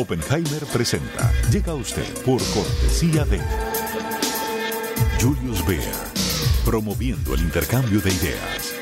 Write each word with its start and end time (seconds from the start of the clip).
Oppenheimer 0.00 0.64
presenta. 0.72 1.30
Llega 1.52 1.74
usted 1.74 2.08
por 2.24 2.42
cortesía 2.54 3.26
de 3.26 3.38
Julius 5.20 5.66
Beer, 5.66 5.94
promoviendo 6.64 7.34
el 7.34 7.40
intercambio 7.40 8.00
de 8.00 8.10
ideas. 8.10 8.72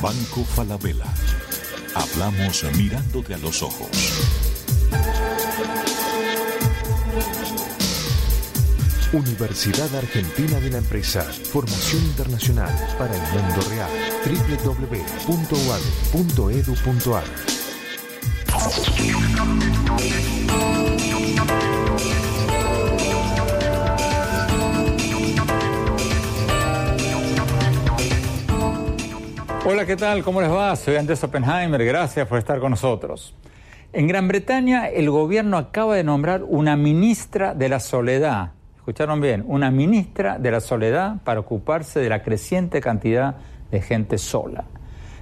Banco 0.00 0.42
Falabella. 0.42 1.04
Hablamos 1.94 2.64
mirándote 2.74 3.34
a 3.34 3.38
los 3.38 3.62
ojos. 3.62 3.90
Universidad 9.12 9.94
Argentina 9.94 10.58
de 10.58 10.70
la 10.70 10.78
Empresa. 10.78 11.22
Formación 11.22 12.02
internacional 12.02 12.74
para 12.98 13.14
el 13.14 13.20
mundo 13.32 13.60
real. 13.70 13.88
www.uad.edu.ar 14.24 15.26
Hola, 29.64 29.86
¿qué 29.86 29.96
tal? 29.96 30.24
¿Cómo 30.24 30.40
les 30.40 30.50
va? 30.50 30.74
Soy 30.74 30.96
Andrés 30.96 31.22
Oppenheimer. 31.22 31.84
Gracias 31.84 32.26
por 32.26 32.38
estar 32.38 32.58
con 32.58 32.70
nosotros. 32.70 33.36
En 33.92 34.08
Gran 34.08 34.26
Bretaña, 34.26 34.88
el 34.88 35.10
gobierno 35.10 35.58
acaba 35.58 35.94
de 35.94 36.02
nombrar 36.02 36.42
una 36.42 36.76
ministra 36.76 37.54
de 37.54 37.68
la 37.68 37.78
soledad. 37.78 38.55
Escucharon 38.86 39.20
bien, 39.20 39.42
una 39.48 39.72
ministra 39.72 40.38
de 40.38 40.52
la 40.52 40.60
soledad 40.60 41.16
para 41.24 41.40
ocuparse 41.40 41.98
de 41.98 42.08
la 42.08 42.22
creciente 42.22 42.80
cantidad 42.80 43.34
de 43.72 43.82
gente 43.82 44.16
sola. 44.16 44.62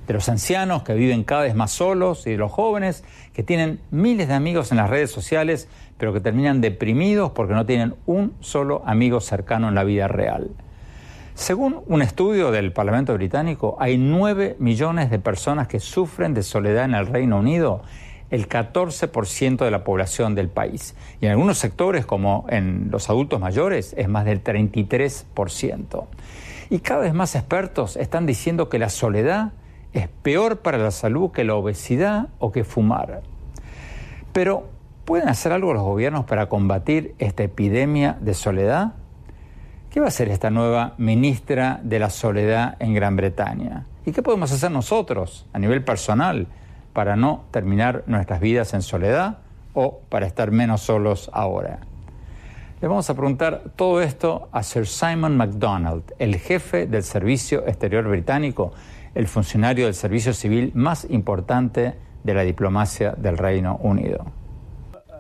De 0.07 0.13
los 0.13 0.29
ancianos 0.29 0.83
que 0.83 0.93
viven 0.93 1.25
cada 1.25 1.45
vez 1.45 1.55
más 1.55 1.71
solos 1.71 2.27
y 2.27 2.33
de 2.33 2.37
los 2.37 2.53
jóvenes 2.53 3.05
que 3.33 3.43
tienen 3.43 3.81
miles 3.91 4.29
de 4.29 4.35
amigos 4.35 4.71
en 4.71 4.77
las 4.77 4.91
redes 4.91 5.11
sociales, 5.11 5.67
pero 5.97 6.13
que 6.13 6.21
terminan 6.21 6.61
deprimidos 6.61 7.31
porque 7.31 7.55
no 7.55 7.65
tienen 7.65 7.95
un 8.05 8.35
solo 8.41 8.83
amigo 8.85 9.23
cercano 9.23 9.69
en 9.69 9.75
la 9.75 9.85
vida 9.85 10.09
real. 10.09 10.51
Según 11.33 11.81
un 11.87 12.03
estudio 12.03 12.51
del 12.51 12.71
Parlamento 12.71 13.15
británico, 13.15 13.79
hay 13.81 13.97
9 13.97 14.57
millones 14.59 15.09
de 15.09 15.19
personas 15.19 15.69
que 15.69 15.81
sufren 15.81 16.35
de 16.35 16.43
soledad 16.43 16.85
en 16.85 16.95
el 16.95 17.07
Reino 17.07 17.39
Unido, 17.39 17.81
el 18.35 18.49
14% 18.49 19.65
de 19.65 19.71
la 19.71 19.85
población 19.85 20.35
del 20.35 20.49
país. 20.49 20.97
Y 21.21 21.27
en 21.27 21.31
algunos 21.31 21.57
sectores, 21.57 22.05
como 22.05 22.47
en 22.49 22.89
los 22.91 23.09
adultos 23.09 23.39
mayores, 23.39 23.95
es 23.97 24.09
más 24.09 24.25
del 24.25 24.43
33%. 24.43 26.07
Y 26.69 26.81
cada 26.81 27.03
vez 27.03 27.15
más 27.15 27.37
expertos 27.37 27.97
están 27.97 28.27
diciendo 28.27 28.69
que 28.69 28.81
la 28.81 28.89
soledad 28.89 29.53
es 29.93 30.09
peor 30.09 30.59
para 30.59 30.79
la 30.79 30.91
salud 30.91 31.31
que 31.31 31.45
la 31.45 31.55
obesidad 31.55 32.27
o 32.41 32.51
que 32.51 32.65
fumar. 32.65 33.23
Pero, 34.33 34.69
¿pueden 35.05 35.29
hacer 35.29 35.53
algo 35.53 35.73
los 35.73 35.85
gobiernos 35.85 36.25
para 36.25 36.49
combatir 36.49 37.15
esta 37.21 37.45
epidemia 37.45 38.19
de 38.21 38.35
soledad? 38.35 38.95
¿Qué 39.91 40.01
va 40.01 40.07
a 40.07 40.09
hacer 40.09 40.29
esta 40.29 40.51
nueva 40.51 40.95
ministra 40.99 41.79
de 41.85 42.01
la 42.01 42.11
Soledad 42.11 42.75
en 42.81 42.95
Gran 42.95 43.15
Bretaña? 43.15 43.87
¿Y 44.05 44.11
qué 44.11 44.23
podemos 44.25 44.51
hacer 44.51 44.73
nosotros 44.73 45.47
a 45.53 45.61
nivel 45.61 45.85
personal 45.85 46.49
para 46.95 47.17
no 47.17 47.45
terminar 47.51 48.05
nuestras 48.07 48.41
vidas 48.41 48.73
en 48.73 48.81
soledad 48.81 49.39
o 49.75 50.01
para 50.09 50.27
estar 50.27 50.51
menos 50.51 50.81
solos 50.81 51.29
ahora? 51.35 51.81
Le 52.81 52.89
vamos 52.89 53.09
a 53.11 53.15
preguntar 53.15 53.65
todo 53.77 54.01
esto 54.01 54.49
a 54.53 54.63
Sir 54.63 54.87
Simon 54.87 55.37
MacDonald, 55.37 56.03
el 56.19 56.37
jefe 56.37 56.87
del 56.87 57.03
Servicio 57.03 57.67
Exterior 57.67 58.09
Británico, 58.09 58.73
el 59.15 59.29
funcionario 59.29 59.87
del 59.87 59.95
servicio 59.95 60.33
civil 60.33 60.73
más 60.75 61.07
importante 61.11 61.95
de 62.23 62.35
la 62.35 62.43
diplomacia 62.43 63.13
del 63.13 63.39
Reino 63.39 63.77
Unido. 63.83 64.25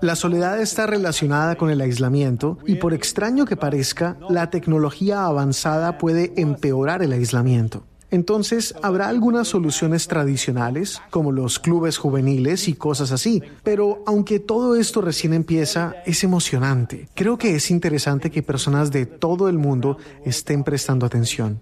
La 0.01 0.17
soledad 0.17 0.61
está 0.61 0.87
relacionada 0.87 1.57
con 1.57 1.71
el 1.71 1.81
aislamiento 1.81 2.59
y 2.67 2.75
por 2.75 2.93
extraño 2.93 3.47
que 3.47 3.57
parezca, 3.57 4.19
la 4.29 4.51
tecnología 4.51 5.25
avanzada 5.25 5.97
puede 5.97 6.34
empeorar 6.37 7.03
el 7.03 7.13
aislamiento. 7.13 7.87
Entonces, 8.15 8.77
habrá 8.81 9.09
algunas 9.09 9.49
soluciones 9.49 10.07
tradicionales, 10.07 11.03
como 11.11 11.33
los 11.33 11.59
clubes 11.59 11.99
juveniles 11.99 12.69
y 12.69 12.75
cosas 12.75 13.11
así. 13.11 13.43
Pero 13.65 14.05
aunque 14.07 14.39
todo 14.39 14.77
esto 14.77 15.01
recién 15.01 15.35
empieza, 15.35 15.97
es 16.07 16.23
emocionante. 16.23 17.09
Creo 17.15 17.39
que 17.39 17.57
es 17.57 17.73
interesante 17.73 18.31
que 18.31 18.45
personas 18.45 18.93
de 18.93 19.07
todo 19.07 19.49
el 19.49 19.59
mundo 19.59 19.99
estén 20.25 20.63
prestando 20.63 21.07
atención. 21.07 21.61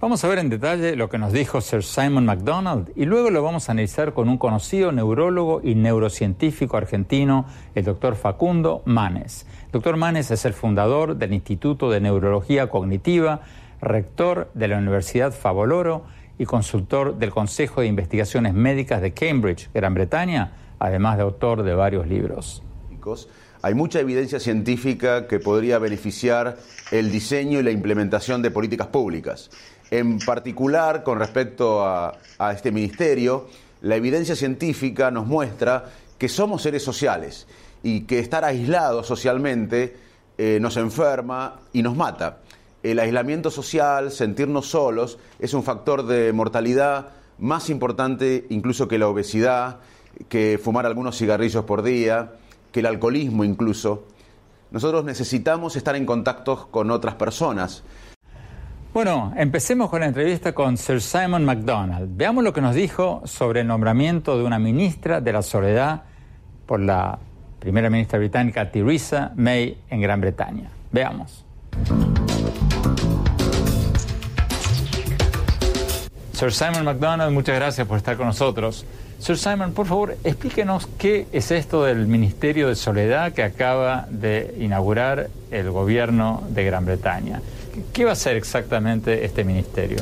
Vamos 0.00 0.24
a 0.24 0.28
ver 0.28 0.38
en 0.38 0.48
detalle 0.48 0.96
lo 0.96 1.08
que 1.08 1.18
nos 1.18 1.32
dijo 1.32 1.60
Sir 1.60 1.84
Simon 1.84 2.24
MacDonald 2.24 2.90
y 2.96 3.04
luego 3.04 3.30
lo 3.30 3.42
vamos 3.42 3.68
a 3.68 3.72
analizar 3.72 4.12
con 4.12 4.28
un 4.30 4.38
conocido 4.38 4.90
neurólogo 4.90 5.60
y 5.62 5.74
neurocientífico 5.74 6.78
argentino, 6.78 7.44
el 7.74 7.84
doctor 7.84 8.16
Facundo 8.16 8.82
Manes. 8.86 9.46
Doctor 9.70 9.96
Manes 9.96 10.30
es 10.30 10.46
el 10.46 10.54
fundador 10.54 11.16
del 11.16 11.34
Instituto 11.34 11.90
de 11.90 12.00
Neurología 12.00 12.70
Cognitiva, 12.70 13.42
rector 13.80 14.50
de 14.54 14.68
la 14.68 14.78
Universidad 14.78 15.32
Favoloro 15.32 16.04
y 16.38 16.46
consultor 16.46 17.18
del 17.18 17.30
Consejo 17.30 17.80
de 17.80 17.86
Investigaciones 17.86 18.54
Médicas 18.54 19.02
de 19.02 19.12
Cambridge, 19.12 19.68
Gran 19.74 19.94
Bretaña, 19.94 20.52
además 20.78 21.16
de 21.16 21.22
autor 21.22 21.62
de 21.62 21.74
varios 21.74 22.06
libros. 22.06 22.62
Hay 23.62 23.74
mucha 23.74 24.00
evidencia 24.00 24.40
científica 24.40 25.26
que 25.26 25.38
podría 25.38 25.78
beneficiar 25.78 26.56
el 26.90 27.10
diseño 27.10 27.60
y 27.60 27.62
la 27.62 27.70
implementación 27.70 28.40
de 28.40 28.50
políticas 28.50 28.86
públicas. 28.86 29.50
En 29.90 30.18
particular, 30.18 31.02
con 31.02 31.18
respecto 31.18 31.84
a, 31.84 32.16
este 32.54 32.72
ministerio, 32.72 33.48
la 33.82 33.96
evidencia 33.96 34.34
científica 34.34 35.10
nos 35.10 35.26
muestra 35.26 35.84
que 36.16 36.28
somos 36.28 36.62
seres 36.62 36.82
sociales 36.82 37.46
y 37.82 38.02
que 38.02 38.18
estar 38.18 38.44
aislados 38.44 39.06
socialmente 39.06 39.96
eh, 40.38 40.58
nos 40.60 40.76
enferma 40.76 41.60
y 41.72 41.82
nos 41.82 41.96
mata. 41.96 42.38
El 42.82 42.98
aislamiento 42.98 43.50
social, 43.50 44.10
sentirnos 44.10 44.66
solos, 44.66 45.18
es 45.38 45.52
un 45.54 45.62
factor 45.62 46.06
de 46.06 46.32
mortalidad 46.32 47.08
más 47.38 47.70
importante 47.70 48.46
incluso 48.50 48.88
que 48.88 48.98
la 48.98 49.08
obesidad, 49.08 49.78
que 50.28 50.58
fumar 50.62 50.86
algunos 50.86 51.16
cigarrillos 51.16 51.64
por 51.64 51.82
día, 51.82 52.32
que 52.72 52.80
el 52.80 52.86
alcoholismo 52.86 53.44
incluso. 53.44 54.04
Nosotros 54.70 55.04
necesitamos 55.04 55.76
estar 55.76 55.96
en 55.96 56.06
contacto 56.06 56.68
con 56.70 56.90
otras 56.90 57.16
personas. 57.16 57.82
Bueno, 58.92 59.32
empecemos 59.36 59.88
con 59.88 60.00
la 60.00 60.06
entrevista 60.06 60.52
con 60.52 60.76
Sir 60.76 61.00
Simon 61.00 61.44
MacDonald. 61.44 62.16
Veamos 62.16 62.42
lo 62.42 62.52
que 62.52 62.60
nos 62.60 62.74
dijo 62.74 63.22
sobre 63.24 63.60
el 63.60 63.66
nombramiento 63.66 64.36
de 64.36 64.44
una 64.44 64.58
ministra 64.58 65.20
de 65.20 65.32
la 65.32 65.42
soledad 65.42 66.02
por 66.66 66.80
la 66.80 67.18
primera 67.60 67.90
ministra 67.90 68.18
británica 68.18 68.70
Theresa 68.70 69.32
May 69.36 69.78
en 69.90 70.00
Gran 70.00 70.20
Bretaña. 70.20 70.70
Veamos. 70.90 71.44
Sir 76.40 76.54
Simon 76.54 76.86
MacDonald, 76.86 77.34
muchas 77.34 77.54
gracias 77.56 77.86
por 77.86 77.98
estar 77.98 78.16
con 78.16 78.24
nosotros. 78.26 78.86
Sir 79.18 79.36
Simon, 79.36 79.74
por 79.74 79.86
favor, 79.86 80.16
explíquenos 80.24 80.88
qué 80.96 81.26
es 81.32 81.50
esto 81.50 81.84
del 81.84 82.06
Ministerio 82.06 82.68
de 82.68 82.76
Soledad 82.76 83.34
que 83.34 83.42
acaba 83.42 84.06
de 84.08 84.56
inaugurar 84.58 85.28
el 85.50 85.70
gobierno 85.70 86.42
de 86.48 86.64
Gran 86.64 86.86
Bretaña. 86.86 87.42
¿Qué 87.92 88.04
va 88.04 88.10
a 88.10 88.14
hacer 88.14 88.38
exactamente 88.38 89.22
este 89.26 89.44
ministerio? 89.44 89.98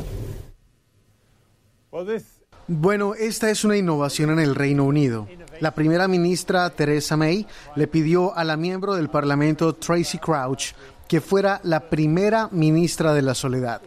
Bueno, 2.69 3.17
esta 3.17 3.51
es 3.51 3.65
una 3.65 3.77
innovación 3.77 4.31
en 4.31 4.39
el 4.39 4.55
Reino 4.55 4.85
Unido. 4.85 5.27
La 5.59 5.73
primera 5.73 6.07
ministra 6.07 6.71
Theresa 6.71 7.17
May 7.17 7.49
le 7.75 7.89
pidió 7.89 8.37
a 8.37 8.45
la 8.45 8.57
miembro 8.57 8.95
del 8.95 9.09
Parlamento 9.09 9.75
Tracy 9.75 10.19
Crouch 10.19 10.67
que 11.09 11.21
fuera 11.21 11.61
la 11.65 11.91
primera 11.91 12.49
ministra 12.53 13.13
de 13.13 13.23
la 13.23 13.35
soledad. 13.35 13.83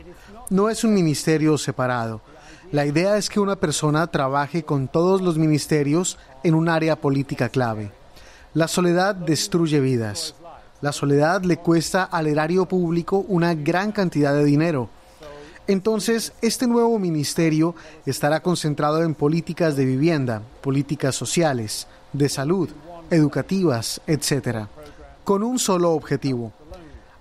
No 0.49 0.69
es 0.69 0.83
un 0.83 0.93
ministerio 0.93 1.57
separado. 1.57 2.19
La 2.71 2.85
idea 2.85 3.17
es 3.17 3.29
que 3.29 3.41
una 3.41 3.57
persona 3.57 4.07
trabaje 4.07 4.63
con 4.63 4.87
todos 4.87 5.21
los 5.21 5.37
ministerios 5.37 6.17
en 6.41 6.55
un 6.55 6.69
área 6.69 6.95
política 6.95 7.49
clave. 7.49 7.91
La 8.53 8.69
soledad 8.69 9.13
destruye 9.13 9.81
vidas. 9.81 10.35
La 10.79 10.93
soledad 10.93 11.43
le 11.43 11.57
cuesta 11.57 12.05
al 12.05 12.27
erario 12.27 12.65
público 12.65 13.25
una 13.27 13.55
gran 13.55 13.91
cantidad 13.91 14.33
de 14.33 14.45
dinero. 14.45 14.89
Entonces, 15.67 16.31
este 16.41 16.65
nuevo 16.65 16.97
ministerio 16.97 17.75
estará 18.05 18.41
concentrado 18.41 19.03
en 19.03 19.15
políticas 19.15 19.75
de 19.75 19.83
vivienda, 19.83 20.41
políticas 20.61 21.13
sociales, 21.13 21.87
de 22.13 22.29
salud, 22.29 22.69
educativas, 23.09 23.99
etc., 24.07 24.67
con 25.25 25.43
un 25.43 25.59
solo 25.59 25.91
objetivo, 25.91 26.53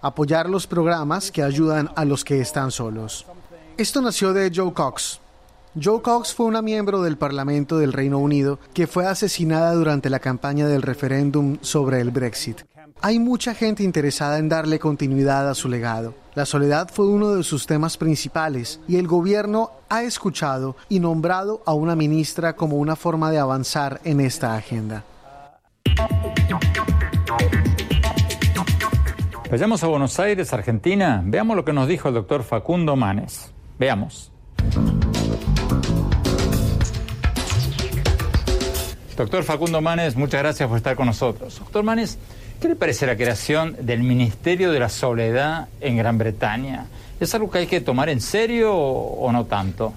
apoyar 0.01 0.49
los 0.49 0.69
programas 0.69 1.33
que 1.33 1.43
ayudan 1.43 1.91
a 1.97 2.05
los 2.05 2.25
que 2.25 2.41
están 2.41 2.71
solos. 2.71 3.27
Esto 3.77 4.01
nació 4.01 4.33
de 4.33 4.53
Joe 4.55 4.73
Cox. 4.73 5.21
Joe 5.79 6.03
Cox 6.03 6.35
fue 6.35 6.47
una 6.47 6.63
miembro 6.63 7.01
del 7.01 7.17
Parlamento 7.17 7.79
del 7.79 7.93
Reino 7.93 8.19
Unido 8.19 8.59
que 8.75 8.89
fue 8.89 9.07
asesinada 9.07 9.73
durante 9.75 10.11
la 10.11 10.19
campaña 10.19 10.67
del 10.67 10.83
referéndum 10.83 11.59
sobre 11.61 12.01
el 12.01 12.11
Brexit. 12.11 12.63
Hay 13.03 13.21
mucha 13.21 13.55
gente 13.55 13.85
interesada 13.85 14.39
en 14.39 14.49
darle 14.49 14.81
continuidad 14.81 15.49
a 15.49 15.55
su 15.55 15.69
legado. 15.69 16.15
La 16.35 16.45
soledad 16.45 16.91
fue 16.93 17.07
uno 17.07 17.37
de 17.37 17.45
sus 17.45 17.67
temas 17.67 17.97
principales 17.97 18.81
y 18.89 18.97
el 18.97 19.07
gobierno 19.07 19.71
ha 19.89 20.03
escuchado 20.03 20.75
y 20.89 20.99
nombrado 20.99 21.63
a 21.67 21.73
una 21.73 21.95
ministra 21.95 22.57
como 22.57 22.77
una 22.77 22.97
forma 22.97 23.31
de 23.31 23.39
avanzar 23.39 24.01
en 24.03 24.21
esta 24.21 24.57
agenda. 24.57 25.05
Vayamos 29.49 29.85
a 29.85 29.87
Buenos 29.87 30.19
Aires, 30.19 30.53
Argentina. 30.53 31.23
Veamos 31.25 31.57
lo 31.57 31.65
que 31.65 31.73
nos 31.73 31.87
dijo 31.87 32.09
el 32.09 32.15
doctor 32.15 32.43
Facundo 32.43 32.97
Manes. 32.97 33.53
Veamos. 33.79 34.33
Doctor 39.21 39.45
Facundo 39.45 39.83
Manes, 39.83 40.17
muchas 40.17 40.41
gracias 40.41 40.67
por 40.67 40.79
estar 40.79 40.97
con 40.97 41.05
nosotros. 41.05 41.59
Doctor 41.59 41.83
Manes, 41.83 42.17
¿qué 42.59 42.69
le 42.69 42.75
parece 42.75 43.07
la 43.07 43.17
creación 43.17 43.77
del 43.81 44.03
Ministerio 44.03 44.73
de 44.73 44.81
la 44.81 44.89
Soledad 44.89 45.69
en 45.83 45.99
Gran 45.99 46.17
Bretaña? 46.17 46.87
¿Es 47.21 47.35
algo 47.35 47.51
que 47.51 47.59
hay 47.59 47.67
que 47.67 47.83
tomar 47.83 48.09
en 48.09 48.23
serio 48.23 48.75
o, 48.75 49.31
no 49.31 49.45
tanto? 49.45 49.93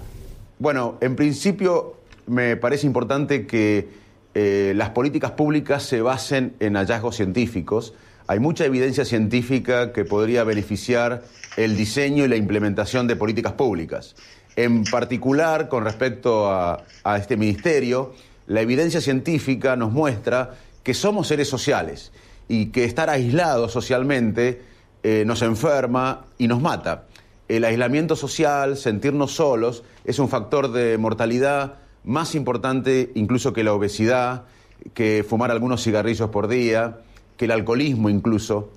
Bueno, 0.58 0.98
en 1.00 1.16
principio 1.16 1.94
me 2.26 2.56
parece 2.56 2.86
importante 2.86 3.46
que 3.46 3.88
eh, 4.34 4.74
las 4.76 4.90
políticas 4.90 5.30
públicas 5.30 5.82
se 5.82 6.02
basen 6.02 6.54
en 6.60 6.74
hallazgos 6.74 7.16
científicos 7.16 7.94
hay 8.26 8.38
mucha 8.38 8.64
evidencia 8.64 9.04
científica 9.04 9.92
que 9.92 10.04
podría 10.04 10.44
beneficiar 10.44 11.24
el 11.56 11.76
diseño 11.76 12.24
y 12.24 12.28
la 12.28 12.36
implementación 12.36 13.06
de 13.06 13.16
políticas 13.16 13.52
públicas. 13.52 14.16
En 14.56 14.84
particular, 14.84 15.68
con 15.68 15.84
respecto 15.84 16.50
a, 16.50 16.82
este 17.18 17.36
ministerio, 17.36 18.14
la 18.46 18.60
evidencia 18.60 19.00
científica 19.00 19.76
nos 19.76 19.92
muestra 19.92 20.54
que 20.82 20.94
somos 20.94 21.28
seres 21.28 21.48
sociales 21.48 22.12
y 22.48 22.66
que 22.66 22.84
estar 22.84 23.08
aislados 23.10 23.72
socialmente 23.72 24.62
eh, 25.02 25.24
nos 25.26 25.42
enferma 25.42 26.26
y 26.38 26.48
nos 26.48 26.60
mata. 26.60 27.04
El 27.48 27.64
aislamiento 27.64 28.16
social, 28.16 28.76
sentirnos 28.76 29.32
solos, 29.32 29.82
es 30.04 30.18
un 30.18 30.28
factor 30.28 30.72
de 30.72 30.98
mortalidad 30.98 31.74
más 32.04 32.34
importante 32.34 33.10
incluso 33.14 33.52
que 33.52 33.64
la 33.64 33.72
obesidad, 33.72 34.44
que 34.92 35.24
fumar 35.28 35.50
algunos 35.50 35.82
cigarrillos 35.82 36.30
por 36.30 36.48
día, 36.48 36.98
que 37.36 37.46
el 37.46 37.50
alcoholismo 37.50 38.10
incluso. 38.10 38.70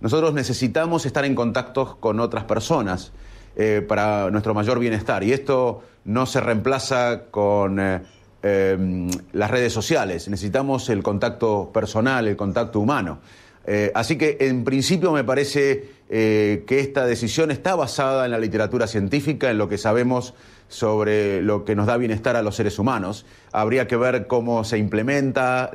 Nosotros 0.00 0.32
necesitamos 0.34 1.06
estar 1.06 1.24
en 1.24 1.34
contacto 1.34 1.96
con 1.98 2.20
otras 2.20 2.44
personas 2.44 3.12
eh, 3.56 3.84
para 3.86 4.30
nuestro 4.30 4.54
mayor 4.54 4.78
bienestar 4.78 5.24
y 5.24 5.32
esto 5.32 5.82
no 6.04 6.26
se 6.26 6.40
reemplaza 6.40 7.24
con 7.30 7.80
eh, 7.80 8.02
em, 8.42 9.10
las 9.32 9.50
redes 9.50 9.72
sociales, 9.72 10.28
necesitamos 10.28 10.88
el 10.90 11.02
contacto 11.02 11.70
personal, 11.72 12.28
el 12.28 12.36
contacto 12.36 12.80
humano. 12.80 13.18
Eh, 13.66 13.92
así 13.94 14.16
que 14.16 14.38
en 14.40 14.64
principio 14.64 15.12
me 15.12 15.24
parece 15.24 15.98
que 16.08 16.64
esta 16.70 17.04
decisión 17.04 17.50
está 17.50 17.74
basada 17.74 18.24
en 18.24 18.30
la 18.30 18.38
literatura 18.38 18.86
científica, 18.86 19.50
en 19.50 19.58
lo 19.58 19.68
que 19.68 19.76
sabemos 19.76 20.32
sobre 20.68 21.42
lo 21.42 21.66
que 21.66 21.74
nos 21.74 21.86
da 21.86 21.98
bienestar 21.98 22.34
a 22.34 22.40
los 22.40 22.56
seres 22.56 22.78
humanos. 22.78 23.26
Habría 23.52 23.86
que 23.86 23.96
ver 23.96 24.26
cómo 24.26 24.64
se 24.64 24.78
implementa, 24.78 25.70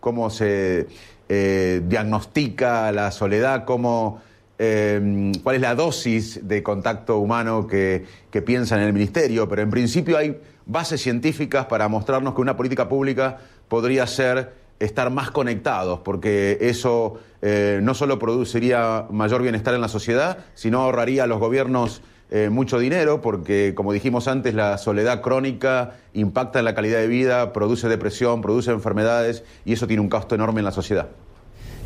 cómo 0.00 0.30
se 0.30 0.86
eh, 1.32 1.80
diagnostica 1.86 2.90
la 2.90 3.12
soledad, 3.12 3.64
cómo, 3.64 4.20
eh, 4.62 5.32
cuál 5.42 5.56
es 5.56 5.62
la 5.62 5.74
dosis 5.74 6.46
de 6.46 6.62
contacto 6.62 7.16
humano 7.16 7.66
que, 7.66 8.04
piensa 8.44 8.76
en 8.76 8.82
el 8.82 8.92
Ministerio, 8.92 9.48
pero 9.48 9.62
en 9.62 9.70
principio 9.70 10.18
hay 10.18 10.38
bases 10.66 11.00
científicas 11.00 11.64
para 11.64 11.88
mostrarnos 11.88 12.34
que 12.34 12.42
una 12.42 12.58
política 12.58 12.86
pública 12.86 13.38
podría 13.68 14.06
ser 14.06 14.52
estar 14.78 15.08
más 15.08 15.30
conectados, 15.30 16.00
porque 16.00 16.58
eso 16.60 17.20
eh, 17.40 17.80
no 17.82 17.94
solo 17.94 18.18
produciría 18.18 19.06
mayor 19.10 19.40
bienestar 19.40 19.72
en 19.72 19.80
la 19.80 19.88
sociedad, 19.88 20.36
sino 20.54 20.82
ahorraría 20.82 21.24
a 21.24 21.26
los 21.26 21.40
gobiernos 21.40 22.02
mucho 22.50 22.78
dinero, 22.78 23.20
porque 23.22 23.74
como 23.74 23.92
dijimos 23.92 24.28
antes, 24.28 24.54
la 24.54 24.78
soledad 24.78 25.20
crónica 25.20 25.96
impacta 26.12 26.60
en 26.60 26.64
la 26.64 26.76
calidad 26.76 27.00
de 27.00 27.08
vida, 27.08 27.52
produce 27.52 27.88
depresión, 27.88 28.40
produce 28.40 28.70
enfermedades 28.70 29.42
y 29.64 29.72
eso 29.72 29.88
tiene 29.88 30.00
un 30.00 30.08
costo 30.08 30.36
enorme 30.36 30.60
en 30.60 30.66
la 30.66 30.70
sociedad. 30.70 31.08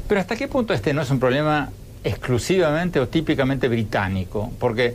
Pero 0.07 0.21
¿hasta 0.21 0.37
qué 0.37 0.47
punto 0.47 0.75
este 0.75 0.93
no 0.93 1.01
es 1.01 1.11
un 1.11 1.19
problema 1.19 1.71
exclusivamente 2.05 3.01
o 3.01 3.09
típicamente 3.09 3.69
británico? 3.69 4.53
Porque, 4.61 4.95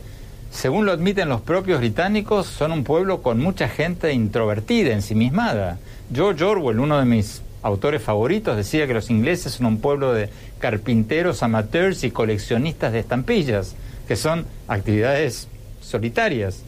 según 0.50 0.86
lo 0.86 0.92
admiten 0.92 1.28
los 1.28 1.42
propios 1.42 1.80
británicos, 1.80 2.46
son 2.46 2.72
un 2.72 2.84
pueblo 2.84 3.20
con 3.20 3.38
mucha 3.38 3.68
gente 3.68 4.12
introvertida, 4.12 4.92
ensimismada. 4.92 5.78
George 6.12 6.42
Orwell, 6.42 6.80
uno 6.80 6.98
de 6.98 7.04
mis 7.04 7.42
autores 7.62 8.02
favoritos, 8.02 8.56
decía 8.56 8.86
que 8.86 8.94
los 8.94 9.10
ingleses 9.10 9.52
son 9.52 9.66
un 9.66 9.80
pueblo 9.80 10.14
de 10.14 10.30
carpinteros, 10.58 11.42
amateurs 11.42 12.04
y 12.04 12.10
coleccionistas 12.10 12.92
de 12.92 13.00
estampillas, 13.00 13.74
que 14.08 14.16
son 14.16 14.46
actividades 14.68 15.48
solitarias. 15.80 16.62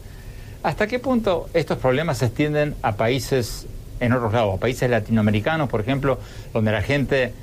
¿Hasta 0.61 0.87
qué 0.87 0.99
punto 0.99 1.49
estos 1.53 1.77
problemas 1.77 2.19
se 2.19 2.25
extienden 2.25 2.75
a 2.81 2.95
países 2.95 3.67
en 3.99 4.13
otros 4.13 4.33
lados, 4.33 4.55
a 4.55 4.59
países 4.59 4.89
latinoamericanos, 4.89 5.69
por 5.69 5.81
ejemplo, 5.81 6.19
donde 6.53 6.71
la 6.71 6.81
gente 6.81 7.33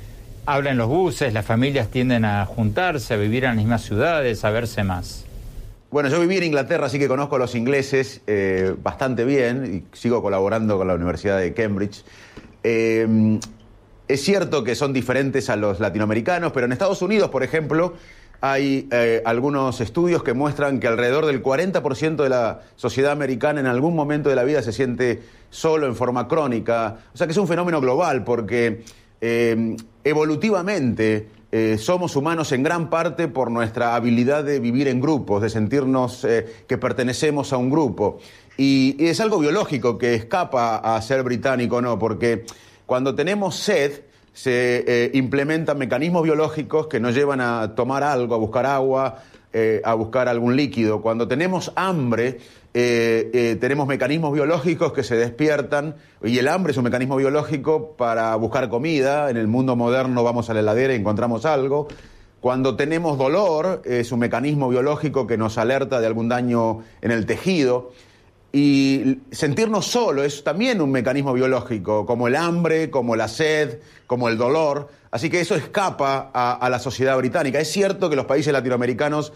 habla 0.45 0.71
en 0.71 0.77
los 0.77 0.87
buses, 0.87 1.33
las 1.33 1.45
familias 1.45 1.89
tienden 1.89 2.25
a 2.25 2.45
juntarse, 2.45 3.13
a 3.13 3.17
vivir 3.17 3.43
en 3.43 3.51
las 3.51 3.57
mismas 3.57 3.83
ciudades, 3.83 4.43
a 4.43 4.49
verse 4.49 4.83
más. 4.83 5.25
Bueno, 5.91 6.09
yo 6.09 6.19
viví 6.21 6.37
en 6.37 6.43
Inglaterra, 6.43 6.85
así 6.85 6.99
que 6.99 7.07
conozco 7.07 7.35
a 7.35 7.39
los 7.39 7.53
ingleses 7.53 8.21
eh, 8.25 8.73
bastante 8.81 9.25
bien 9.25 9.85
y 9.93 9.97
sigo 9.97 10.21
colaborando 10.21 10.77
con 10.77 10.87
la 10.87 10.95
Universidad 10.95 11.37
de 11.37 11.53
Cambridge. 11.53 12.03
Eh, 12.63 13.39
es 14.07 14.21
cierto 14.23 14.63
que 14.63 14.75
son 14.75 14.93
diferentes 14.93 15.49
a 15.49 15.55
los 15.55 15.79
latinoamericanos, 15.79 16.51
pero 16.53 16.65
en 16.65 16.71
Estados 16.71 17.01
Unidos, 17.01 17.29
por 17.29 17.43
ejemplo, 17.43 17.95
hay 18.39 18.87
eh, 18.91 19.21
algunos 19.25 19.81
estudios 19.81 20.23
que 20.23 20.33
muestran 20.33 20.79
que 20.79 20.87
alrededor 20.87 21.25
del 21.25 21.43
40% 21.43 22.23
de 22.23 22.29
la 22.29 22.61
sociedad 22.75 23.11
americana 23.11 23.59
en 23.59 23.67
algún 23.67 23.95
momento 23.95 24.29
de 24.29 24.35
la 24.35 24.43
vida 24.43 24.61
se 24.61 24.71
siente 24.71 25.21
solo 25.49 25.87
en 25.87 25.95
forma 25.95 26.27
crónica. 26.27 26.99
O 27.13 27.17
sea 27.17 27.27
que 27.27 27.31
es 27.31 27.37
un 27.37 27.47
fenómeno 27.47 27.79
global 27.81 28.23
porque 28.23 28.83
evolutivamente 30.03 31.27
eh, 31.51 31.77
somos 31.77 32.15
humanos 32.15 32.51
en 32.53 32.63
gran 32.63 32.89
parte 32.89 33.27
por 33.27 33.51
nuestra 33.51 33.95
habilidad 33.95 34.43
de 34.43 34.59
vivir 34.59 34.87
en 34.87 35.01
grupos, 35.01 35.41
de 35.41 35.49
sentirnos 35.49 36.23
eh, 36.23 36.63
que 36.67 36.77
pertenecemos 36.77 37.51
a 37.51 37.57
un 37.57 37.69
grupo. 37.69 38.19
Y, 38.57 38.95
es 39.03 39.19
algo 39.19 39.39
biológico 39.39 39.97
que 39.97 40.15
escapa 40.15 40.77
a 40.77 41.01
ser 41.01 41.23
británico, 41.23 41.81
¿no? 41.81 41.99
Porque 41.99 42.45
cuando 42.85 43.15
tenemos 43.15 43.55
sed, 43.55 44.03
se 44.33 45.11
implementan 45.13 45.77
mecanismos 45.77 46.23
biológicos 46.23 46.87
que 46.87 47.01
nos 47.01 47.13
llevan 47.13 47.41
a 47.41 47.75
tomar 47.75 48.01
algo, 48.01 48.33
a 48.33 48.37
buscar 48.37 48.65
agua, 48.65 49.23
a 49.83 49.93
buscar 49.93 50.29
algún 50.29 50.55
líquido. 50.55 51.01
Cuando 51.01 51.27
tenemos 51.27 51.73
hambre, 51.75 52.39
eh, 52.73 53.29
eh, 53.33 53.57
tenemos 53.59 53.85
mecanismos 53.85 54.31
biológicos 54.33 54.93
que 54.93 55.03
se 55.03 55.17
despiertan 55.17 55.95
y 56.23 56.37
el 56.37 56.47
hambre 56.47 56.71
es 56.71 56.77
un 56.77 56.85
mecanismo 56.85 57.17
biológico 57.17 57.97
para 57.97 58.33
buscar 58.35 58.69
comida. 58.69 59.29
En 59.29 59.35
el 59.35 59.47
mundo 59.47 59.75
moderno 59.75 60.23
vamos 60.23 60.49
a 60.49 60.53
la 60.53 60.61
heladera 60.61 60.93
y 60.93 60.97
encontramos 60.97 61.45
algo. 61.45 61.89
Cuando 62.39 62.77
tenemos 62.77 63.17
dolor 63.17 63.81
es 63.83 64.11
un 64.13 64.19
mecanismo 64.19 64.69
biológico 64.69 65.27
que 65.27 65.37
nos 65.37 65.57
alerta 65.57 65.99
de 65.99 66.07
algún 66.07 66.29
daño 66.29 66.79
en 67.01 67.11
el 67.11 67.25
tejido. 67.25 67.91
Y 68.53 69.19
sentirnos 69.31 69.85
solo 69.85 70.23
es 70.23 70.43
también 70.43 70.81
un 70.81 70.91
mecanismo 70.91 71.31
biológico, 71.33 72.05
como 72.05 72.27
el 72.27 72.35
hambre, 72.35 72.89
como 72.89 73.15
la 73.15 73.29
sed, 73.29 73.79
como 74.07 74.27
el 74.27 74.37
dolor. 74.37 74.89
Así 75.09 75.29
que 75.29 75.39
eso 75.39 75.55
escapa 75.55 76.31
a 76.33 76.69
la 76.69 76.79
sociedad 76.79 77.17
británica. 77.17 77.59
Es 77.59 77.71
cierto 77.71 78.09
que 78.09 78.15
los 78.17 78.25
países 78.25 78.51
latinoamericanos 78.51 79.31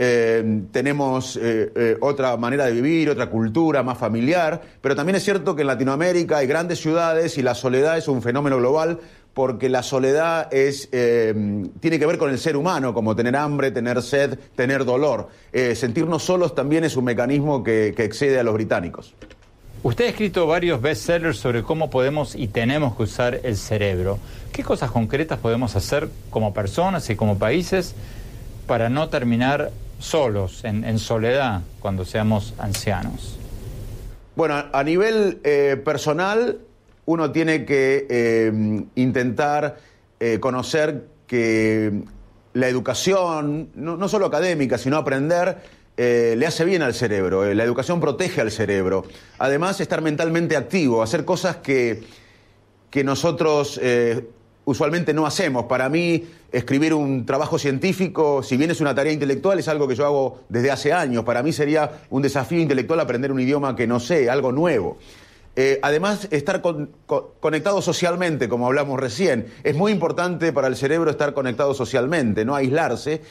eh, 0.00 0.62
tenemos 0.70 1.36
eh, 1.36 1.72
eh, 1.74 1.96
otra 2.00 2.36
manera 2.36 2.66
de 2.66 2.72
vivir, 2.72 3.10
otra 3.10 3.28
cultura 3.28 3.82
más 3.82 3.98
familiar, 3.98 4.60
pero 4.80 4.94
también 4.94 5.16
es 5.16 5.24
cierto 5.24 5.56
que 5.56 5.62
en 5.62 5.66
Latinoamérica 5.66 6.38
hay 6.38 6.46
grandes 6.46 6.78
ciudades 6.78 7.36
y 7.36 7.42
la 7.42 7.54
soledad 7.54 7.98
es 7.98 8.06
un 8.06 8.22
fenómeno 8.22 8.58
global 8.58 9.00
porque 9.34 9.68
la 9.68 9.82
soledad 9.82 10.52
es, 10.52 10.90
tiene 10.90 11.98
que 11.98 12.06
ver 12.06 12.18
con 12.18 12.30
el 12.30 12.40
ser 12.40 12.56
humano, 12.56 12.92
como 12.92 13.14
tener 13.14 13.36
hambre, 13.36 13.70
tener 13.70 14.02
sed, 14.02 14.36
tener 14.56 14.84
dolor. 14.84 15.28
sentirnos 15.76 16.24
solos 16.24 16.56
también 16.56 16.82
es 16.82 16.96
un 16.96 17.04
mecanismo 17.04 17.62
que, 17.62 17.94
que 17.96 18.02
excede 18.02 18.40
a 18.40 18.42
los 18.42 18.54
británicos. 18.54 19.14
Usted 19.84 20.06
ha 20.06 20.08
escrito 20.08 20.48
varios 20.48 20.82
bestsellers 20.82 21.38
sobre 21.38 21.62
cómo 21.62 21.88
podemos 21.88 22.34
y 22.34 22.48
tenemos 22.48 22.96
que 22.96 23.04
usar 23.04 23.38
el 23.44 23.56
cerebro. 23.56 24.18
¿Qué 24.50 24.64
cosas 24.64 24.90
concretas 24.90 25.38
podemos 25.38 25.76
hacer 25.76 26.08
como 26.30 26.52
personas 26.52 27.08
y 27.08 27.14
como 27.14 27.38
países 27.38 27.94
para 28.66 28.88
no 28.88 29.08
terminar 29.08 29.70
solos, 29.98 30.64
en, 30.64 30.98
soledad, 30.98 31.62
cuando 31.80 32.04
seamos 32.04 32.54
ancianos? 32.58 33.38
Bueno, 34.36 34.64
a 34.72 34.84
nivel 34.84 35.40
eh, 35.42 35.80
personal, 35.84 36.58
uno 37.06 37.32
tiene 37.32 37.64
que 37.64 38.06
eh, 38.08 38.84
intentar 38.94 39.78
eh, 40.20 40.38
conocer 40.40 41.06
que 41.26 42.02
la 42.54 42.68
educación, 42.68 43.70
no, 43.74 44.08
solo 44.08 44.26
académica, 44.26 44.78
sino 44.78 44.96
aprender, 44.96 45.78
le 45.96 46.46
hace 46.46 46.64
bien 46.64 46.82
al 46.82 46.94
cerebro. 46.94 47.52
la 47.52 47.64
educación 47.64 48.00
protege 48.00 48.40
al 48.40 48.52
cerebro. 48.52 49.04
Además, 49.38 49.80
estar 49.80 50.00
mentalmente 50.00 50.56
activo, 50.56 51.02
hacer 51.02 51.24
cosas 51.24 51.56
que, 51.56 52.04
que 52.88 53.02
nosotros 53.02 53.80
usualmente 54.64 55.12
no 55.12 55.26
hacemos. 55.26 55.64
Para 55.64 55.88
mí, 55.88 56.24
escribir 56.52 56.94
un 56.94 57.26
trabajo 57.26 57.58
científico, 57.58 58.42
si 58.42 58.56
bien 58.56 58.70
es 58.70 58.80
una 58.80 58.94
tarea 58.94 59.12
intelectual, 59.12 59.58
es 59.58 59.68
algo 59.68 59.86
que 59.86 59.94
yo 59.94 60.06
hago 60.06 60.40
desde 60.48 60.70
hace 60.70 60.92
años. 60.92 61.24
Para 61.24 61.42
mí 61.42 61.52
sería 61.52 62.02
un 62.10 62.22
desafío 62.22 62.60
intelectual 62.60 63.00
aprender 63.00 63.32
un 63.32 63.40
idioma 63.40 63.76
que 63.76 63.86
no 63.86 64.00
sé, 64.00 64.30
algo 64.30 64.52
nuevo. 64.52 64.98
Eh, 65.56 65.80
además, 65.82 66.28
estar 66.30 66.62
conectado 67.40 67.82
socialmente, 67.82 68.48
como 68.48 68.66
hablamos 68.66 69.00
recién, 69.00 69.46
es 69.64 69.74
muy 69.74 69.90
importante 69.90 70.52
para 70.52 70.68
el 70.68 70.76
cerebro 70.76 71.10
estar 71.10 71.34
conectado 71.34 71.74
socialmente, 71.74 72.44
no 72.44 72.54
aislarse, 72.54 73.22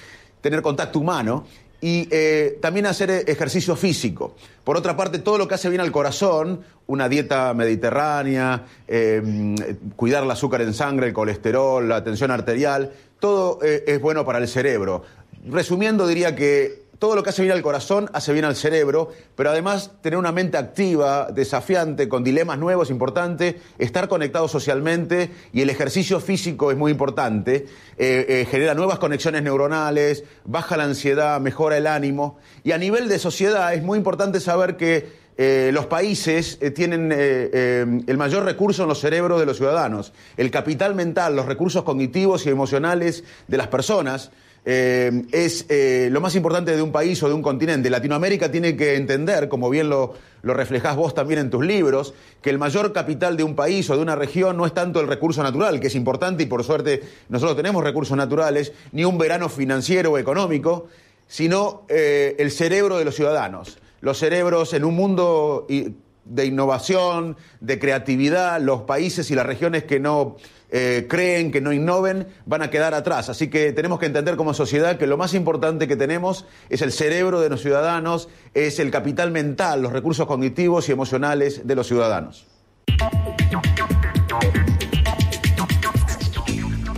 tener 0.41 0.61
contacto 0.61 0.99
humano 0.99 1.45
y 1.79 2.07
eh, 2.11 2.57
también 2.61 2.85
hacer 2.85 3.11
ejercicio 3.27 3.75
físico. 3.75 4.35
Por 4.63 4.77
otra 4.77 4.97
parte, 4.97 5.19
todo 5.19 5.37
lo 5.37 5.47
que 5.47 5.55
hace 5.55 5.69
bien 5.69 5.81
al 5.81 5.91
corazón, 5.91 6.61
una 6.87 7.07
dieta 7.07 7.53
mediterránea, 7.53 8.65
eh, 8.87 9.55
cuidar 9.95 10.23
el 10.23 10.31
azúcar 10.31 10.61
en 10.61 10.73
sangre, 10.73 11.07
el 11.07 11.13
colesterol, 11.13 11.87
la 11.87 12.03
tensión 12.03 12.31
arterial, 12.31 12.91
todo 13.19 13.59
eh, 13.63 13.83
es 13.87 14.01
bueno 14.01 14.25
para 14.25 14.39
el 14.39 14.47
cerebro. 14.47 15.03
Resumiendo, 15.45 16.07
diría 16.07 16.35
que 16.35 16.87
todo 16.99 17.15
lo 17.15 17.23
que 17.23 17.29
hace 17.29 17.43
bien 17.43 17.53
al 17.53 17.61
corazón 17.61 18.09
hace 18.13 18.33
bien 18.33 18.45
al 18.45 18.55
cerebro, 18.55 19.11
pero 19.35 19.51
además 19.51 19.91
tener 20.01 20.17
una 20.17 20.31
mente 20.31 20.57
activa, 20.57 21.27
desafiante, 21.31 22.09
con 22.09 22.23
dilemas 22.23 22.57
nuevos, 22.57 22.89
importante, 22.89 23.59
estar 23.77 24.07
conectado 24.07 24.47
socialmente 24.47 25.29
y 25.53 25.61
el 25.61 25.69
ejercicio 25.69 26.19
físico 26.19 26.71
es 26.71 26.77
muy 26.77 26.91
importante, 26.91 27.67
eh, 27.97 28.25
eh, 28.27 28.47
genera 28.49 28.73
nuevas 28.73 28.97
conexiones 28.99 29.43
neuronales, 29.43 30.23
baja 30.43 30.75
la 30.75 30.85
ansiedad, 30.85 31.39
mejora 31.39 31.77
el 31.77 31.87
ánimo 31.87 32.39
y 32.63 32.71
a 32.71 32.77
nivel 32.77 33.07
de 33.09 33.19
sociedad 33.19 33.73
es 33.73 33.83
muy 33.83 33.97
importante 33.97 34.39
saber 34.39 34.75
que 34.75 35.26
eh, 35.37 35.71
los 35.73 35.85
países 35.85 36.59
tienen 36.75 37.11
el 37.11 38.17
mayor 38.17 38.43
recurso 38.43 38.83
en 38.83 38.89
los 38.89 38.99
cerebros 38.99 39.39
de 39.39 39.45
los 39.45 39.57
ciudadanos, 39.57 40.13
el 40.35 40.51
capital 40.51 40.95
mental, 40.95 41.35
los 41.35 41.45
recursos 41.45 41.83
cognitivos 41.83 42.45
y 42.45 42.49
emocionales 42.49 43.23
de 43.47 43.57
las 43.57 43.67
personas. 43.67 44.31
Eh, 44.69 45.23
es 45.31 45.65
eh, 45.69 46.09
lo 46.11 46.19
más 46.19 46.35
importante 46.35 46.75
de 46.75 46.81
un 46.81 46.91
país 46.91 47.23
o 47.23 47.29
de 47.29 47.33
un 47.33 47.41
continente. 47.41 47.89
Latinoamérica 47.89 48.51
tiene 48.51 48.75
que 48.75 48.95
entender, 48.95 49.47
como 49.47 49.69
bien 49.69 49.89
lo, 49.89 50.13
lo 50.41 50.53
reflejás 50.53 50.97
vos 50.97 51.13
también 51.13 51.39
en 51.39 51.49
tus 51.49 51.65
libros, 51.65 52.13
que 52.41 52.49
el 52.49 52.57
mayor 52.57 52.91
capital 52.91 53.37
de 53.37 53.43
un 53.43 53.55
país 53.55 53.89
o 53.89 53.95
de 53.95 54.01
una 54.01 54.17
región 54.17 54.57
no 54.57 54.65
es 54.65 54.73
tanto 54.73 54.99
el 54.99 55.07
recurso 55.07 55.41
natural, 55.41 55.79
que 55.79 55.87
es 55.87 55.95
importante 55.95 56.43
y 56.43 56.47
por 56.47 56.65
suerte 56.65 57.01
nosotros 57.29 57.55
tenemos 57.55 57.81
recursos 57.81 58.17
naturales, 58.17 58.73
ni 58.91 59.05
un 59.05 59.17
verano 59.17 59.47
financiero 59.47 60.11
o 60.11 60.17
económico, 60.17 60.87
sino 61.29 61.83
eh, 61.87 62.35
el 62.37 62.51
cerebro 62.51 62.97
de 62.97 63.05
los 63.05 63.15
ciudadanos. 63.15 63.77
Los 64.01 64.19
cerebros 64.19 64.73
en 64.73 64.85
un 64.85 64.95
mundo 64.95 65.65
de 65.67 66.45
innovación, 66.45 67.37
de 67.61 67.79
creatividad, 67.79 68.61
los 68.61 68.81
países 68.81 69.31
y 69.31 69.35
las 69.35 69.45
regiones 69.45 69.83
que 69.83 69.99
no 69.99 70.37
eh, 70.69 71.05
creen 71.09 71.51
que 71.51 71.61
no 71.61 71.71
innoven, 71.71 72.27
van 72.45 72.61
a 72.61 72.69
quedar 72.69 72.93
atrás. 72.93 73.29
Así 73.29 73.49
que 73.49 73.71
tenemos 73.71 73.99
que 73.99 74.05
entender 74.05 74.35
como 74.35 74.53
sociedad 74.53 74.97
que 74.97 75.07
lo 75.07 75.17
más 75.17 75.33
importante 75.33 75.87
que 75.87 75.95
tenemos 75.95 76.45
es 76.69 76.81
el 76.81 76.91
cerebro 76.91 77.39
de 77.39 77.49
los 77.49 77.61
ciudadanos, 77.61 78.27
es 78.53 78.79
el 78.79 78.91
capital 78.91 79.31
mental, 79.31 79.81
los 79.81 79.93
recursos 79.93 80.27
cognitivos 80.27 80.89
y 80.89 80.91
emocionales 80.91 81.65
de 81.65 81.75
los 81.75 81.87
ciudadanos. 81.87 82.47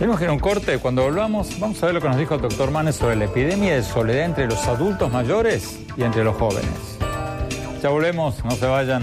Tenemos 0.00 0.18
que 0.18 0.24
ir 0.24 0.30
a 0.30 0.32
un 0.32 0.38
corte. 0.38 0.78
Cuando 0.78 1.02
volvamos, 1.02 1.60
vamos 1.60 1.82
a 1.82 1.86
ver 1.86 1.94
lo 1.94 2.00
que 2.00 2.08
nos 2.08 2.16
dijo 2.16 2.34
el 2.34 2.40
doctor 2.40 2.70
Manes 2.70 2.96
sobre 2.96 3.16
la 3.16 3.26
epidemia 3.26 3.74
de 3.74 3.82
soledad 3.82 4.24
entre 4.24 4.46
los 4.46 4.66
adultos 4.66 5.12
mayores 5.12 5.78
y 5.94 6.02
entre 6.02 6.24
los 6.24 6.36
jóvenes. 6.36 6.70
Ya 7.82 7.90
volvemos, 7.90 8.42
no 8.42 8.50
se 8.52 8.64
vayan. 8.64 9.02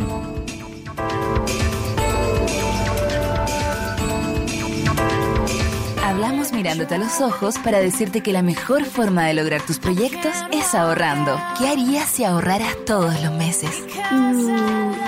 Hablamos 6.03 6.51
mirándote 6.51 6.95
a 6.95 6.97
los 6.97 7.21
ojos 7.21 7.59
para 7.59 7.77
decirte 7.77 8.21
que 8.21 8.33
la 8.33 8.41
mejor 8.41 8.83
forma 8.83 9.27
de 9.27 9.35
lograr 9.35 9.61
tus 9.61 9.77
proyectos 9.77 10.33
es 10.51 10.73
ahorrando. 10.73 11.39
¿Qué 11.59 11.67
harías 11.67 12.09
si 12.09 12.23
ahorraras 12.23 12.75
todos 12.87 13.21
los 13.21 13.33
meses? 13.33 13.83
Mm, 14.09 15.06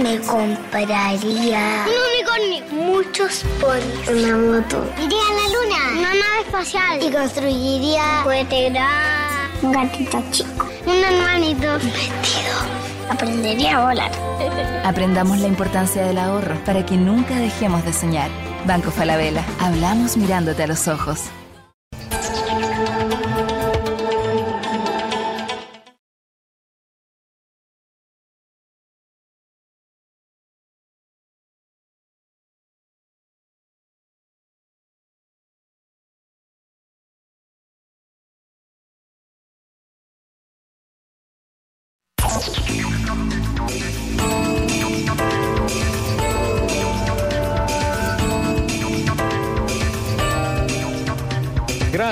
me 0.00 0.18
compraría 0.20 1.12
un 1.14 1.26
unicornio, 1.26 2.64
muchos 2.72 3.44
ponis, 3.60 4.08
una 4.08 4.36
moto. 4.36 4.84
Iría 4.96 5.18
a 5.18 5.32
la 5.32 5.48
luna, 5.48 5.98
una 5.98 6.14
nave 6.14 6.40
espacial 6.44 7.02
y 7.02 7.10
construiría 7.10 8.24
un 8.24 8.72
gran, 8.72 9.28
un 9.62 9.72
gatito 9.72 10.22
chico, 10.30 10.68
un 10.86 10.96
hermanito, 10.96 11.66
un 11.72 11.92
vestido. 11.92 12.54
Aprendería 13.10 13.78
a 13.78 13.88
volar. 13.88 14.12
Aprendamos 14.84 15.38
la 15.38 15.48
importancia 15.48 16.04
del 16.04 16.18
ahorro 16.18 16.56
para 16.64 16.84
que 16.86 16.96
nunca 16.96 17.36
dejemos 17.36 17.84
de 17.84 17.92
soñar. 17.92 18.30
Banco 18.66 18.90
Falabella. 18.90 19.44
Hablamos 19.60 20.16
mirándote 20.16 20.62
a 20.62 20.66
los 20.66 20.86
ojos. 20.88 21.30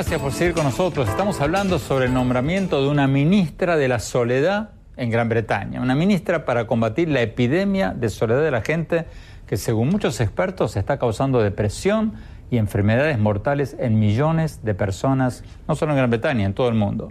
Gracias 0.06 0.22
por 0.22 0.32
seguir 0.32 0.54
con 0.54 0.62
nosotros. 0.62 1.08
Estamos 1.08 1.40
hablando 1.40 1.80
sobre 1.80 2.04
el 2.04 2.14
nombramiento 2.14 2.80
de 2.80 2.88
una 2.88 3.08
ministra 3.08 3.76
de 3.76 3.88
la 3.88 3.98
soledad 3.98 4.70
en 4.96 5.10
Gran 5.10 5.28
Bretaña. 5.28 5.80
Una 5.80 5.96
ministra 5.96 6.44
para 6.44 6.68
combatir 6.68 7.08
la 7.08 7.22
epidemia 7.22 7.90
de 7.90 8.08
soledad 8.08 8.40
de 8.40 8.52
la 8.52 8.60
gente 8.60 9.06
que 9.48 9.56
según 9.56 9.88
muchos 9.88 10.20
expertos 10.20 10.76
está 10.76 11.00
causando 11.00 11.40
depresión 11.40 12.12
y 12.52 12.58
enfermedades 12.58 13.18
mortales 13.18 13.75
en 13.80 13.98
millones 13.98 14.60
de 14.62 14.75
personas, 14.75 15.42
no 15.66 15.75
solo 15.75 15.90
en 15.90 15.98
Gran 15.98 16.10
Bretaña, 16.10 16.46
en 16.46 16.54
todo 16.54 16.68
el 16.68 16.76
mundo. 16.76 17.10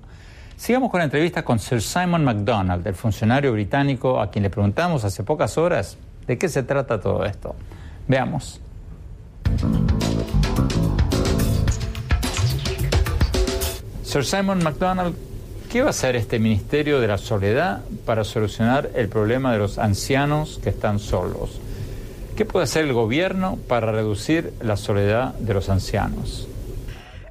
Sigamos 0.56 0.90
con 0.90 1.00
la 1.00 1.04
entrevista 1.04 1.44
con 1.44 1.60
Sir 1.60 1.82
Simon 1.82 2.24
MacDonald, 2.24 2.88
el 2.88 2.96
funcionario 2.96 3.52
británico 3.52 4.22
a 4.22 4.32
quien 4.32 4.44
le 4.44 4.50
preguntamos 4.50 5.04
hace 5.04 5.22
pocas 5.22 5.58
horas 5.58 5.98
de 6.28 6.38
qué 6.38 6.48
se 6.48 6.64
trata 6.64 7.02
todo 7.02 7.26
esto. 7.26 7.58
Veamos. 8.08 8.62
Sir 14.16 14.24
Simon 14.24 14.64
MacDonald, 14.64 15.14
¿qué 15.70 15.82
va 15.82 15.88
a 15.88 15.90
hacer 15.90 16.16
este 16.16 16.40
Ministerio 16.40 17.02
de 17.02 17.08
la 17.08 17.18
Soledad 17.18 17.84
para 18.06 18.24
solucionar 18.24 18.90
el 18.96 19.10
problema 19.10 19.52
de 19.52 19.58
los 19.58 19.78
ancianos 19.78 20.58
que 20.64 20.70
están 20.70 21.00
solos? 21.00 21.60
¿Qué 22.38 22.46
puede 22.46 22.64
hacer 22.64 22.86
el 22.86 22.94
gobierno 22.94 23.60
para 23.68 23.92
reducir 23.92 24.54
la 24.62 24.78
soledad 24.78 25.34
de 25.34 25.54
los 25.54 25.68
ancianos? 25.68 26.48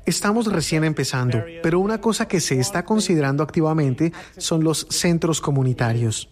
Estamos 0.04 0.52
recién 0.52 0.84
empezando, 0.84 1.42
pero 1.62 1.80
una 1.80 2.02
cosa 2.02 2.28
que 2.28 2.38
se 2.38 2.60
está 2.60 2.84
considerando 2.84 3.42
activamente 3.42 4.12
son 4.36 4.62
los 4.62 4.86
centros 4.90 5.40
comunitarios. 5.40 6.28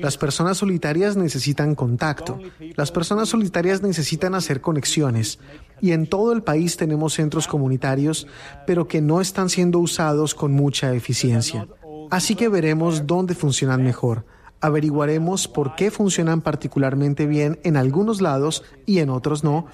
Las 0.00 0.16
personas 0.16 0.58
solitarias 0.58 1.16
necesitan 1.16 1.74
contacto. 1.74 2.38
Las 2.76 2.90
personas 2.90 3.28
solitarias 3.28 3.82
necesitan 3.82 4.34
hacer 4.34 4.60
conexiones. 4.60 5.38
Y 5.80 5.92
en 5.92 6.06
todo 6.06 6.32
el 6.32 6.42
país 6.42 6.76
tenemos 6.76 7.14
centros 7.14 7.46
comunitarios, 7.46 8.26
pero 8.66 8.88
que 8.88 9.00
no 9.00 9.20
están 9.20 9.48
siendo 9.48 9.78
usados 9.78 10.34
con 10.34 10.52
mucha 10.52 10.94
eficiencia. 10.94 11.66
Así 12.10 12.34
que 12.34 12.48
veremos 12.48 13.06
dónde 13.06 13.34
funcionan 13.34 13.82
mejor. 13.82 14.24
Averiguaremos 14.60 15.48
por 15.48 15.74
qué 15.74 15.90
funcionan 15.90 16.42
particularmente 16.42 17.26
bien 17.26 17.58
en 17.62 17.76
algunos 17.76 18.20
lados 18.20 18.62
y 18.84 18.98
en 18.98 19.08
otros 19.08 19.42
no, 19.42 19.66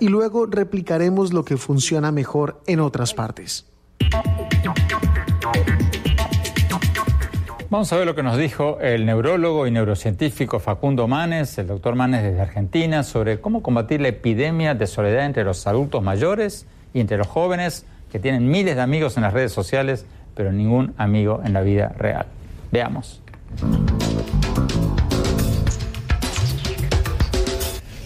y 0.00 0.08
luego 0.08 0.44
replicaremos 0.46 1.32
lo 1.32 1.44
que 1.46 1.56
funciona 1.56 2.12
mejor 2.12 2.60
en 2.66 2.80
otras 2.80 3.14
partes. 3.14 3.66
Vamos 7.70 7.92
a 7.92 7.96
ver 7.96 8.06
lo 8.06 8.14
que 8.14 8.22
nos 8.22 8.36
dijo 8.36 8.78
el 8.80 9.06
neurólogo 9.06 9.66
y 9.66 9.70
neurocientífico 9.70 10.60
Facundo 10.60 11.08
Manes, 11.08 11.56
el 11.58 11.66
doctor 11.66 11.94
Manes 11.94 12.22
desde 12.22 12.40
Argentina, 12.40 13.02
sobre 13.02 13.40
cómo 13.40 13.62
combatir 13.62 14.00
la 14.00 14.08
epidemia 14.08 14.74
de 14.74 14.86
soledad 14.86 15.24
entre 15.24 15.44
los 15.44 15.66
adultos 15.66 16.02
mayores 16.02 16.66
y 16.92 17.00
entre 17.00 17.16
los 17.16 17.26
jóvenes 17.26 17.86
que 18.12 18.18
tienen 18.18 18.48
miles 18.48 18.76
de 18.76 18.82
amigos 18.82 19.16
en 19.16 19.22
las 19.22 19.32
redes 19.32 19.52
sociales 19.52 20.04
pero 20.34 20.52
ningún 20.52 20.94
amigo 20.98 21.40
en 21.44 21.52
la 21.52 21.62
vida 21.62 21.94
real. 21.96 22.26
Veamos. 22.70 23.20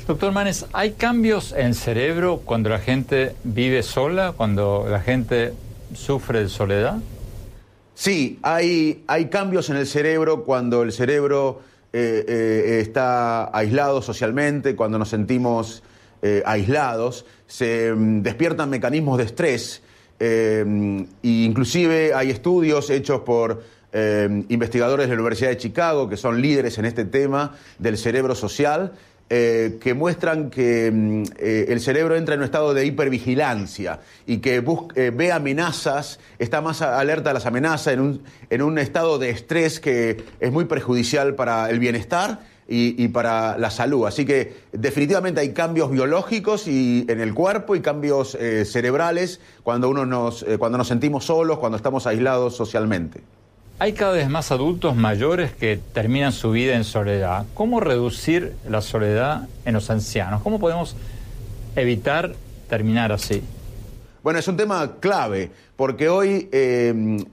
Doctor 0.07 0.33
Manes, 0.33 0.67
¿hay 0.73 0.93
cambios 0.93 1.53
en 1.53 1.75
cerebro 1.75 2.43
cuando 2.45 2.71
la 2.71 2.79
gente 2.79 3.35
vive 3.45 3.83
sola, 3.83 4.33
cuando 4.37 4.87
la 4.88 5.00
gente 5.00 5.53
sufre 5.95 6.41
de 6.41 6.49
soledad? 6.49 6.99
Sí, 7.99 8.38
hay, 8.43 9.02
hay 9.09 9.26
cambios 9.26 9.71
en 9.71 9.76
el 9.76 9.85
cerebro 9.85 10.45
cuando 10.45 10.85
el 10.85 10.93
cerebro 10.93 11.62
eh, 11.93 12.25
eh, 12.28 12.78
está 12.81 13.50
aislado 13.52 14.02
socialmente, 14.02 14.76
cuando 14.76 15.00
nos 15.00 15.09
sentimos 15.09 15.83
eh, 16.23 16.40
aislados, 16.47 17.26
se 17.49 17.93
mm, 17.93 18.23
despiertan 18.23 18.71
mecanismos 18.71 19.19
de 19.19 19.25
estrés. 19.25 19.83
e 20.21 20.64
inclusive 21.23 22.14
hay 22.14 22.31
estudios 22.31 22.88
hechos 22.88 23.23
por 23.23 23.64
investigadores 24.49 25.09
de 25.09 25.14
la 25.17 25.23
Universidad 25.23 25.50
de 25.50 25.57
Chicago 25.57 26.09
que 26.09 26.17
son 26.17 26.40
líderes 26.40 26.78
en 26.78 26.85
este 26.85 27.05
tema 27.05 27.57
del 27.81 27.97
cerebro 27.97 28.35
social 28.35 28.93
eh, 29.31 29.77
que 29.79 29.93
muestran 29.93 30.49
que 30.49 30.91
mm, 30.91 31.23
eh, 31.39 31.67
el 31.69 31.81
cerebro 31.81 32.17
entra 32.17 32.35
en 32.35 32.41
un 32.41 32.45
estado 32.47 32.73
de 32.73 32.87
hipervigilancia 32.87 34.01
y 34.27 34.39
que 34.39 34.65
eh, 34.95 35.13
ve 35.15 35.33
amenazas, 35.33 36.19
está 36.39 36.63
más 36.63 36.81
alerta 36.81 37.31
a 37.31 37.35
las 37.35 37.45
amenazas, 37.45 37.93
en 37.93 38.01
un, 38.01 38.23
en 38.49 38.63
un, 38.63 38.79
estado 38.79 39.19
de 39.19 39.29
estrés 39.29 39.81
que 39.81 40.25
es 40.41 40.51
muy 40.51 40.65
perjudicial 40.65 41.35
para 41.35 41.69
el 41.69 41.79
bienestar 41.79 42.41
y, 42.67 43.09
para 43.09 43.59
la 43.59 43.71
salud. 43.71 44.07
Así 44.07 44.25
que 44.25 44.55
definitivamente 44.73 45.43
hay 45.43 45.53
cambios 45.53 45.91
biológicos 45.91 46.67
y, 46.67 47.05
en 47.09 47.21
el 47.21 47.35
cuerpo 47.35 47.77
y 47.77 47.81
cambios 47.81 48.37
cerebrales 48.65 49.41
cuando, 49.63 49.91
uno 49.91 50.07
nos, 50.07 50.45
cuando 50.59 50.79
nos 50.79 50.89
sentimos 50.89 51.27
solos, 51.27 51.59
cuando 51.59 51.77
estamos 51.77 52.07
aislados 52.07 52.57
socialmente. 52.57 53.21
Hay 53.81 53.93
cada 53.93 54.15
vez 54.15 54.29
más 54.29 54.51
adultos 54.51 54.97
mayores 54.97 55.53
que 55.53 55.79
terminan 55.93 56.33
su 56.33 56.51
vida 56.51 56.75
en 56.75 56.83
soledad. 56.83 57.47
¿Cómo 57.55 57.79
reducir 57.79 58.55
la 58.69 58.81
soledad 58.81 59.47
en 59.65 59.75
los 59.75 59.89
ancianos? 59.89 60.43
¿Cómo 60.43 60.59
podemos 60.59 60.97
evitar 61.77 62.35
terminar 62.69 63.13
así? 63.13 63.41
Bueno, 64.25 64.41
es 64.41 64.49
un 64.49 64.57
tema 64.57 64.95
clave, 64.99 65.53
porque 65.77 66.09
hoy 66.09 66.49
eh, 66.51 67.25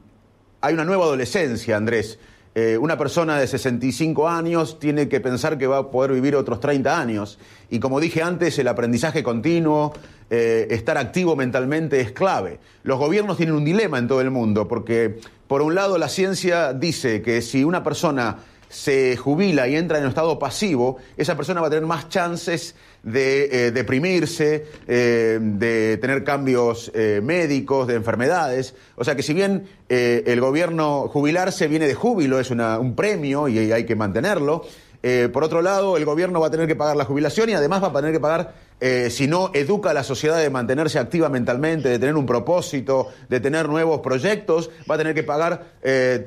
hay 0.61 0.73
una 0.75 0.85
nueva 0.85 1.05
adolescencia, 1.05 1.77
Andrés. 1.77 2.19
Eh, 2.53 2.77
una 2.77 2.95
persona 2.95 3.39
de 3.39 3.47
65 3.47 4.29
años 4.29 4.79
tiene 4.79 5.09
que 5.09 5.19
pensar 5.19 5.57
que 5.57 5.65
va 5.65 5.79
a 5.79 5.89
poder 5.89 6.11
vivir 6.11 6.35
otros 6.35 6.59
30 6.59 6.99
años. 6.99 7.39
Y 7.71 7.79
como 7.79 7.99
dije 7.99 8.21
antes, 8.21 8.59
el 8.59 8.67
aprendizaje 8.67 9.23
continuo, 9.23 9.93
eh, 10.29 10.67
estar 10.69 10.97
activo 10.97 11.35
mentalmente 11.35 11.99
es 12.01 12.11
clave. 12.11 12.59
Los 12.83 12.97
gobiernos 12.97 13.35
tienen 13.35 13.55
un 13.55 13.65
dilema 13.65 13.97
en 13.97 14.07
todo 14.07 14.21
el 14.21 14.31
mundo, 14.31 14.67
porque 14.67 15.19
por 15.47 15.61
un 15.61 15.75
lado 15.75 15.97
la 15.97 16.09
ciencia 16.09 16.73
dice 16.73 17.21
que 17.21 17.41
si 17.41 17.63
una 17.63 17.83
persona 17.83 18.37
se 18.69 19.15
jubila 19.15 19.67
y 19.67 19.75
entra 19.75 19.97
en 19.97 20.03
un 20.03 20.09
estado 20.09 20.37
pasivo, 20.39 20.97
esa 21.17 21.37
persona 21.37 21.61
va 21.61 21.67
a 21.67 21.69
tener 21.69 21.85
más 21.85 22.09
chances 22.09 22.75
de 23.03 23.67
eh, 23.67 23.71
deprimirse, 23.71 24.65
eh, 24.87 25.39
de 25.39 25.97
tener 25.97 26.23
cambios 26.23 26.91
eh, 26.93 27.21
médicos, 27.23 27.87
de 27.87 27.95
enfermedades. 27.95 28.73
O 28.95 29.03
sea 29.03 29.15
que 29.15 29.23
si 29.23 29.33
bien 29.33 29.67
el 29.87 30.41
gobierno 30.41 31.07
jubilarse 31.07 31.67
viene 31.67 31.87
de 31.87 31.93
júbilo, 31.93 32.39
es 32.39 32.49
un 32.49 32.95
premio 32.95 33.47
y 33.47 33.71
hay 33.71 33.85
que 33.85 33.95
mantenerlo, 33.95 34.65
por 35.31 35.43
otro 35.43 35.61
lado 35.61 35.95
el 35.95 36.05
gobierno 36.05 36.39
va 36.39 36.47
a 36.47 36.49
tener 36.49 36.65
que 36.65 36.75
pagar 36.75 36.95
la 36.95 37.05
jubilación 37.05 37.49
y 37.49 37.53
además 37.53 37.83
va 37.83 37.89
a 37.89 37.93
tener 37.93 38.11
que 38.11 38.19
pagar 38.19 38.55
si 38.79 39.27
no 39.27 39.51
educa 39.53 39.91
a 39.91 39.93
la 39.93 40.03
sociedad 40.03 40.37
de 40.37 40.49
mantenerse 40.49 40.99
activa 40.99 41.29
mentalmente, 41.29 41.89
de 41.89 41.97
tener 41.97 42.15
un 42.15 42.25
propósito, 42.25 43.07
de 43.29 43.39
tener 43.39 43.67
nuevos 43.67 44.01
proyectos, 44.01 44.69
va 44.89 44.95
a 44.95 44.97
tener 44.97 45.15
que 45.15 45.23
pagar 45.23 45.73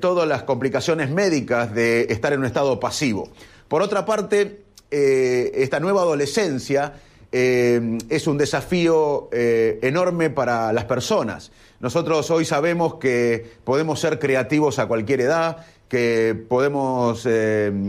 todas 0.00 0.26
las 0.26 0.42
complicaciones 0.42 1.10
médicas 1.10 1.74
de 1.74 2.06
estar 2.10 2.32
en 2.32 2.40
un 2.40 2.46
estado 2.46 2.80
pasivo. 2.80 3.28
Por 3.68 3.82
otra 3.82 4.04
parte, 4.06 4.62
eh, 4.90 5.52
esta 5.54 5.80
nueva 5.80 6.00
adolescencia 6.00 6.94
eh, 7.30 7.98
es 8.08 8.26
un 8.26 8.38
desafío 8.38 9.28
eh, 9.32 9.78
enorme 9.82 10.30
para 10.30 10.72
las 10.72 10.86
personas. 10.86 11.52
Nosotros 11.80 12.30
hoy 12.30 12.46
sabemos 12.46 12.94
que 12.94 13.58
podemos 13.64 14.00
ser 14.00 14.18
creativos 14.18 14.78
a 14.78 14.86
cualquier 14.86 15.20
edad, 15.20 15.58
que 15.88 16.34
podemos 16.48 17.26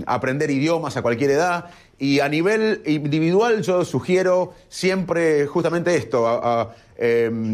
aprender 0.05 0.51
idiomas 0.51 0.95
a 0.95 1.01
cualquier 1.01 1.31
edad 1.31 1.65
y 1.99 2.21
a 2.21 2.29
nivel 2.29 2.81
individual 2.85 3.61
yo 3.61 3.83
sugiero 3.85 4.53
siempre 4.69 5.45
justamente 5.45 5.95
esto. 5.95 6.73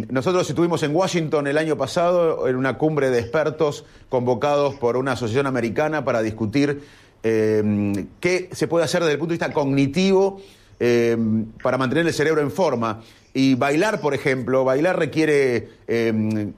nosotros 0.10 0.50
estuvimos 0.50 0.84
en 0.84 0.96
Washington 0.96 1.48
el 1.48 1.58
año 1.58 1.76
pasado 1.78 2.48
en 2.48 2.56
una 2.56 2.78
cumbre 2.78 3.10
de 3.10 3.20
expertos 3.20 3.86
convocados 4.10 4.76
por 4.76 4.98
una 4.98 5.14
asociación 5.14 5.48
americana 5.48 6.06
para 6.06 6.22
discutir 6.22 6.82
Em, 7.28 8.06
qué 8.20 8.50
se 8.52 8.68
puede 8.68 8.86
hacer 8.86 9.02
desde 9.02 9.14
el 9.14 9.18
punto 9.18 9.32
de 9.32 9.40
vista 9.40 9.52
cognitivo 9.52 10.40
em, 10.80 11.46
para 11.64 11.76
mantener 11.76 12.06
el 12.06 12.14
cerebro 12.14 12.40
en 12.40 12.52
forma. 12.52 13.02
Y 13.34 13.56
bailar, 13.56 14.00
por 14.00 14.14
ejemplo, 14.14 14.64
bailar 14.64 15.00
requiere 15.00 15.70
em, 15.88 16.54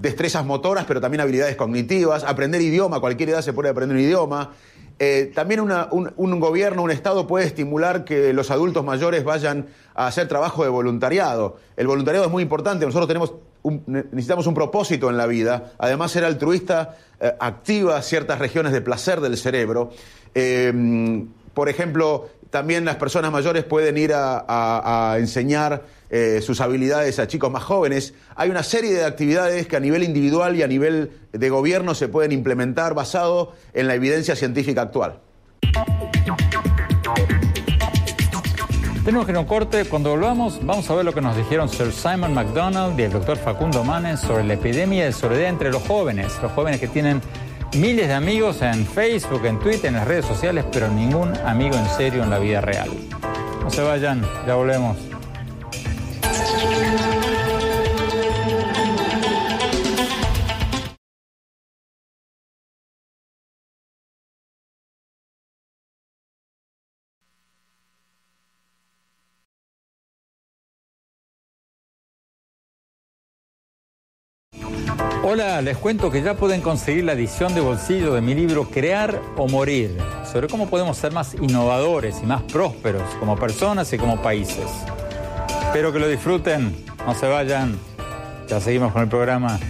destrezas 0.00 0.46
motoras, 0.46 0.84
pero 0.86 1.00
también 1.00 1.20
habilidades 1.20 1.56
cognitivas. 1.56 2.22
Aprender 2.22 2.60
idioma, 2.62 3.00
cualquier 3.00 3.30
edad 3.30 3.42
se 3.42 3.52
puede 3.52 3.70
aprender 3.70 3.96
un 3.96 4.04
idioma. 4.04 4.52
Eh, 5.00 5.30
también 5.34 5.60
un, 5.60 6.40
gobierno, 6.40 6.82
un 6.82 6.90
Estado 6.90 7.26
puede 7.26 7.46
estimular 7.46 8.04
que 8.04 8.32
los 8.32 8.50
adultos 8.50 8.84
mayores 8.84 9.22
vayan 9.22 9.66
a 9.94 10.08
hacer 10.08 10.26
trabajo 10.26 10.64
de 10.64 10.70
voluntariado. 10.70 11.56
El 11.76 11.86
voluntariado 11.86 12.26
es 12.26 12.32
muy 12.32 12.42
importante. 12.42 12.84
Nosotros 12.84 13.06
tenemos 13.06 13.34
necesitamos 13.86 14.46
un 14.46 14.54
propósito 14.54 15.10
en 15.10 15.16
la 15.16 15.26
vida. 15.26 15.72
Además, 15.78 16.12
ser 16.12 16.24
altruista 16.24 16.96
eh, 17.20 17.34
activa 17.38 18.00
ciertas 18.02 18.38
regiones 18.38 18.72
de 18.72 18.80
placer 18.80 19.20
del 19.20 19.36
cerebro. 19.36 19.90
Eh, 20.34 21.26
por 21.54 21.68
ejemplo, 21.68 22.28
también 22.50 22.84
las 22.84 22.96
personas 22.96 23.32
mayores 23.32 23.64
pueden 23.64 23.98
ir 23.98 24.12
a, 24.14 25.16
enseñar 25.18 25.82
eh, 26.10 26.40
sus 26.42 26.60
habilidades 26.60 27.18
a 27.18 27.26
chicos 27.26 27.50
más 27.50 27.62
jóvenes. 27.62 28.14
Hay 28.34 28.50
una 28.50 28.62
serie 28.62 28.92
de 28.92 29.04
actividades 29.04 29.66
que 29.66 29.76
a 29.76 29.80
nivel 29.80 30.02
individual 30.02 30.56
y 30.56 30.62
a 30.62 30.66
nivel 30.66 31.10
de 31.32 31.50
gobierno 31.50 31.94
se 31.94 32.08
pueden 32.08 32.32
implementar 32.32 32.94
basado 32.94 33.52
en 33.74 33.86
la 33.86 33.94
evidencia 33.94 34.34
científica 34.34 34.82
actual. 34.82 35.20
Tenemos 39.08 39.24
que 39.24 39.32
ir 39.32 39.38
a 39.38 39.40
un 39.40 39.46
corte. 39.46 39.86
Cuando 39.86 40.10
volvamos, 40.10 40.60
vamos 40.62 40.90
a 40.90 40.94
ver 40.94 41.02
lo 41.02 41.14
que 41.14 41.22
nos 41.22 41.34
dijeron 41.34 41.70
Sir 41.70 41.92
Simon 41.92 42.34
McDonald 42.34 43.00
y 43.00 43.04
el 43.04 43.12
doctor 43.12 43.38
Facundo 43.38 43.82
Manes 43.82 44.20
sobre 44.20 44.44
la 44.44 44.52
epidemia 44.52 45.06
de 45.06 45.12
soledad 45.12 45.48
entre 45.48 45.70
los 45.70 45.82
jóvenes. 45.82 46.38
Los 46.42 46.52
jóvenes 46.52 46.78
que 46.78 46.88
tienen 46.88 47.22
miles 47.74 48.08
de 48.08 48.12
amigos 48.12 48.60
en 48.60 48.86
Facebook, 48.86 49.46
en 49.46 49.58
Twitter, 49.60 49.86
en 49.86 49.94
las 49.94 50.06
redes 50.06 50.26
sociales, 50.26 50.66
pero 50.70 50.88
ningún 50.88 51.34
amigo 51.38 51.76
en 51.76 51.88
serio 51.96 52.22
en 52.22 52.28
la 52.28 52.38
vida 52.38 52.60
real. 52.60 52.90
No 53.62 53.70
se 53.70 53.80
vayan, 53.80 54.22
ya 54.46 54.56
volvemos. 54.56 55.07
Hola, 75.40 75.62
les 75.62 75.76
cuento 75.76 76.10
que 76.10 76.20
ya 76.20 76.34
pueden 76.34 76.60
conseguir 76.60 77.04
la 77.04 77.12
edición 77.12 77.54
de 77.54 77.60
bolsillo 77.60 78.12
de 78.12 78.20
mi 78.20 78.34
libro 78.34 78.68
Crear 78.68 79.22
o 79.36 79.46
Morir, 79.46 79.96
sobre 80.24 80.48
cómo 80.48 80.68
podemos 80.68 80.96
ser 80.96 81.12
más 81.12 81.34
innovadores 81.34 82.16
y 82.20 82.26
más 82.26 82.42
prósperos 82.42 83.04
como 83.20 83.36
personas 83.36 83.92
y 83.92 83.98
como 83.98 84.20
países. 84.20 84.66
Espero 85.62 85.92
que 85.92 86.00
lo 86.00 86.08
disfruten, 86.08 86.74
no 87.06 87.14
se 87.14 87.28
vayan, 87.28 87.78
ya 88.48 88.58
seguimos 88.60 88.92
con 88.92 89.02
el 89.02 89.08
programa. 89.08 89.60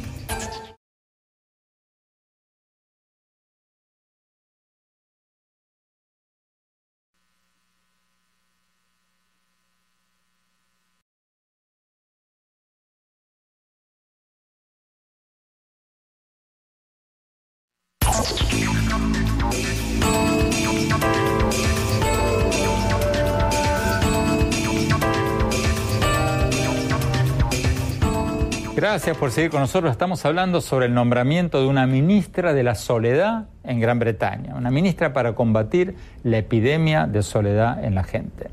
Gracias 28.90 29.18
por 29.18 29.30
seguir 29.30 29.50
con 29.50 29.60
nosotros. 29.60 29.92
Estamos 29.92 30.24
hablando 30.24 30.62
sobre 30.62 30.86
el 30.86 30.94
nombramiento 30.94 31.60
de 31.60 31.66
una 31.66 31.86
ministra 31.86 32.54
de 32.54 32.62
la 32.62 32.74
soledad 32.74 33.44
en 33.62 33.80
Gran 33.80 33.98
Bretaña, 33.98 34.54
una 34.54 34.70
ministra 34.70 35.12
para 35.12 35.34
combatir 35.34 35.94
la 36.24 36.38
epidemia 36.38 37.06
de 37.06 37.22
soledad 37.22 37.84
en 37.84 37.94
la 37.94 38.02
gente. 38.02 38.48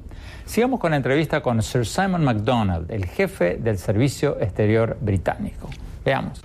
Sigamos 0.46 0.82
con 0.82 0.92
la 0.92 0.98
entrevista 0.98 1.42
con 1.42 1.64
Sir 1.64 1.86
Simon 1.86 2.26
MacDonald, 2.26 2.92
el 2.92 3.06
jefe 3.06 3.56
del 3.56 3.78
Servicio 3.78 4.38
Exterior 4.42 4.98
Británico. 5.00 5.70
Veamos. 6.04 6.42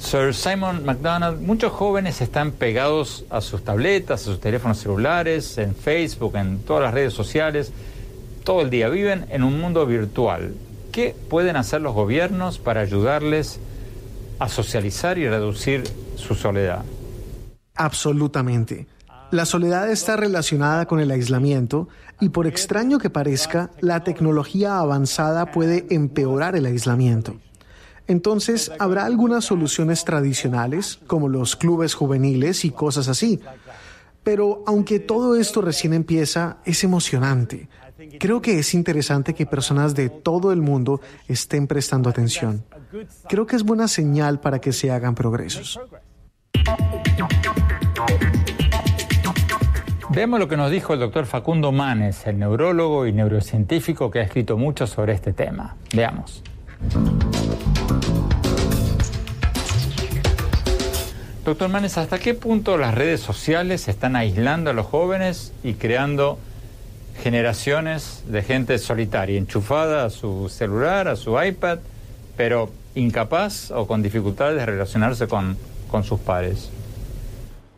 Sir 0.00 0.34
Simon 0.34 0.84
Macdonald, 0.84 1.40
muchos 1.40 1.70
jóvenes 1.70 2.20
están 2.20 2.50
pegados 2.50 3.24
a 3.30 3.40
sus 3.40 3.62
tabletas, 3.62 4.22
a 4.22 4.24
sus 4.24 4.40
teléfonos 4.40 4.78
celulares, 4.78 5.58
en 5.58 5.76
Facebook, 5.76 6.34
en 6.34 6.58
todas 6.64 6.82
las 6.82 6.92
redes 6.92 7.12
sociales 7.14 7.72
todo 8.48 8.62
el 8.62 8.70
día. 8.70 8.88
Viven 8.88 9.26
en 9.28 9.42
un 9.42 9.60
mundo 9.60 9.84
virtual. 9.84 10.54
¿Qué 10.90 11.14
pueden 11.28 11.56
hacer 11.56 11.82
los 11.82 11.92
gobiernos 11.92 12.58
para 12.58 12.80
ayudarles 12.80 13.60
a 14.38 14.48
socializar 14.48 15.18
y 15.18 15.28
reducir 15.28 15.84
su 16.16 16.34
soledad? 16.34 16.82
Absolutamente. 17.74 18.86
La 19.32 19.44
soledad 19.44 19.90
está 19.90 20.16
relacionada 20.16 20.86
con 20.86 20.98
el 20.98 21.10
aislamiento 21.10 21.90
y 22.20 22.30
por 22.30 22.46
extraño 22.46 22.98
que 22.98 23.10
parezca, 23.10 23.70
la 23.80 24.02
tecnología 24.02 24.78
avanzada 24.78 25.52
puede 25.52 25.84
empeorar 25.90 26.56
el 26.56 26.64
aislamiento. 26.64 27.36
Entonces, 28.06 28.72
habrá 28.78 29.04
algunas 29.04 29.44
soluciones 29.44 30.06
tradicionales, 30.06 31.00
como 31.06 31.28
los 31.28 31.54
clubes 31.54 31.92
juveniles 31.92 32.64
y 32.64 32.70
cosas 32.70 33.08
así. 33.08 33.40
Pero 34.22 34.64
aunque 34.66 35.00
todo 35.00 35.36
esto 35.36 35.60
recién 35.60 35.92
empieza, 35.92 36.56
es 36.64 36.82
emocionante. 36.82 37.68
Creo 38.20 38.40
que 38.40 38.60
es 38.60 38.74
interesante 38.74 39.34
que 39.34 39.44
personas 39.44 39.94
de 39.96 40.08
todo 40.08 40.52
el 40.52 40.62
mundo 40.62 41.00
estén 41.26 41.66
prestando 41.66 42.08
atención. 42.08 42.64
Creo 43.28 43.44
que 43.44 43.56
es 43.56 43.64
buena 43.64 43.88
señal 43.88 44.38
para 44.38 44.60
que 44.60 44.72
se 44.72 44.92
hagan 44.92 45.16
progresos. 45.16 45.80
Veamos 50.10 50.38
lo 50.38 50.46
que 50.46 50.56
nos 50.56 50.70
dijo 50.70 50.94
el 50.94 51.00
doctor 51.00 51.26
Facundo 51.26 51.72
Manes, 51.72 52.24
el 52.26 52.38
neurólogo 52.38 53.06
y 53.06 53.12
neurocientífico 53.12 54.10
que 54.12 54.20
ha 54.20 54.22
escrito 54.22 54.56
mucho 54.56 54.86
sobre 54.86 55.12
este 55.12 55.32
tema. 55.32 55.76
Veamos. 55.92 56.44
Doctor 61.44 61.68
Manes, 61.68 61.98
¿hasta 61.98 62.18
qué 62.18 62.34
punto 62.34 62.78
las 62.78 62.94
redes 62.94 63.20
sociales 63.20 63.88
están 63.88 64.14
aislando 64.14 64.70
a 64.70 64.72
los 64.72 64.86
jóvenes 64.86 65.52
y 65.64 65.74
creando 65.74 66.38
generaciones 67.22 68.22
de 68.26 68.42
gente 68.42 68.78
solitaria, 68.78 69.38
enchufada 69.38 70.04
a 70.04 70.10
su 70.10 70.48
celular, 70.48 71.08
a 71.08 71.16
su 71.16 71.40
iPad, 71.40 71.78
pero 72.36 72.70
incapaz 72.94 73.70
o 73.70 73.86
con 73.86 74.02
dificultades 74.02 74.56
de 74.56 74.66
relacionarse 74.66 75.26
con, 75.28 75.56
con 75.90 76.04
sus 76.04 76.20
pares? 76.20 76.70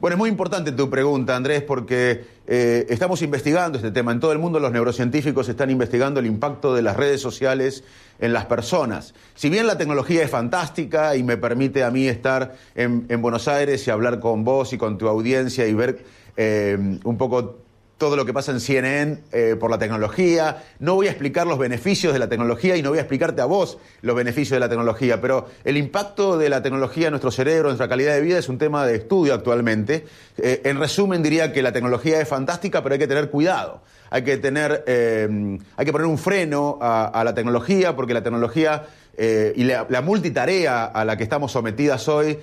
Bueno, 0.00 0.14
es 0.14 0.18
muy 0.18 0.30
importante 0.30 0.72
tu 0.72 0.88
pregunta, 0.88 1.36
Andrés, 1.36 1.62
porque 1.62 2.24
eh, 2.46 2.86
estamos 2.88 3.20
investigando 3.20 3.76
este 3.76 3.90
tema. 3.90 4.12
En 4.12 4.20
todo 4.20 4.32
el 4.32 4.38
mundo 4.38 4.58
los 4.58 4.72
neurocientíficos 4.72 5.48
están 5.50 5.70
investigando 5.70 6.20
el 6.20 6.26
impacto 6.26 6.74
de 6.74 6.80
las 6.80 6.96
redes 6.96 7.20
sociales 7.20 7.84
en 8.18 8.32
las 8.32 8.46
personas. 8.46 9.12
Si 9.34 9.50
bien 9.50 9.66
la 9.66 9.76
tecnología 9.76 10.22
es 10.22 10.30
fantástica 10.30 11.16
y 11.16 11.22
me 11.22 11.36
permite 11.36 11.84
a 11.84 11.90
mí 11.90 12.08
estar 12.08 12.56
en, 12.74 13.06
Buenos 13.20 13.46
Aires 13.46 13.86
y 13.86 13.90
hablar 13.90 14.20
con 14.20 14.42
vos 14.42 14.72
y 14.72 14.78
con 14.78 14.96
tu 14.96 15.06
audiencia 15.06 15.66
y 15.66 15.74
ver 15.74 16.02
eh, 16.36 16.78
un 17.04 17.18
poco 17.18 17.58
todo 18.00 18.16
lo 18.16 18.24
que 18.24 18.32
pasa 18.32 18.50
en 18.50 18.60
CNN 18.60 19.18
eh, 19.30 19.56
por 19.60 19.70
la 19.70 19.78
tecnología. 19.78 20.64
No 20.78 20.94
voy 20.94 21.06
a 21.06 21.10
explicar 21.10 21.46
los 21.46 21.58
beneficios 21.58 22.14
de 22.14 22.18
la 22.18 22.30
tecnología 22.30 22.74
y 22.76 22.82
no 22.82 22.88
voy 22.88 22.98
a 22.98 23.02
explicarte 23.02 23.42
a 23.42 23.44
vos 23.44 23.76
los 24.00 24.16
beneficios 24.16 24.56
de 24.56 24.60
la 24.60 24.70
tecnología, 24.70 25.20
pero 25.20 25.48
el 25.64 25.76
impacto 25.76 26.38
de 26.38 26.48
la 26.48 26.62
tecnología 26.62 27.08
en 27.08 27.12
nuestro 27.12 27.30
cerebro, 27.30 27.68
en 27.68 27.72
nuestra 27.72 27.90
calidad 27.90 28.14
de 28.14 28.22
vida, 28.22 28.38
es 28.38 28.48
un 28.48 28.56
tema 28.56 28.86
de 28.86 28.96
estudio 28.96 29.34
actualmente. 29.34 30.06
Eh, 30.38 30.62
en 30.64 30.80
resumen, 30.80 31.22
diría 31.22 31.52
que 31.52 31.60
la 31.60 31.72
tecnología 31.72 32.18
es 32.22 32.26
fantástica, 32.26 32.82
pero 32.82 32.94
hay 32.94 32.98
que 32.98 33.06
tener 33.06 33.28
cuidado. 33.28 33.82
Hay 34.08 34.24
que, 34.24 34.38
tener, 34.38 34.82
eh, 34.86 35.58
hay 35.76 35.84
que 35.84 35.92
poner 35.92 36.06
un 36.06 36.16
freno 36.18 36.78
a, 36.80 37.22
la 37.22 37.34
tecnología, 37.34 37.94
porque 37.94 38.14
la 38.14 38.22
tecnología 38.22 38.86
y 39.18 39.64
la, 39.64 39.86
la, 39.90 40.00
multitarea 40.00 40.86
a 40.86 41.04
la 41.04 41.18
que 41.18 41.24
estamos 41.24 41.52
sometidas 41.52 42.08
hoy 42.08 42.38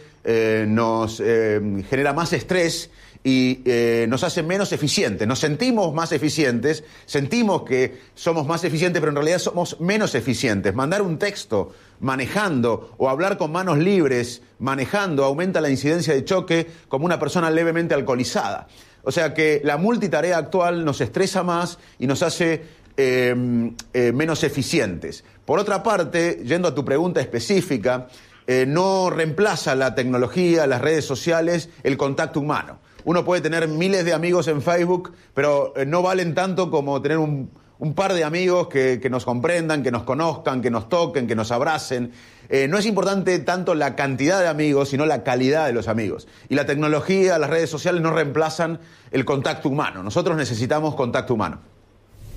nos 0.68 1.18
genera 1.18 2.14
más 2.14 2.32
estrés 2.34 2.92
y 3.24 3.62
eh, 3.66 4.06
nos 4.10 4.24
hace 4.24 4.44
menos 4.44 4.72
eficientes. 4.72 5.28
Nos 5.28 5.40
sentimos 5.40 5.94
más 5.94 6.12
eficientes, 6.12 6.84
sentimos 7.06 7.64
que 7.64 8.00
somos 8.16 8.48
más 8.48 8.64
eficientes, 8.64 9.00
pero 9.00 9.12
en 9.12 9.16
realidad 9.16 9.40
somos 9.40 9.80
menos 9.80 10.16
eficientes. 10.16 10.74
Mandar 10.74 11.02
un 11.02 11.18
texto 11.18 11.74
manejando 12.00 12.94
o 12.98 13.10
hablar 13.10 13.38
con 13.38 13.52
manos 13.52 13.78
libres 13.78 14.42
manejando 14.60 15.24
aumenta 15.26 15.62
la 15.62 15.70
incidencia 15.70 16.14
de 16.14 16.26
choque 16.26 16.68
como 16.88 17.06
una 17.06 17.20
persona 17.20 17.50
levemente 17.50 17.94
alcoholizada. 17.94 18.68
O 19.04 19.12
sea 19.12 19.34
que 19.34 19.62
la 19.64 19.78
multitarea 19.78 20.38
actual 20.38 20.84
nos 20.84 21.00
estresa 21.02 21.44
más 21.44 21.80
y 21.98 22.08
nos 22.08 22.24
hace 22.24 22.66
em, 22.98 23.74
eh, 23.94 24.12
menos 24.12 24.44
eficientes. 24.44 25.24
Por 25.46 25.60
otra 25.60 25.82
parte, 25.82 26.42
yendo 26.44 26.68
a 26.68 26.76
tu 26.76 26.84
pregunta 26.84 27.22
específica, 27.22 28.08
eh, 28.48 28.66
no 28.68 29.10
reemplaza 29.10 29.76
la 29.76 29.94
tecnología, 29.94 30.68
las 30.68 30.82
redes 30.82 31.06
sociales, 31.06 31.70
el 31.84 31.98
contacto 31.98 32.40
humano. 32.40 32.80
Uno 33.08 33.24
puede 33.24 33.40
tener 33.40 33.70
miles 33.70 34.04
de 34.04 34.12
amigos 34.12 34.50
en 34.50 34.62
Facebook, 34.62 35.14
pero 35.34 35.72
eh, 35.78 35.86
no 35.86 36.02
valen 36.02 36.36
tanto 36.36 36.70
como 36.70 37.02
tener 37.02 37.18
un, 37.18 37.50
par 37.96 38.14
de 38.14 38.26
amigos 38.26 38.68
que, 38.68 39.00
nos 39.10 39.24
comprendan, 39.24 39.82
que 39.82 39.92
nos 39.92 40.04
conozcan, 40.04 40.62
que 40.62 40.70
nos 40.70 40.90
toquen, 40.90 41.26
que 41.26 41.34
nos 41.34 41.54
abracen. 41.54 42.12
Eh, 42.50 42.68
no 42.68 42.78
es 42.78 42.86
importante 42.86 43.40
tanto 43.40 43.76
la 43.76 43.96
cantidad 43.96 44.42
de 44.42 44.50
amigos, 44.50 44.90
sino 44.90 45.06
la 45.06 45.24
calidad 45.24 45.68
de 45.68 45.72
los 45.72 45.88
amigos. 45.88 46.28
Y 46.50 46.56
la 46.56 46.66
tecnología, 46.66 47.38
las 47.38 47.50
redes 47.50 47.70
sociales 47.70 48.02
no 48.02 48.12
reemplazan 48.12 48.82
el 49.12 49.24
contacto 49.24 49.70
humano. 49.70 50.04
Nosotros 50.04 50.36
necesitamos 50.36 50.94
contacto 50.94 51.34
humano. 51.34 51.60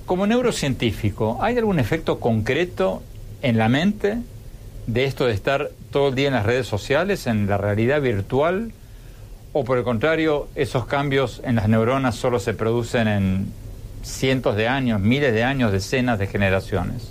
Como 0.07 0.25
neurocientífico, 0.29 1.39
¿hay 1.41 1.59
algún 1.59 1.81
efecto 1.81 2.21
concreto 2.21 3.03
en 3.43 3.59
la 3.59 3.69
mente 3.69 4.19
de 4.87 5.05
esto 5.05 5.27
de 5.27 5.33
estar 5.33 5.73
todo 5.91 6.11
el 6.11 6.15
día 6.15 6.29
en 6.29 6.35
las 6.35 6.47
redes 6.47 6.69
sociales, 6.69 7.27
en 7.27 7.49
la 7.49 7.59
realidad 7.59 8.01
virtual? 8.01 8.73
¿O 9.53 9.65
por 9.65 9.79
el 9.79 9.85
contrario, 9.85 10.49
esos 10.55 10.87
cambios 10.87 11.41
en 11.45 11.57
las 11.57 11.69
neuronas 11.69 12.15
solo 12.15 12.39
se 12.39 12.55
producen 12.55 13.09
en 13.09 13.53
cientos 14.03 14.55
de 14.55 14.69
años, 14.69 15.01
miles 15.01 15.35
de 15.35 15.43
años, 15.43 15.73
decenas 15.73 16.21
de 16.21 16.29
generaciones? 16.29 17.11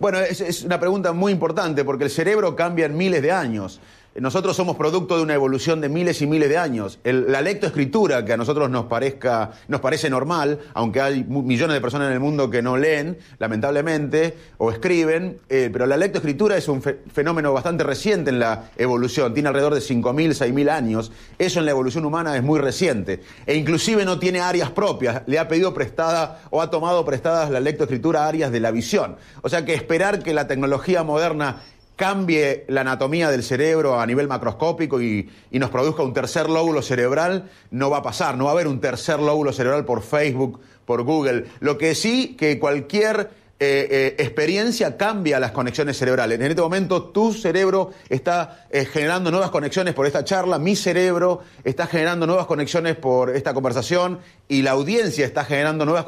Bueno, 0.00 0.18
es, 0.18 0.40
es 0.40 0.64
una 0.64 0.80
pregunta 0.80 1.12
muy 1.12 1.30
importante 1.30 1.84
porque 1.84 2.04
el 2.04 2.10
cerebro 2.10 2.56
cambia 2.56 2.86
en 2.86 2.96
miles 2.96 3.22
de 3.22 3.30
años. 3.30 3.80
Nosotros 4.14 4.54
somos 4.54 4.76
producto 4.76 5.16
de 5.16 5.22
una 5.22 5.32
evolución 5.32 5.80
de 5.80 5.88
miles 5.88 6.20
y 6.20 6.26
miles 6.26 6.50
de 6.50 6.58
años. 6.58 6.98
la 7.02 7.40
lectoescritura, 7.40 8.24
que 8.26 8.34
a 8.34 8.36
nosotros 8.36 8.68
nos, 8.68 8.84
parezca, 8.84 9.52
nos 9.68 9.80
parece 9.80 10.10
normal, 10.10 10.58
aunque 10.74 11.00
hay 11.00 11.24
millones 11.24 11.74
de 11.74 11.80
personas 11.80 12.08
en 12.08 12.14
el 12.14 12.20
mundo 12.20 12.50
que 12.50 12.60
no 12.60 12.76
leen, 12.76 13.16
lamentablemente, 13.38 14.36
o 14.58 14.70
escriben, 14.70 15.38
eh, 15.48 15.70
pero 15.72 15.86
la 15.86 15.96
lectoescritura 15.96 16.58
es 16.58 16.68
un 16.68 16.82
fenómeno 16.82 17.54
bastante 17.54 17.84
reciente 17.84 18.28
en 18.28 18.38
la 18.38 18.70
evolución, 18.76 19.32
tiene 19.32 19.48
alrededor 19.48 19.72
de 19.74 19.80
5.000, 19.80 20.34
6.000 20.34 20.68
años. 20.68 21.10
Eso 21.38 21.60
en 21.60 21.64
la 21.64 21.70
evolución 21.70 22.04
humana 22.04 22.36
es 22.36 22.42
muy 22.42 22.60
reciente. 22.60 23.22
E 23.46 23.54
inclusive 23.54 24.04
no 24.04 24.18
tiene 24.18 24.40
áreas 24.40 24.70
propias, 24.70 25.22
le 25.26 25.38
ha 25.38 25.48
pedido 25.48 25.72
prestada 25.72 26.42
o 26.50 26.60
ha 26.60 26.70
tomado 26.70 27.02
prestadas 27.06 27.50
la 27.50 27.60
lectoescritura 27.60 28.26
áreas 28.26 28.52
de 28.52 28.60
la 28.60 28.72
visión. 28.72 29.16
O 29.40 29.48
sea 29.48 29.64
que 29.64 29.72
esperar 29.72 30.22
que 30.22 30.34
la 30.34 30.46
tecnología 30.46 31.02
moderna 31.02 31.62
cambie 32.02 32.64
la 32.66 32.80
anatomía 32.80 33.30
del 33.30 33.44
cerebro 33.44 34.00
a 34.00 34.04
nivel 34.04 34.26
macroscópico 34.26 35.00
y, 35.00 35.30
nos 35.52 35.70
produzca 35.70 36.02
un 36.02 36.12
tercer 36.12 36.50
lóbulo 36.50 36.82
cerebral, 36.82 37.48
no 37.70 37.90
va 37.90 37.98
a 37.98 38.02
pasar, 38.02 38.36
no 38.36 38.46
va 38.46 38.50
a 38.50 38.54
haber 38.54 38.66
un 38.66 38.80
tercer 38.80 39.20
lóbulo 39.20 39.52
cerebral 39.52 39.84
por 39.84 40.02
Facebook, 40.02 40.58
por 40.84 41.04
Google. 41.04 41.44
Lo 41.60 41.78
que 41.78 41.94
sí, 41.94 42.34
que 42.36 42.58
cualquier 42.58 43.30
eh, 43.60 43.86
eh, 43.88 44.16
experiencia 44.18 44.96
cambia 44.96 45.38
las 45.38 45.52
conexiones 45.52 45.96
cerebrales. 45.96 46.40
En 46.40 46.46
este 46.46 46.60
momento 46.60 47.04
tu 47.04 47.32
cerebro 47.32 47.92
está 48.08 48.66
eh, 48.70 48.84
generando 48.84 49.30
nuevas 49.30 49.50
conexiones 49.50 49.94
por 49.94 50.04
esta 50.04 50.24
charla, 50.24 50.58
mi 50.58 50.74
cerebro 50.74 51.42
está 51.62 51.86
generando 51.86 52.26
nuevas 52.26 52.46
conexiones 52.46 52.96
por 52.96 53.30
esta 53.30 53.54
conversación 53.54 54.18
y 54.48 54.62
la 54.62 54.72
audiencia 54.72 55.24
está 55.24 55.44
generando 55.44 55.84
nuevas 55.84 56.04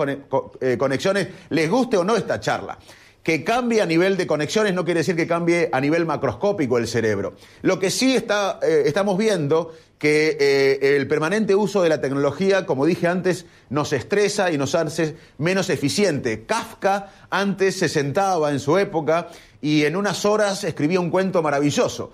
conexiones, 0.77 1.29
les 1.51 1.71
guste 1.71 1.97
o 1.97 2.03
no 2.03 2.17
esta 2.17 2.41
charla 2.41 2.79
que 3.25 3.43
cambie 3.43 3.81
a 3.81 3.87
nivel 3.87 4.17
de 4.19 4.27
conexiones 4.27 4.75
no 4.75 4.85
quiere 4.85 5.01
decir 5.01 5.17
que 5.17 5.27
cambie 5.27 5.71
a 5.73 5.81
nivel 5.81 6.05
macroscópico 6.05 6.77
el 6.77 6.87
cerebro. 6.87 7.35
Lo 7.63 7.81
que 7.81 7.91
sí 7.91 8.15
está, 8.15 8.61
eh, 8.63 8.83
estamos 8.85 9.17
viendo 9.17 9.75
que 9.99 10.37
eh, 10.39 10.97
el 10.97 11.09
permanente 11.09 11.55
uso 11.55 11.83
de 11.83 11.89
la 11.89 12.03
tecnología, 12.03 12.67
como 12.67 12.85
dije 12.85 13.09
antes, 13.09 13.47
nos 13.71 13.95
estresa 13.95 14.53
y 14.53 14.59
nos 14.59 14.75
hace 14.75 15.17
menos 15.39 15.71
eficiente. 15.71 16.45
Kafka 16.45 17.11
antes 17.31 17.79
se 17.79 17.89
sentaba 17.89 18.51
en 18.51 18.61
su 18.61 18.77
época 18.77 19.29
y 19.63 19.85
en 19.85 19.97
unas 19.97 20.27
horas 20.27 20.63
escribía 20.63 21.01
un 21.01 21.09
cuento 21.09 21.43
maravilloso. 21.43 22.13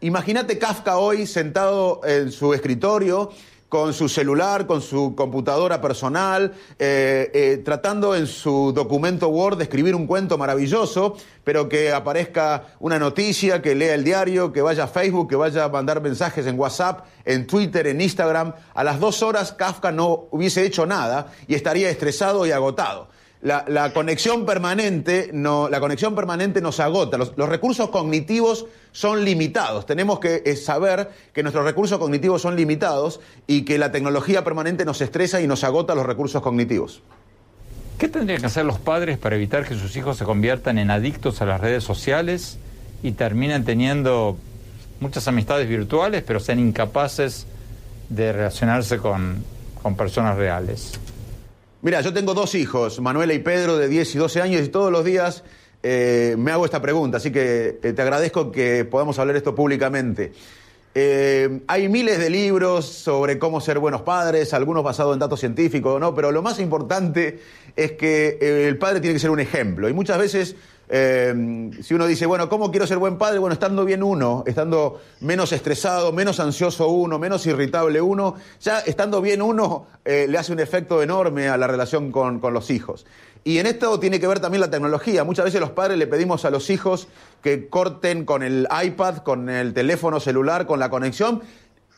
Imagínate 0.00 0.58
Kafka 0.58 0.98
hoy 0.98 1.28
sentado 1.28 2.00
en 2.04 2.32
su 2.32 2.52
escritorio 2.52 3.30
con 3.74 3.92
su 3.92 4.08
celular, 4.08 4.68
con 4.68 4.80
su 4.80 5.16
computadora 5.16 5.80
personal, 5.80 6.52
eh, 6.78 7.28
eh, 7.34 7.60
tratando 7.64 8.14
en 8.14 8.28
su 8.28 8.72
documento 8.72 9.26
Word 9.30 9.56
de 9.56 9.64
escribir 9.64 9.96
un 9.96 10.06
cuento 10.06 10.38
maravilloso, 10.38 11.16
pero 11.42 11.68
que 11.68 11.90
aparezca 11.90 12.66
una 12.78 13.00
noticia, 13.00 13.60
que 13.60 13.74
lea 13.74 13.96
el 13.96 14.04
diario, 14.04 14.52
que 14.52 14.62
vaya 14.62 14.84
a 14.84 14.86
Facebook, 14.86 15.28
que 15.28 15.34
vaya 15.34 15.64
a 15.64 15.68
mandar 15.70 16.00
mensajes 16.00 16.46
en 16.46 16.56
WhatsApp, 16.56 17.04
en 17.24 17.48
Twitter, 17.48 17.88
en 17.88 18.00
Instagram. 18.00 18.52
A 18.74 18.84
las 18.84 19.00
dos 19.00 19.24
horas 19.24 19.50
Kafka 19.50 19.90
no 19.90 20.28
hubiese 20.30 20.64
hecho 20.64 20.86
nada 20.86 21.32
y 21.48 21.56
estaría 21.56 21.90
estresado 21.90 22.46
y 22.46 22.52
agotado. 22.52 23.08
La, 23.44 23.92
conexión 23.92 24.46
permanente 24.46 25.30
la 25.32 25.80
conexión 25.80 26.14
permanente 26.14 26.62
nos 26.62 26.80
agota. 26.80 27.18
Los, 27.18 27.36
recursos 27.36 27.90
cognitivos 27.90 28.64
son 28.90 29.22
limitados. 29.22 29.84
Tenemos 29.84 30.18
que 30.18 30.42
eh, 30.46 30.56
saber 30.56 31.10
que 31.34 31.42
nuestros 31.42 31.64
recursos 31.64 31.98
cognitivos 31.98 32.40
son 32.40 32.56
limitados 32.56 33.20
y 33.46 33.62
que 33.66 33.76
la 33.76 33.92
tecnología 33.92 34.44
permanente 34.44 34.86
nos 34.86 35.00
estresa 35.02 35.42
y 35.42 35.46
nos 35.46 35.62
agota 35.62 35.94
los 35.94 36.06
recursos 36.06 36.40
cognitivos. 36.40 37.02
¿Qué 37.98 38.08
tendrían 38.08 38.40
que 38.40 38.46
hacer 38.46 38.64
los 38.64 38.78
padres 38.78 39.18
para 39.18 39.36
evitar 39.36 39.68
que 39.68 39.74
sus 39.74 39.94
hijos 39.96 40.16
se 40.16 40.24
conviertan 40.24 40.78
en 40.78 40.90
adictos 40.90 41.42
a 41.42 41.46
las 41.46 41.60
redes 41.60 41.84
sociales 41.84 42.56
y 43.02 43.12
terminen 43.12 43.64
teniendo 43.64 44.38
muchas 45.00 45.28
amistades 45.28 45.68
virtuales, 45.68 46.22
pero 46.26 46.40
sean 46.40 46.58
incapaces 46.58 47.46
de 48.08 48.32
relacionarse 48.32 48.96
con, 48.96 49.44
con 49.82 49.96
personas 49.96 50.36
reales? 50.38 50.98
Mira, 51.84 52.00
yo 52.00 52.14
tengo 52.14 52.32
dos 52.32 52.54
hijos, 52.54 52.98
Manuela 52.98 53.34
y 53.34 53.40
Pedro, 53.40 53.76
de 53.76 53.88
10 53.88 54.14
y 54.14 54.18
12 54.18 54.40
años, 54.40 54.62
y 54.62 54.68
todos 54.70 54.90
los 54.90 55.04
días 55.04 55.44
eh, 55.82 56.34
me 56.38 56.50
hago 56.50 56.64
esta 56.64 56.80
pregunta, 56.80 57.18
así 57.18 57.30
que 57.30 57.78
eh, 57.82 57.92
te 57.92 58.00
agradezco 58.00 58.50
que 58.50 58.86
podamos 58.86 59.18
hablar 59.18 59.36
esto 59.36 59.54
públicamente. 59.54 60.32
Eh, 60.94 61.60
hay 61.66 61.90
miles 61.90 62.18
de 62.18 62.30
libros 62.30 62.86
sobre 62.86 63.38
cómo 63.38 63.60
ser 63.60 63.80
buenos 63.80 64.00
padres, 64.00 64.54
algunos 64.54 64.82
basados 64.82 65.12
en 65.12 65.18
datos 65.18 65.40
científicos, 65.40 66.00
¿no? 66.00 66.14
Pero 66.14 66.32
lo 66.32 66.40
más 66.40 66.58
importante 66.58 67.40
es 67.76 67.92
que 67.92 68.38
el 68.66 68.78
padre 68.78 69.02
tiene 69.02 69.12
que 69.12 69.20
ser 69.20 69.28
un 69.28 69.40
ejemplo. 69.40 69.86
Y 69.86 69.92
muchas 69.92 70.16
veces 70.16 70.56
eh, 70.96 71.72
si 71.82 71.92
uno 71.92 72.06
dice, 72.06 72.24
bueno, 72.24 72.48
¿cómo 72.48 72.70
quiero 72.70 72.86
ser 72.86 72.98
buen 72.98 73.18
padre? 73.18 73.40
Bueno, 73.40 73.54
estando 73.54 73.84
bien 73.84 74.04
uno, 74.04 74.44
estando 74.46 75.00
menos 75.22 75.50
estresado, 75.50 76.12
menos 76.12 76.38
ansioso 76.38 76.86
uno, 76.86 77.18
menos 77.18 77.44
irritable 77.46 78.00
uno, 78.00 78.36
ya 78.60 78.78
estando 78.78 79.20
bien 79.20 79.42
uno 79.42 79.88
eh, 80.04 80.26
le 80.28 80.38
hace 80.38 80.52
un 80.52 80.60
efecto 80.60 81.02
enorme 81.02 81.48
a 81.48 81.56
la 81.56 81.66
relación 81.66 82.12
con, 82.12 82.38
con 82.38 82.54
los 82.54 82.70
hijos. 82.70 83.06
Y 83.42 83.58
en 83.58 83.66
esto 83.66 83.98
tiene 83.98 84.20
que 84.20 84.28
ver 84.28 84.38
también 84.38 84.60
la 84.60 84.70
tecnología. 84.70 85.24
Muchas 85.24 85.46
veces 85.46 85.60
los 85.60 85.70
padres 85.70 85.98
le 85.98 86.06
pedimos 86.06 86.44
a 86.44 86.50
los 86.50 86.70
hijos 86.70 87.08
que 87.42 87.68
corten 87.68 88.24
con 88.24 88.44
el 88.44 88.68
iPad, 88.84 89.16
con 89.18 89.50
el 89.50 89.74
teléfono 89.74 90.20
celular, 90.20 90.64
con 90.64 90.78
la 90.78 90.90
conexión, 90.90 91.42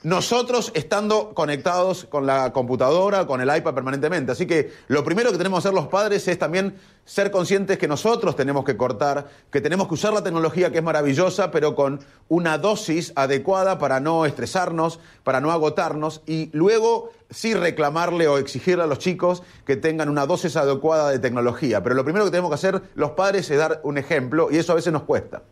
nosotros 0.02 0.70
estando 0.74 1.34
conectados 1.34 2.04
con 2.04 2.26
la 2.26 2.52
computadora, 2.52 3.26
con 3.26 3.40
el 3.40 3.48
iPad 3.48 3.74
permanentemente. 3.74 4.30
Así 4.30 4.46
que 4.46 4.72
lo 4.88 5.02
primero 5.02 5.32
que 5.32 5.38
tenemos 5.38 5.58
que 5.58 5.68
hacer 5.68 5.74
los 5.74 5.88
padres 5.88 6.28
es 6.28 6.38
también 6.38 6.76
ser 7.04 7.30
conscientes 7.30 7.78
que 7.78 7.88
nosotros 7.88 8.36
tenemos 8.36 8.64
que 8.64 8.76
cortar, 8.76 9.28
que 9.50 9.60
tenemos 9.60 9.88
que 9.88 9.94
usar 9.94 10.12
la 10.12 10.22
tecnología 10.22 10.70
que 10.70 10.78
es 10.78 10.84
maravillosa, 10.84 11.50
pero 11.50 11.74
con 11.74 12.00
una 12.28 12.58
dosis 12.58 13.12
adecuada 13.16 13.78
para 13.78 13.98
no 13.98 14.26
estresarnos, 14.26 15.00
para 15.24 15.40
no 15.40 15.50
agotarnos 15.50 16.22
y 16.26 16.50
luego 16.52 17.10
sí 17.30 17.54
reclamarle 17.54 18.28
o 18.28 18.38
exigirle 18.38 18.84
a 18.84 18.86
los 18.86 18.98
chicos 18.98 19.42
que 19.64 19.76
tengan 19.76 20.08
una 20.08 20.26
dosis 20.26 20.56
adecuada 20.56 21.10
de 21.10 21.18
tecnología. 21.18 21.82
Pero 21.82 21.94
lo 21.94 22.04
primero 22.04 22.24
que 22.24 22.30
tenemos 22.30 22.50
que 22.50 22.56
hacer 22.56 22.82
los 22.94 23.12
padres 23.12 23.50
es 23.50 23.58
dar 23.58 23.80
un 23.82 23.98
ejemplo 23.98 24.48
y 24.52 24.58
eso 24.58 24.72
a 24.72 24.76
veces 24.76 24.92
nos 24.92 25.02
cuesta. 25.02 25.42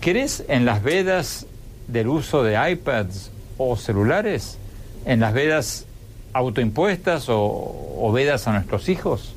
¿Crees 0.00 0.44
en 0.48 0.64
las 0.64 0.82
vedas 0.82 1.46
del 1.88 2.06
uso 2.06 2.44
de 2.44 2.70
iPads 2.70 3.32
o 3.58 3.76
celulares 3.76 4.56
en 5.04 5.20
las 5.20 5.34
vedas 5.34 5.84
autoimpuestas 6.32 7.26
o, 7.28 8.10
vedas 8.12 8.48
a 8.48 8.52
nuestros 8.52 8.88
hijos? 8.88 9.34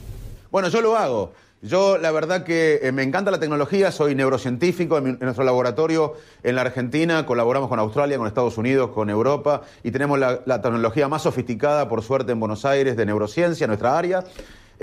Bueno, 0.52 0.70
yo 0.70 0.82
lo 0.82 0.96
hago. 0.96 1.34
Yo 1.64 2.00
la 2.00 2.10
verdad 2.12 2.44
que 2.44 2.80
eh, 2.82 2.92
me 2.92 3.04
encanta 3.04 3.30
la 3.30 3.40
tecnología, 3.40 3.92
soy 3.92 4.16
neurocientífico 4.16 4.98
en, 4.98 5.20
nuestro 5.20 5.44
laboratorio 5.44 6.16
en 6.42 6.56
la 6.56 6.62
Argentina, 6.62 7.24
colaboramos 7.28 7.70
con 7.70 7.78
Australia, 7.78 8.18
con 8.18 8.26
Estados 8.26 8.58
Unidos, 8.58 8.90
con 8.90 9.12
Europa 9.12 9.62
y 9.84 9.92
tenemos 9.92 10.18
la, 10.18 10.62
tecnología 10.62 11.08
más 11.08 11.22
sofisticada, 11.22 11.88
por 11.88 12.02
suerte, 12.02 12.32
en 12.32 12.40
Buenos 12.40 12.66
Aires 12.66 12.98
de 12.98 13.06
neurociencia, 13.06 13.68
nuestra 13.68 13.96
área. 13.96 14.24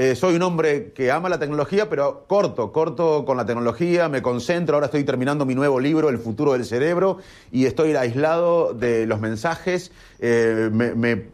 Eh, 0.00 0.14
soy 0.14 0.36
un 0.36 0.42
hombre 0.42 0.92
que 0.92 1.10
ama 1.10 1.28
la 1.28 1.40
tecnología, 1.40 1.90
pero 1.90 2.24
corto, 2.28 2.70
corto 2.70 3.24
con 3.24 3.36
la 3.36 3.44
tecnología, 3.44 4.08
me 4.08 4.22
concentro, 4.22 4.76
ahora 4.76 4.86
estoy 4.86 5.02
terminando 5.02 5.44
mi 5.44 5.56
nuevo 5.56 5.80
libro, 5.80 6.08
El 6.08 6.18
futuro 6.18 6.52
del 6.52 6.64
cerebro, 6.64 7.18
y 7.50 7.66
estoy 7.66 7.96
aislado 7.96 8.74
de 8.74 9.06
los 9.06 9.18
mensajes, 9.18 9.90
eh, 10.20 10.70
me, 10.72 11.24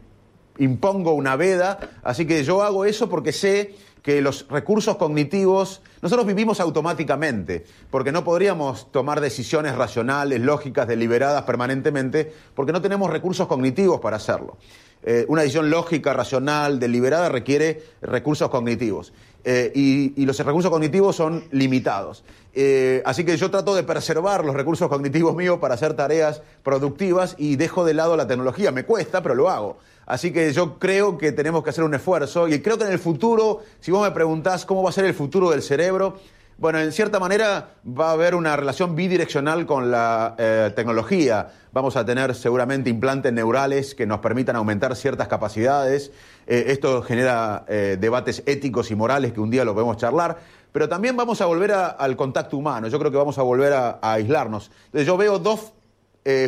impongo 0.57 1.13
una 1.13 1.35
veda, 1.35 1.77
así 2.01 2.25
que 2.25 2.43
yo 2.43 2.63
hago 2.63 2.85
eso 2.85 3.07
porque 3.07 3.33
sé 3.33 3.75
que 4.05 4.21
los 4.21 4.45
recursos 4.49 4.97
cognitivos, 4.97 5.81
nosotros 6.03 6.27
vivimos 6.27 6.59
automáticamente, 6.59 7.65
porque 7.89 8.11
no 8.11 8.23
podríamos 8.23 8.91
tomar 8.91 9.19
decisiones 9.19 9.75
racionales, 9.75 10.41
lógicas, 10.41 10.87
deliberadas 10.87 11.41
permanentemente, 11.45 12.31
porque 12.53 12.71
no 12.71 12.83
tenemos 12.83 13.09
recursos 13.09 13.47
cognitivos 13.47 13.99
para 13.99 14.17
hacerlo. 14.17 14.57
Eh, 15.01 15.25
una 15.27 15.41
decisión 15.41 15.71
lógica, 15.71 16.13
racional, 16.13 16.79
deliberada 16.79 17.29
requiere 17.29 17.81
recursos 18.03 18.47
cognitivos. 18.49 19.11
Eh, 19.43 19.71
y, 19.73 20.23
los 20.23 20.37
recursos 20.37 20.69
cognitivos 20.69 21.15
son 21.15 21.43
limitados. 21.51 22.23
Eh, 22.53 23.01
así 23.05 23.23
que 23.23 23.37
yo 23.37 23.49
trato 23.49 23.73
de 23.73 23.81
preservar 23.81 24.45
los 24.45 24.55
recursos 24.55 24.87
cognitivos 24.87 25.35
míos 25.35 25.57
para 25.59 25.73
hacer 25.73 25.95
tareas 25.95 26.43
productivas 26.61 27.35
y 27.39 27.55
dejo 27.55 27.83
de 27.85 27.95
lado 27.95 28.15
la 28.17 28.27
tecnología. 28.27 28.71
Me 28.71 28.85
cuesta, 28.85 29.23
pero 29.23 29.33
lo 29.33 29.49
hago. 29.49 29.77
Así 30.05 30.31
que 30.31 30.53
yo 30.53 30.77
creo 30.77 31.17
que 31.17 31.31
tenemos 31.31 31.63
que 31.63 31.71
hacer 31.71 31.83
un 31.83 31.93
esfuerzo 31.95 32.47
y 32.47 32.61
creo 32.61 32.77
que 32.77 32.85
en 32.85 32.91
el 32.91 32.99
futuro, 32.99 33.63
si 33.79 33.91
vos 33.91 34.03
me 34.03 34.11
preguntás 34.11 34.65
cómo 34.65 34.83
va 34.83 34.89
a 34.89 34.93
ser 34.93 35.05
el 35.05 35.13
futuro 35.13 35.49
del 35.49 35.61
cerebro, 35.61 36.17
bueno, 36.57 36.79
en 36.79 36.93
cierta 36.93 37.19
manera 37.19 37.71
va 37.85 38.09
a 38.09 38.11
haber 38.13 38.33
una 38.33 38.55
relación 38.55 38.95
bidireccional 38.95 39.65
con 39.65 39.91
la 39.91 40.35
eh, 40.37 40.71
tecnología. 40.73 41.49
Vamos 41.73 41.97
a 41.97 42.05
tener 42.05 42.33
seguramente 42.33 42.89
implantes 42.89 43.33
neurales 43.33 43.93
que 43.93 44.05
nos 44.05 44.19
permitan 44.19 44.55
aumentar 44.55 44.95
ciertas 44.95 45.27
capacidades. 45.27 46.13
Eh, 46.47 46.65
esto 46.67 47.01
genera 47.01 47.65
eh, 47.67 47.97
debates 47.99 48.41
éticos 48.45 48.89
y 48.89 48.95
morales 48.95 49.33
que 49.33 49.41
un 49.41 49.49
día 49.49 49.65
lo 49.65 49.73
podemos 49.73 49.97
charlar. 49.97 50.37
Pero 50.71 50.87
también 50.87 51.17
vamos 51.17 51.41
a 51.41 51.45
volver 51.45 51.73
al 51.73 52.15
contacto 52.15 52.55
humano. 52.55 52.87
Yo 52.87 52.99
creo 52.99 53.11
que 53.11 53.17
vamos 53.17 53.37
a 53.37 53.41
volver 53.41 53.73
a, 53.73 53.99
aislarnos. 54.01 54.71
Entonces, 54.85 55.07
yo 55.07 55.17
veo 55.17 55.39
dos 55.39 55.73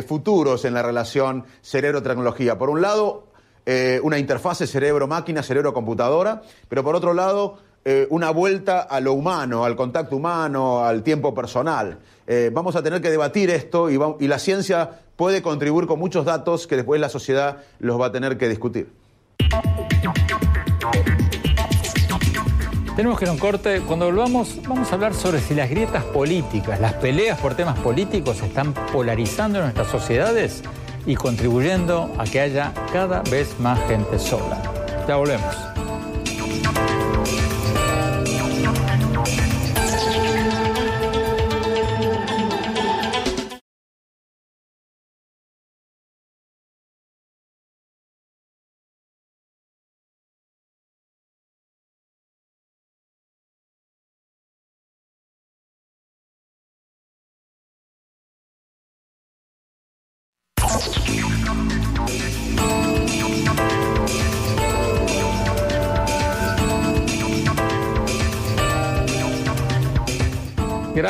futuros 0.06 0.64
en 0.64 0.74
la 0.74 0.82
relación 0.82 1.44
cerebro-tecnología. 1.62 2.58
Por 2.58 2.68
un 2.68 2.82
lado, 2.82 3.27
una 4.02 4.18
interfase 4.18 4.66
cerebro-máquina, 4.66 5.42
cerebro-computadora. 5.42 6.42
Pero 6.68 6.82
por 6.82 6.96
otro 6.96 7.12
lado, 7.12 7.58
eh, 7.90 8.06
una 8.10 8.30
vuelta 8.30 8.80
a 8.80 9.00
lo 9.00 9.14
humano, 9.14 9.64
al 9.64 9.74
contacto 9.74 10.16
humano, 10.16 10.84
al 10.84 11.02
tiempo 11.02 11.34
personal. 11.34 11.98
Eh, 12.26 12.50
vamos 12.52 12.76
a 12.76 12.82
tener 12.82 13.00
que 13.00 13.08
debatir 13.08 13.48
esto 13.48 13.88
y, 13.88 13.98
y 14.20 14.28
la 14.28 14.38
ciencia 14.38 14.90
puede 15.16 15.40
contribuir 15.40 15.86
con 15.86 15.98
muchos 15.98 16.26
datos 16.26 16.66
que 16.66 16.76
después 16.76 17.00
la 17.00 17.08
sociedad 17.08 17.62
los 17.78 17.98
va 17.98 18.06
a 18.06 18.12
tener 18.12 18.36
que 18.36 18.48
discutir. 18.48 18.92
Tenemos 22.94 23.18
que 23.18 23.24
ir 23.24 23.28
a 23.30 23.32
un 23.32 23.38
corte. 23.38 23.80
Cuando 23.80 24.04
volvamos, 24.06 24.60
vamos 24.68 24.90
a 24.90 24.94
hablar 24.96 25.14
sobre 25.14 25.40
si 25.40 25.54
las 25.54 25.70
grietas 25.70 26.04
políticas, 26.04 26.80
las 26.80 26.94
peleas 26.94 27.38
por 27.40 27.54
temas 27.54 27.78
políticos 27.78 28.42
están 28.42 28.74
polarizando 28.74 29.58
en 29.60 29.64
nuestras 29.64 29.86
sociedades 29.86 30.62
y 31.08 31.16
contribuyendo 31.16 32.14
a 32.18 32.24
que 32.24 32.38
haya 32.38 32.72
cada 32.92 33.22
vez 33.22 33.58
más 33.58 33.80
gente 33.88 34.18
sola. 34.18 34.62
Ya 35.08 35.16
volvemos. 35.16 35.77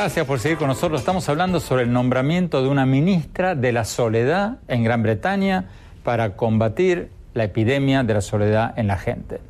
Gracias 0.00 0.26
por 0.26 0.38
seguir 0.38 0.58
con 0.58 0.68
nosotros. 0.68 1.00
Estamos 1.00 1.28
hablando 1.28 1.58
sobre 1.58 1.82
el 1.82 1.92
nombramiento 1.92 2.62
de 2.62 2.68
una 2.68 2.87
ministra 2.87 3.56
de 3.56 3.72
la 3.72 3.84
soledad 3.84 4.58
en 4.68 4.84
Gran 4.84 5.02
Bretaña 5.02 5.70
para 6.04 6.37
combatir 6.37 7.11
la 7.34 7.42
epidemia 7.42 8.04
de 8.04 8.14
la 8.14 8.20
soledad 8.20 8.78
en 8.78 8.87
la 8.87 8.96
gente. 8.96 9.40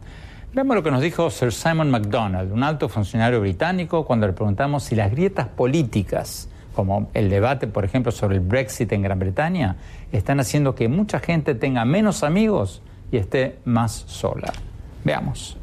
Veamos 0.55 0.75
lo 0.75 0.83
que 0.83 0.91
nos 0.91 1.03
dijo 1.03 1.29
Sir 1.29 1.53
Simon 1.53 1.91
MacDonald, 1.91 2.51
un 2.51 2.63
alto 2.63 2.89
funcionario 2.89 3.43
británico, 3.43 4.07
cuando 4.07 4.27
le 4.27 4.33
preguntamos 4.33 4.85
si 4.85 4.95
las 4.95 5.11
grietas 5.11 5.49
políticas, 5.49 6.49
como 6.75 7.11
el 7.13 7.29
debate, 7.29 7.67
por 7.67 7.85
ejemplo, 7.85 8.11
sobre 8.11 8.37
el 8.37 8.41
Brexit 8.41 8.91
en 8.93 9.03
Gran 9.03 9.19
Bretaña, 9.19 9.77
están 10.13 10.41
haciendo 10.41 10.75
que 10.75 10.89
mucha 10.89 11.21
gente 11.21 11.57
tenga 11.57 11.85
menos 11.85 12.23
amigos 12.23 12.81
y 13.13 13.19
esté 13.19 13.59
más 13.67 13.93
sola. 13.93 14.55
Veamos. 15.05 15.59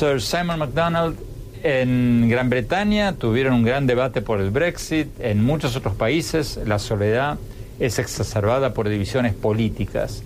Sir 0.00 0.22
Simon 0.22 0.58
MacDonald, 0.58 1.14
en 1.62 2.26
Gran 2.30 2.48
Bretaña 2.48 3.16
tuvieron 3.16 3.52
un 3.52 3.62
gran 3.64 3.86
debate 3.86 4.22
por 4.22 4.40
el 4.40 4.48
Brexit, 4.48 5.08
en 5.20 5.44
muchos 5.44 5.76
otros 5.76 5.94
países 5.94 6.58
la 6.64 6.78
soledad 6.78 7.36
es 7.78 7.98
exacerbada 7.98 8.72
por 8.72 8.88
divisiones 8.88 9.34
políticas. 9.34 10.22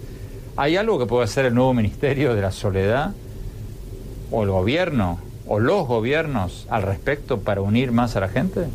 ¿Hay 0.56 0.76
algo 0.76 1.00
que 1.00 1.06
puede 1.06 1.24
hacer 1.24 1.46
el 1.46 1.54
nuevo 1.54 1.74
Ministerio 1.74 2.36
de 2.36 2.42
la 2.42 2.52
Soledad 2.52 3.14
o 4.30 4.44
el 4.44 4.50
gobierno 4.50 5.18
o 5.48 5.58
los 5.58 5.88
gobiernos 5.88 6.68
al 6.70 6.82
respecto 6.82 7.40
para 7.40 7.60
unir 7.60 7.90
más 7.90 8.14
a 8.14 8.20
la 8.20 8.28
gente? 8.28 8.68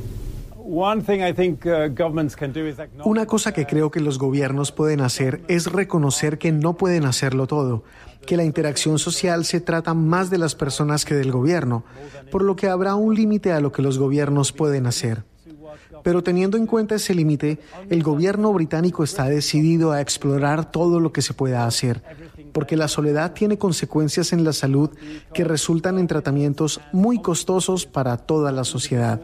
Una 3.05 3.25
cosa 3.25 3.53
que 3.53 3.65
creo 3.65 3.89
que 3.89 4.01
los 4.01 4.19
gobiernos 4.19 4.73
pueden 4.73 4.99
hacer 4.99 5.39
es 5.47 5.71
reconocer 5.71 6.37
que 6.37 6.51
no 6.51 6.73
pueden 6.73 7.05
hacerlo 7.05 7.47
todo, 7.47 7.83
que 8.29 8.37
la 8.37 8.43
interacción 8.43 8.99
social 8.99 9.43
se 9.43 9.59
trata 9.59 9.95
más 9.95 10.29
de 10.29 10.37
las 10.37 10.53
personas 10.53 11.03
que 11.03 11.15
del 11.15 11.31
gobierno, 11.31 11.83
por 12.29 12.43
lo 12.43 12.55
que 12.55 12.67
habrá 12.67 12.93
un 12.93 13.15
límite 13.15 13.53
a 13.53 13.59
lo 13.59 13.71
que 13.71 13.81
los 13.81 13.97
gobiernos 13.97 14.51
pueden 14.51 14.85
hacer. 14.85 15.23
Pero 16.03 16.21
teniendo 16.21 16.55
en 16.55 16.67
cuenta 16.67 16.93
ese 16.93 17.15
límite, 17.15 17.57
el 17.89 18.03
gobierno 18.03 18.53
británico 18.53 19.03
está 19.03 19.25
decidido 19.25 19.91
a 19.91 19.99
explorar 19.99 20.69
todo 20.69 20.99
lo 20.99 21.11
que 21.11 21.23
se 21.23 21.33
pueda 21.33 21.65
hacer, 21.65 22.03
porque 22.53 22.77
la 22.77 22.87
soledad 22.87 23.33
tiene 23.33 23.57
consecuencias 23.57 24.31
en 24.31 24.43
la 24.43 24.53
salud 24.53 24.91
que 25.33 25.43
resultan 25.43 25.97
en 25.97 26.05
tratamientos 26.05 26.81
muy 26.91 27.23
costosos 27.23 27.87
para 27.87 28.15
toda 28.15 28.51
la 28.51 28.63
sociedad. 28.63 29.19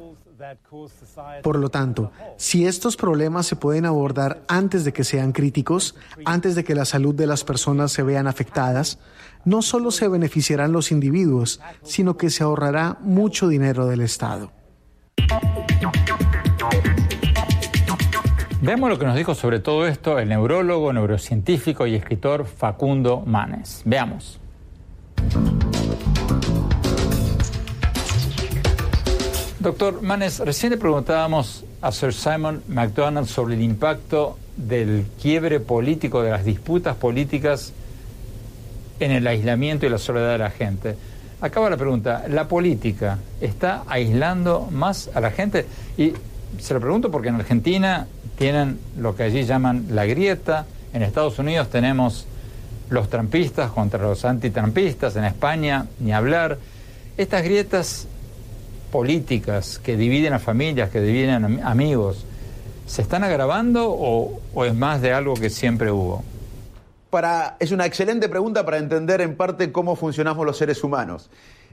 Por 1.44 1.58
lo 1.58 1.70
tanto, 1.70 2.12
si 2.38 2.66
estos 2.66 2.98
problemas 2.98 3.46
se 3.46 3.56
pueden 3.56 3.86
abordar 3.86 4.42
antes 4.48 4.84
de 4.84 4.94
que 4.94 5.04
sean 5.04 5.32
críticos, 5.32 5.96
antes 6.26 6.56
de 6.56 6.64
que 6.64 6.76
la 6.76 6.86
salud 6.86 7.16
de 7.16 7.28
las 7.28 7.44
personas 7.44 7.92
se 7.92 8.04
vean 8.04 8.28
afectadas, 8.28 9.00
no 9.44 9.62
solo 9.62 9.92
se 9.92 10.08
beneficiarán 10.08 10.72
los 10.72 10.92
individuos, 10.92 11.62
sino 11.84 12.18
que 12.18 12.30
se 12.30 12.44
ahorrará 12.44 12.98
mucho 13.02 13.48
dinero 13.48 13.86
del 13.88 14.02
Estado. 14.02 14.52
Veamos 18.62 18.90
lo 18.90 18.98
que 18.98 19.06
nos 19.06 19.16
dijo 19.16 19.36
sobre 19.36 19.60
todo 19.60 19.86
esto 19.86 20.18
el 20.18 20.30
neurólogo, 20.30 20.92
neurocientífico 20.92 21.86
y 21.86 21.96
escritor 21.96 22.46
Facundo 22.46 23.22
Manes. 23.26 23.84
Veamos. 23.86 24.40
Doctor 29.66 30.04
Manes, 30.04 30.38
recién 30.42 30.74
le 30.74 30.78
preguntábamos 30.78 31.66
a 31.82 31.92
Sir 31.92 32.14
Simon 32.14 32.62
McDonald 32.68 33.26
sobre 33.26 33.56
el 33.56 33.64
impacto 33.64 34.38
del 34.56 35.08
quiebre 35.20 35.60
político, 35.60 36.22
de 36.22 36.30
las 36.30 36.46
disputas 36.46 36.96
políticas 36.96 37.74
en 39.00 39.10
el 39.10 39.26
aislamiento 39.26 39.88
y 39.88 39.90
la 39.90 39.98
soledad 39.98 40.34
de 40.34 40.38
la 40.38 40.52
gente. 40.52 40.96
Acaba 41.42 41.68
la 41.72 41.78
pregunta, 41.78 42.26
¿la 42.30 42.48
política 42.48 43.18
está 43.42 43.82
aislando 43.88 44.70
más 44.70 45.10
a 45.16 45.20
la 45.20 45.32
gente? 45.32 45.66
Y 45.98 46.14
se 46.60 46.76
lo 46.76 46.80
pregunto 46.80 47.10
porque 47.10 47.30
en 47.30 47.36
Argentina 47.36 48.06
tienen 48.38 48.78
lo 49.00 49.16
que 49.16 49.24
allí 49.24 49.46
llaman 49.46 49.88
la 49.90 50.06
grieta, 50.06 50.68
en 50.94 51.02
Estados 51.02 51.40
Unidos 51.40 51.72
tenemos 51.72 52.28
los 52.92 53.10
trampistas 53.10 53.72
contra 53.72 54.00
los 54.04 54.26
antitrampistas, 54.26 55.16
en 55.16 55.24
España 55.24 55.88
ni 56.00 56.14
hablar. 56.14 56.60
Estas 57.18 57.44
grietas 57.44 58.08
políticas 58.96 59.78
que 59.78 59.98
dividen 59.98 60.32
a 60.32 60.40
familias, 60.40 60.90
que 60.90 61.02
dividen 61.02 61.60
a 61.62 61.70
amigos, 61.70 62.26
¿se 62.88 63.02
están 63.02 63.26
agravando 63.26 63.90
o, 63.90 64.64
es 64.64 64.74
más 64.74 65.02
de 65.02 65.12
algo 65.12 65.34
que 65.34 65.50
siempre 65.50 65.92
hubo? 65.92 66.24
Para, 67.10 67.58
es 67.60 67.74
una 67.74 67.86
excelente 67.86 68.30
pregunta 68.30 68.64
para 68.64 68.78
entender 68.78 69.20
en 69.20 69.36
parte 69.36 69.74
cómo 69.74 69.98
funcionamos 69.98 70.46
los 70.46 70.58
seres 70.58 70.82
humanos. 70.82 71.30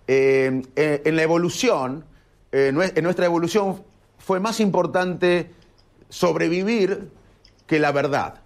Eh, 0.09 0.63
en, 0.75 1.15
la 1.15 1.23
evolución, 1.23 2.05
eh, 2.51 2.75
en 2.97 3.05
nuestra 3.05 3.27
evolución 3.27 3.85
fue 4.19 4.41
más 4.41 4.59
importante 4.59 5.49
sobrevivir 6.09 7.09
que 7.69 7.79
la 7.79 7.93
verdad. 7.93 8.41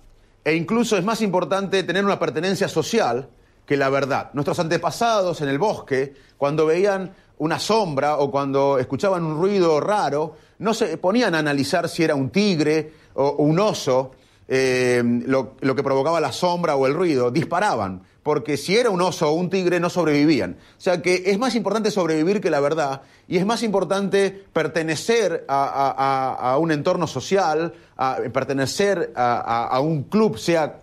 E 0.44 0.54
incluso 0.54 0.98
es 0.98 1.04
más 1.04 1.22
importante 1.22 1.82
tener 1.82 2.04
una 2.04 2.18
pertenencia 2.18 2.68
social 2.68 3.26
que 3.64 3.78
la 3.78 3.88
verdad. 3.88 4.28
Nuestros 4.34 4.58
antepasados 4.58 5.40
en 5.40 5.48
el 5.48 5.58
bosque, 5.58 6.12
cuando 6.36 6.66
veían 6.66 7.14
una 7.38 7.59
sombra 7.59 8.18
o 8.18 8.31
cuando 8.31 8.79
escuchaban 8.79 9.25
un 9.25 9.37
ruido 9.38 9.81
raro, 9.81 10.37
no 10.59 10.75
se 10.75 10.96
ponían 10.99 11.35
a 11.35 11.38
analizar 11.38 11.88
si 11.88 12.03
era 12.03 12.14
un 12.14 12.31
tigre 12.31 12.92
o 13.14 13.37
un 13.38 13.59
oso 13.59 14.12
eh, 14.49 15.03
lo, 15.27 15.57
que 15.57 15.83
provocaba 15.83 16.20
la 16.20 16.33
sombra 16.33 16.77
o 16.77 16.87
el 16.87 16.94
ruido, 16.94 17.31
disparaban, 17.31 18.03
porque 18.22 18.57
si 18.57 18.77
era 18.77 18.90
un 18.90 19.01
oso 19.01 19.29
o 19.29 19.33
un 19.33 19.51
tigre 19.51 19.81
no 19.81 19.90
sobrevivían. 19.90 20.57
O 20.77 20.81
sea 20.81 21.03
que 21.03 21.25
es 21.27 21.38
más 21.38 21.55
importante 21.55 21.90
sobrevivir 21.90 22.40
que 22.40 22.51
la 22.51 22.61
verdad 22.61 23.03
y 23.27 23.38
es 23.38 23.46
más 23.46 23.62
importante 23.62 24.44
pertenecer 24.53 25.44
a, 25.49 26.57
un 26.61 26.70
entorno 26.70 27.07
social, 27.07 27.75
a, 27.96 28.18
pertenecer 28.33 29.12
a 29.16 29.79
un 29.81 30.05
club, 30.05 30.38
sea 30.38 30.79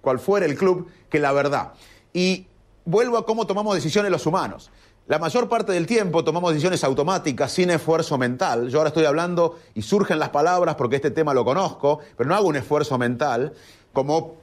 cual 0.00 0.18
fuera 0.18 0.46
el 0.46 0.56
club, 0.56 0.88
que 1.08 1.18
la 1.18 1.32
verdad. 1.32 1.72
Y 2.12 2.46
vuelvo 2.84 3.16
a 3.16 3.26
cómo 3.26 3.46
tomamos 3.46 3.74
decisiones 3.74 4.10
los 4.10 4.26
humanos. 4.26 4.70
La 5.06 5.18
mayor 5.18 5.50
parte 5.50 5.72
del 5.72 5.86
tiempo 5.86 6.24
tomamos 6.24 6.52
decisiones 6.52 6.82
automáticas 6.82 7.52
sin 7.52 7.68
esfuerzo 7.68 8.16
mental. 8.16 8.68
Yo 8.68 8.78
ahora 8.78 8.88
estoy 8.88 9.04
hablando 9.04 9.58
y 9.74 9.82
surgen 9.82 10.18
las 10.18 10.30
palabras 10.30 10.76
porque 10.76 10.96
este 10.96 11.10
tema 11.10 11.34
lo 11.34 11.44
conozco, 11.44 12.00
pero 12.16 12.26
no 12.26 12.34
hago 12.34 12.48
un 12.48 12.56
esfuerzo 12.56 12.96
mental 12.96 13.52
como 13.92 14.36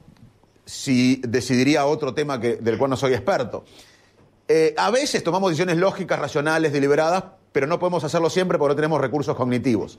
si 0.64 1.20
decidiría 1.26 1.84
otro 1.86 2.14
tema 2.14 2.40
que, 2.40 2.56
del 2.56 2.78
cual 2.78 2.90
no 2.90 2.96
soy 2.96 3.12
experto. 3.12 3.64
Eh, 4.46 4.72
a 4.78 4.92
veces 4.92 5.24
tomamos 5.24 5.50
decisiones 5.50 5.78
lógicas, 5.78 6.16
racionales, 6.16 6.72
deliberadas, 6.72 7.24
pero 7.50 7.66
no 7.66 7.80
podemos 7.80 8.04
hacerlo 8.04 8.30
siempre 8.30 8.56
porque 8.56 8.72
no 8.72 8.76
tenemos 8.76 9.00
recursos 9.00 9.36
cognitivos. 9.36 9.98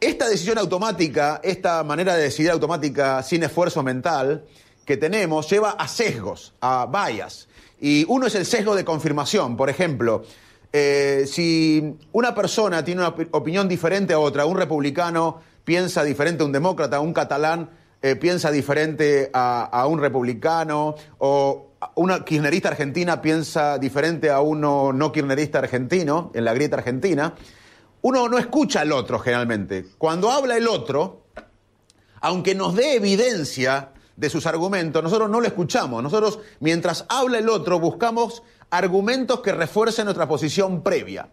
Esta 0.00 0.28
decisión 0.30 0.56
automática, 0.56 1.40
esta 1.44 1.84
manera 1.84 2.14
de 2.14 2.22
decidir 2.22 2.50
automática 2.50 3.22
sin 3.22 3.42
esfuerzo 3.42 3.82
mental 3.82 4.46
que 4.86 4.96
tenemos, 4.96 5.48
lleva 5.50 5.72
a 5.72 5.88
sesgos, 5.88 6.54
a 6.60 6.86
vallas. 6.86 7.48
Y 7.84 8.06
uno 8.08 8.28
es 8.28 8.34
el 8.34 8.46
sesgo 8.46 8.74
de 8.74 8.82
confirmación. 8.82 9.58
Por 9.58 9.68
ejemplo, 9.68 10.22
eh, 10.72 11.26
si 11.26 11.98
una 12.12 12.34
persona 12.34 12.82
tiene 12.82 13.02
una 13.02 13.14
opinión 13.32 13.68
diferente 13.68 14.14
a 14.14 14.18
otra, 14.18 14.46
un 14.46 14.56
republicano 14.56 15.42
piensa 15.64 16.02
diferente 16.02 16.42
a 16.42 16.46
un 16.46 16.52
demócrata, 16.52 17.00
un 17.00 17.12
catalán 17.12 17.68
eh, 18.00 18.16
piensa 18.16 18.50
diferente 18.50 19.28
a, 19.34 19.86
un 19.86 20.00
republicano, 20.00 20.94
o 21.18 21.72
una 21.96 22.24
kirchnerista 22.24 22.70
argentina 22.70 23.20
piensa 23.20 23.76
diferente 23.76 24.30
a 24.30 24.40
uno 24.40 24.90
no 24.94 25.12
kirchnerista 25.12 25.58
argentino, 25.58 26.30
en 26.32 26.46
la 26.46 26.54
grieta 26.54 26.76
argentina, 26.76 27.34
uno 28.00 28.30
no 28.30 28.38
escucha 28.38 28.80
al 28.80 28.92
otro 28.92 29.18
generalmente. 29.18 29.84
Cuando 29.98 30.30
habla 30.30 30.56
el 30.56 30.68
otro, 30.68 31.26
aunque 32.22 32.54
nos 32.54 32.74
dé 32.76 32.94
evidencia 32.94 33.90
de 34.16 34.30
sus 34.30 34.46
argumentos, 34.46 35.02
nosotros 35.02 35.28
no 35.28 35.40
lo 35.40 35.46
escuchamos. 35.46 36.02
Nosotros, 36.02 36.38
mientras 36.60 37.04
habla 37.08 37.38
el 37.38 37.48
otro, 37.48 37.80
buscamos 37.80 38.42
argumentos 38.70 39.40
que 39.40 39.52
refuercen 39.52 40.04
nuestra 40.04 40.28
posición 40.28 40.82
previa. 40.82 41.28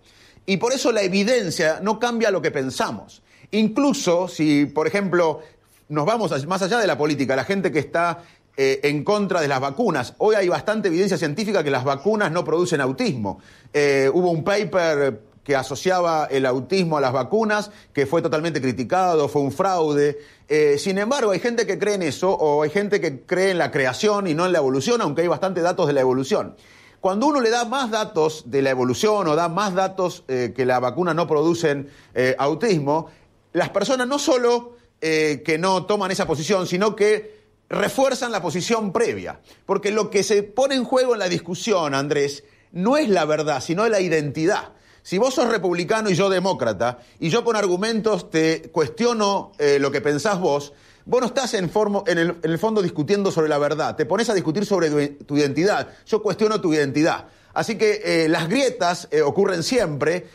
Y 0.46 0.58
por 0.58 0.74
eso 0.74 0.92
la 0.92 1.02
evidencia 1.02 1.80
no 1.82 2.00
cambia 2.00 2.32
lo 2.32 2.42
que 2.42 2.52
pensamos. 2.52 3.22
Incluso 3.52 4.28
si, 4.28 4.66
por 4.66 4.88
ejemplo, 4.88 5.42
nos 5.90 6.06
vamos 6.06 6.48
más 6.48 6.62
allá 6.62 6.80
de 6.80 6.88
la 6.88 6.98
política, 6.98 7.36
la 7.36 7.44
gente 7.44 7.72
que 7.72 7.80
está 7.80 8.24
eh, 8.58 8.80
en 8.84 9.04
contra 9.04 9.42
de 9.42 9.48
las 9.48 9.60
vacunas. 9.60 10.14
Hoy 10.18 10.36
hay 10.36 10.50
bastante 10.50 10.88
evidencia 10.88 11.18
científica 11.18 11.64
que 11.64 11.72
las 11.72 11.84
vacunas 11.84 12.32
no 12.32 12.44
producen 12.44 12.82
autismo. 12.82 13.40
Eh, 13.74 14.10
hubo 14.14 14.32
un 14.32 14.44
paper 14.44 15.22
que 15.44 15.56
asociaba 15.56 16.28
el 16.30 16.46
autismo 16.46 16.98
a 16.98 17.02
las 17.02 17.14
vacunas, 17.14 17.72
que 17.94 18.06
fue 18.06 18.22
totalmente 18.22 18.62
criticado, 18.62 19.28
fue 19.28 19.42
un 19.42 19.52
fraude. 19.52 20.20
Eh, 20.48 20.78
sin 20.78 20.98
embargo, 20.98 21.32
hay 21.32 21.40
gente 21.40 21.66
que 21.66 21.80
cree 21.80 21.96
en 21.96 22.04
eso, 22.04 22.32
o 22.32 22.64
hay 22.64 22.70
gente 22.70 23.02
que 23.02 23.22
cree 23.22 23.52
en 23.52 23.58
la 23.58 23.72
creación 23.72 24.28
y 24.28 24.34
no 24.34 24.46
en 24.46 24.52
la 24.52 24.60
evolución, 24.60 25.02
aunque 25.02 25.22
hay 25.22 25.28
bastantes 25.28 25.64
datos 25.64 25.88
de 25.88 25.94
la 25.94 26.02
evolución. 26.02 26.56
Cuando 27.00 27.26
uno 27.26 27.42
le 27.42 27.50
da 27.50 27.66
más 27.66 27.90
datos 27.90 28.44
de 28.52 28.62
la 28.62 28.70
evolución 28.70 29.28
o 29.28 29.36
da 29.36 29.50
más 29.50 29.74
datos 29.74 30.24
eh, 30.28 30.54
que 30.56 30.66
la 30.66 30.80
vacuna 30.80 31.16
no 31.16 31.26
producen 31.28 31.90
eh, 32.14 32.36
autismo, 32.38 33.08
las 33.54 33.70
personas 33.70 34.08
no 34.08 34.20
solo 34.20 34.78
que 35.02 35.58
no 35.60 35.88
toman 35.88 36.12
esa 36.12 36.28
posición, 36.28 36.68
sino 36.68 36.96
que 36.96 37.42
refuerzan 37.70 38.32
la 38.32 38.40
posición 38.40 38.94
previa. 38.94 39.40
Porque 39.66 39.90
lo 39.90 40.12
que 40.12 40.22
se 40.22 40.44
pone 40.44 40.76
en 40.76 40.84
juego 40.84 41.14
en 41.14 41.20
la 41.20 41.28
discusión, 41.28 41.96
Andrés, 41.96 42.44
no 42.72 42.98
es 42.98 43.10
la 43.10 43.26
verdad, 43.26 43.62
sino 43.62 43.88
la 43.90 44.00
identidad. 44.00 44.74
Si 45.04 45.18
vos 45.18 45.34
sos 45.34 45.50
republicano 45.50 46.10
y 46.10 46.16
yo 46.16 46.30
demócrata, 46.30 47.00
y 47.20 47.30
yo 47.30 47.44
con 47.44 47.56
argumentos 47.56 48.30
te 48.30 48.70
cuestiono 48.72 49.52
eh, 49.58 49.80
lo 49.80 49.92
que 49.92 50.00
pensás 50.00 50.40
vos, 50.40 50.74
vos 51.06 51.22
no 51.22 51.28
estás 51.28 51.56
en, 51.56 51.72
el, 52.06 52.60
fondo 52.60 52.82
discutiendo 52.84 53.32
sobre 53.32 53.50
la 53.50 53.58
verdad, 53.58 53.96
te 53.96 54.06
pones 54.06 54.30
a 54.30 54.36
discutir 54.36 54.66
sobre 54.66 54.90
tu, 54.90 55.38
identidad, 55.38 55.88
yo 56.06 56.22
cuestiono 56.22 56.62
tu 56.62 56.74
identidad. 56.74 57.26
Así 57.54 57.78
que 57.78 58.02
eh, 58.06 58.30
las 58.30 58.48
grietas 58.48 59.10
eh, 59.12 59.22
ocurren 59.22 59.64
siempre, 59.64 60.28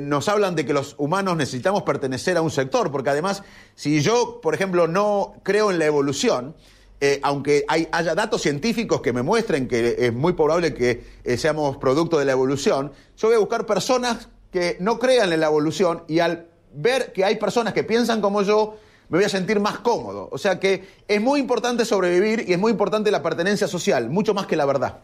nos 0.00 0.28
hablan 0.28 0.56
de 0.56 0.64
que 0.64 0.72
los 0.72 0.94
humanos 0.98 1.36
necesitamos 1.36 1.82
pertenecer 1.82 2.36
a 2.36 2.40
un 2.40 2.50
sector, 2.50 2.90
porque 2.90 3.10
además, 3.10 3.42
si 3.74 4.00
yo, 4.00 4.40
por 4.40 4.54
ejemplo, 4.54 4.88
no 4.88 5.34
creo 5.42 5.70
en 5.70 5.78
la 5.78 5.84
evolución, 5.84 6.56
eh, 7.00 7.20
aunque 7.22 7.64
haya 7.68 8.14
datos 8.14 8.42
científicos 8.42 9.00
que 9.00 9.12
me 9.12 9.22
muestren 9.22 9.68
que 9.68 9.94
es 9.98 10.12
muy 10.12 10.32
probable 10.32 10.74
que 10.74 11.04
eh, 11.22 11.36
seamos 11.36 11.76
producto 11.76 12.18
de 12.18 12.24
la 12.24 12.32
evolución, 12.32 12.92
yo 13.16 13.28
voy 13.28 13.36
a 13.36 13.38
buscar 13.38 13.66
personas 13.66 14.28
que 14.52 14.76
no 14.80 14.98
crean 14.98 15.32
en 15.32 15.40
la 15.40 15.46
evolución 15.46 16.02
y 16.08 16.18
al 16.18 16.46
ver 16.74 17.12
que 17.12 17.24
hay 17.24 17.36
personas 17.36 17.72
que 17.72 17.84
piensan 17.84 18.20
como 18.20 18.42
yo, 18.42 18.76
me 19.10 19.18
voy 19.18 19.24
a 19.24 19.28
sentir 19.28 19.60
más 19.60 19.78
cómodo. 19.78 20.28
O 20.32 20.38
sea 20.38 20.58
que 20.58 20.84
es 21.06 21.20
muy 21.20 21.38
importante 21.38 21.84
sobrevivir 21.84 22.44
y 22.48 22.52
es 22.52 22.58
muy 22.58 22.72
importante 22.72 23.10
la 23.10 23.22
pertenencia 23.22 23.68
social, 23.68 24.10
mucho 24.10 24.34
más 24.34 24.46
que 24.46 24.56
la 24.56 24.66
verdad. 24.66 24.98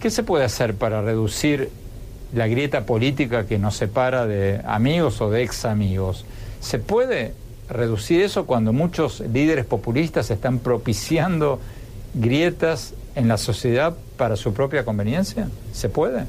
¿Qué 0.00 0.10
se 0.10 0.24
puede 0.24 0.44
hacer 0.44 0.74
para 0.74 1.02
reducir 1.02 1.70
la 2.34 2.48
grieta 2.48 2.84
política 2.84 3.46
que 3.46 3.58
nos 3.58 3.76
separa 3.76 4.26
de 4.26 4.60
amigos 4.64 5.20
o 5.20 5.30
de 5.30 5.42
ex 5.44 5.64
amigos? 5.64 6.24
¿Se 6.60 6.80
puede 6.80 7.34
reducir 7.72 8.22
eso 8.22 8.46
cuando 8.46 8.72
muchos 8.72 9.20
líderes 9.20 9.64
populistas 9.64 10.30
están 10.30 10.58
propiciando 10.58 11.60
grietas 12.14 12.94
en 13.14 13.28
la 13.28 13.38
sociedad 13.38 13.96
para 14.16 14.36
su 14.36 14.52
propia 14.52 14.84
conveniencia? 14.84 15.48
¿Se 15.72 15.88
puede? 15.88 16.26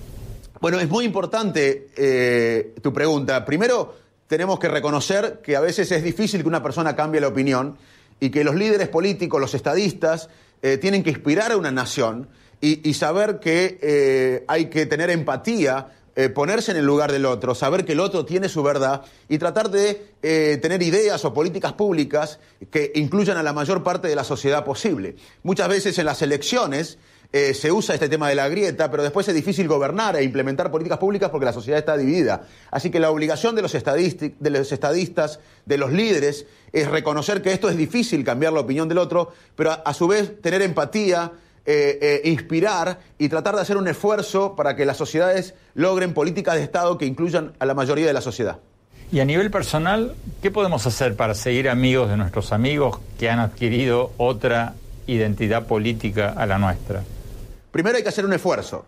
Bueno, 0.60 0.80
es 0.80 0.90
muy 0.90 1.06
importante 1.06 1.90
eh, 1.98 2.74
tu 2.82 2.94
pregunta. 2.94 3.44
Primero, 3.46 3.96
tenemos 4.28 4.60
que 4.60 4.70
reconocer 4.70 5.42
que 5.44 5.56
a 5.56 5.60
veces 5.60 5.92
es 5.92 6.04
difícil 6.04 6.42
que 6.42 6.48
una 6.48 6.64
persona 6.64 6.96
cambie 6.96 7.20
la 7.20 7.28
opinión 7.28 7.78
y 8.20 8.30
que 8.30 8.44
los 8.44 8.56
líderes 8.56 8.88
políticos, 8.88 9.42
los 9.42 9.54
estadistas, 9.54 10.30
eh, 10.62 10.78
tienen 10.78 11.04
que 11.04 11.10
inspirar 11.10 11.52
a 11.52 11.58
una 11.58 11.72
nación 11.72 12.30
y, 12.62 12.94
saber 12.94 13.42
que 13.42 13.78
eh, 13.82 14.46
hay 14.48 14.68
que 14.68 14.86
tener 14.86 15.10
empatía 15.10 15.90
eh, 16.16 16.30
ponerse 16.30 16.72
en 16.72 16.78
el 16.78 16.86
lugar 16.86 17.12
del 17.12 17.26
otro, 17.26 17.56
saber 17.56 17.86
que 17.86 17.94
el 17.94 18.00
otro 18.00 18.24
tiene 18.24 18.48
su 18.48 18.62
verdad 18.62 19.02
y 19.30 19.40
tratar 19.40 19.72
de 19.72 20.14
eh, 20.22 20.60
tener 20.62 20.84
ideas 20.84 21.26
o 21.26 21.34
políticas 21.34 21.74
públicas 21.74 22.40
que 22.70 22.92
incluyan 22.96 23.38
a 23.38 23.44
la 23.44 23.52
mayor 23.52 23.82
parte 23.82 24.08
de 24.08 24.16
la 24.16 24.24
sociedad 24.24 24.64
posible. 24.64 25.16
Muchas 25.42 25.68
veces 25.70 25.98
en 25.98 26.06
las 26.06 26.22
elecciones 26.22 27.00
eh, 27.36 27.56
se 27.56 27.72
usa 27.72 27.96
este 27.96 28.10
tema 28.10 28.30
de 28.30 28.36
la 28.36 28.48
grieta, 28.48 28.92
pero 28.92 29.02
después 29.02 29.28
es 29.28 29.34
difícil 29.34 29.68
gobernar 29.68 30.16
e 30.16 30.24
implementar 30.24 30.70
políticas 30.70 31.00
públicas 31.00 31.32
porque 31.32 31.48
la 31.48 31.54
sociedad 31.54 31.80
está 31.80 31.98
dividida. 31.98 32.44
Así 32.70 32.92
que 32.92 33.00
la 33.00 33.10
obligación 33.10 33.56
de 33.56 33.64
los, 33.64 33.72
de 33.72 34.50
los 34.52 34.72
estadistas, 34.72 35.40
de 35.66 35.78
los 35.80 35.92
líderes, 35.92 36.46
es 36.72 36.88
reconocer 36.88 37.42
que 37.42 37.52
esto 37.52 37.70
es 37.70 37.76
difícil 37.76 38.24
cambiar 38.24 38.54
la 38.54 38.60
opinión 38.60 38.88
del 38.88 39.00
otro, 39.00 39.34
pero 39.56 39.72
a 39.84 39.94
su 39.96 40.08
vez 40.08 40.40
tener 40.44 40.62
empatía, 40.62 41.32
eh, 41.66 41.98
eh, 42.02 42.30
inspirar 42.30 43.00
y 43.18 43.30
tratar 43.30 43.56
de 43.56 43.62
hacer 43.62 43.78
un 43.78 43.88
esfuerzo 43.88 44.56
para 44.56 44.76
que 44.76 44.86
las 44.86 44.98
sociedades 44.98 45.54
logren 45.76 46.14
políticas 46.14 46.56
de 46.56 46.64
Estado 46.64 46.98
que 46.98 47.06
incluyan 47.06 47.54
a 47.60 47.66
la 47.66 47.74
mayoría 47.74 48.06
de 48.06 48.12
la 48.12 48.20
sociedad. 48.20 48.60
Y 49.14 49.22
a 49.22 49.26
nivel 49.26 49.50
personal, 49.52 50.16
¿qué 50.42 50.52
podemos 50.52 50.86
hacer 50.88 51.16
para 51.16 51.36
seguir 51.36 51.70
amigos 51.70 52.10
de 52.10 52.18
nuestros 52.18 52.52
amigos 52.52 53.00
que 53.18 53.30
han 53.30 53.40
adquirido 53.40 54.12
otra 54.18 54.74
identidad 55.08 55.68
política 55.68 56.34
a 56.36 56.46
la 56.46 56.58
nuestra? 56.58 57.04
Primero 57.72 57.96
hay 57.96 58.04
que 58.04 58.10
hacer 58.10 58.26
un 58.26 58.34
esfuerzo. 58.34 58.86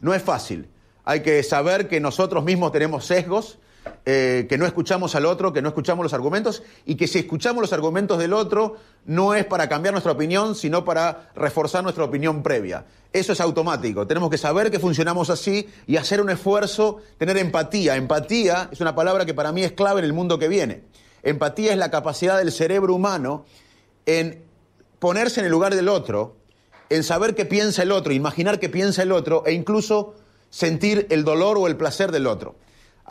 No 0.00 0.14
es 0.14 0.22
fácil. 0.22 0.68
Hay 1.04 1.22
que 1.22 1.42
saber 1.42 1.88
que 1.88 2.00
nosotros 2.00 2.44
mismos 2.44 2.70
tenemos 2.70 3.04
sesgos, 3.04 3.58
eh, 4.04 4.46
que 4.48 4.58
no 4.58 4.66
escuchamos 4.66 5.14
al 5.14 5.26
otro, 5.26 5.52
que 5.52 5.62
no 5.62 5.68
escuchamos 5.68 6.02
los 6.02 6.12
argumentos 6.12 6.62
y 6.86 6.96
que 6.96 7.06
si 7.06 7.20
escuchamos 7.20 7.62
los 7.62 7.72
argumentos 7.72 8.18
del 8.18 8.32
otro 8.32 8.76
no 9.06 9.34
es 9.34 9.44
para 9.44 9.68
cambiar 9.68 9.92
nuestra 9.92 10.12
opinión, 10.12 10.54
sino 10.54 10.84
para 10.84 11.30
reforzar 11.34 11.82
nuestra 11.82 12.04
opinión 12.04 12.42
previa. 12.42 12.84
Eso 13.12 13.32
es 13.32 13.40
automático. 13.40 14.06
Tenemos 14.06 14.30
que 14.30 14.38
saber 14.38 14.70
que 14.70 14.78
funcionamos 14.78 15.30
así 15.30 15.68
y 15.86 15.96
hacer 15.96 16.20
un 16.20 16.30
esfuerzo, 16.30 16.98
tener 17.18 17.36
empatía. 17.36 17.96
Empatía 17.96 18.68
es 18.72 18.80
una 18.80 18.94
palabra 18.94 19.24
que 19.24 19.34
para 19.34 19.52
mí 19.52 19.62
es 19.62 19.72
clave 19.72 20.00
en 20.00 20.06
el 20.06 20.12
mundo 20.12 20.38
que 20.38 20.48
viene. 20.48 20.82
Empatía 21.22 21.72
es 21.72 21.78
la 21.78 21.90
capacidad 21.90 22.38
del 22.38 22.50
cerebro 22.50 22.94
humano 22.94 23.44
en 24.06 24.42
ponerse 24.98 25.40
en 25.40 25.46
el 25.46 25.52
lugar 25.52 25.74
del 25.74 25.88
otro, 25.88 26.36
en 26.88 27.04
saber 27.04 27.34
qué 27.34 27.44
piensa 27.44 27.82
el 27.82 27.92
otro, 27.92 28.12
imaginar 28.12 28.58
qué 28.58 28.68
piensa 28.68 29.02
el 29.02 29.12
otro 29.12 29.44
e 29.46 29.52
incluso 29.52 30.14
sentir 30.50 31.06
el 31.10 31.24
dolor 31.24 31.56
o 31.58 31.66
el 31.66 31.76
placer 31.76 32.12
del 32.12 32.26
otro. 32.26 32.56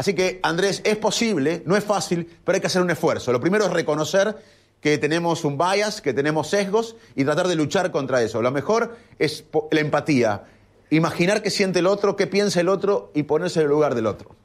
Así 0.02 0.16
que, 0.16 0.40
Andrés, 0.42 0.82
es 0.84 0.98
posible, 0.98 1.62
no 1.68 1.78
es 1.78 1.84
fácil, 1.84 2.28
pero 2.44 2.56
hay 2.56 2.60
que 2.60 2.66
hacer 2.66 2.82
un 2.82 2.90
esfuerzo. 2.90 3.32
Lo 3.32 3.40
primero 3.40 3.66
es 3.66 3.72
reconocer 3.72 4.36
que 4.82 4.98
tenemos 4.98 5.46
un 5.46 5.60
bias, 5.60 6.02
que 6.02 6.12
tenemos 6.12 6.50
sesgos 6.50 6.96
y 7.16 7.24
tratar 7.24 7.48
de 7.48 7.54
luchar 7.54 7.92
contra 7.92 8.20
eso. 8.24 8.42
Lo 8.42 8.50
mejor 8.50 8.98
es 9.20 9.46
la 9.70 9.80
empatía, 9.80 10.46
imaginar 10.90 11.44
qué 11.44 11.52
siente 11.52 11.78
el 11.78 11.86
otro, 11.86 12.16
qué 12.16 12.26
piensa 12.26 12.62
el 12.62 12.70
otro 12.70 13.12
y 13.14 13.22
ponerse 13.22 13.60
en 13.60 13.66
el 13.66 13.70
lugar 13.70 13.94
del 13.94 14.08
otro. 14.08 14.36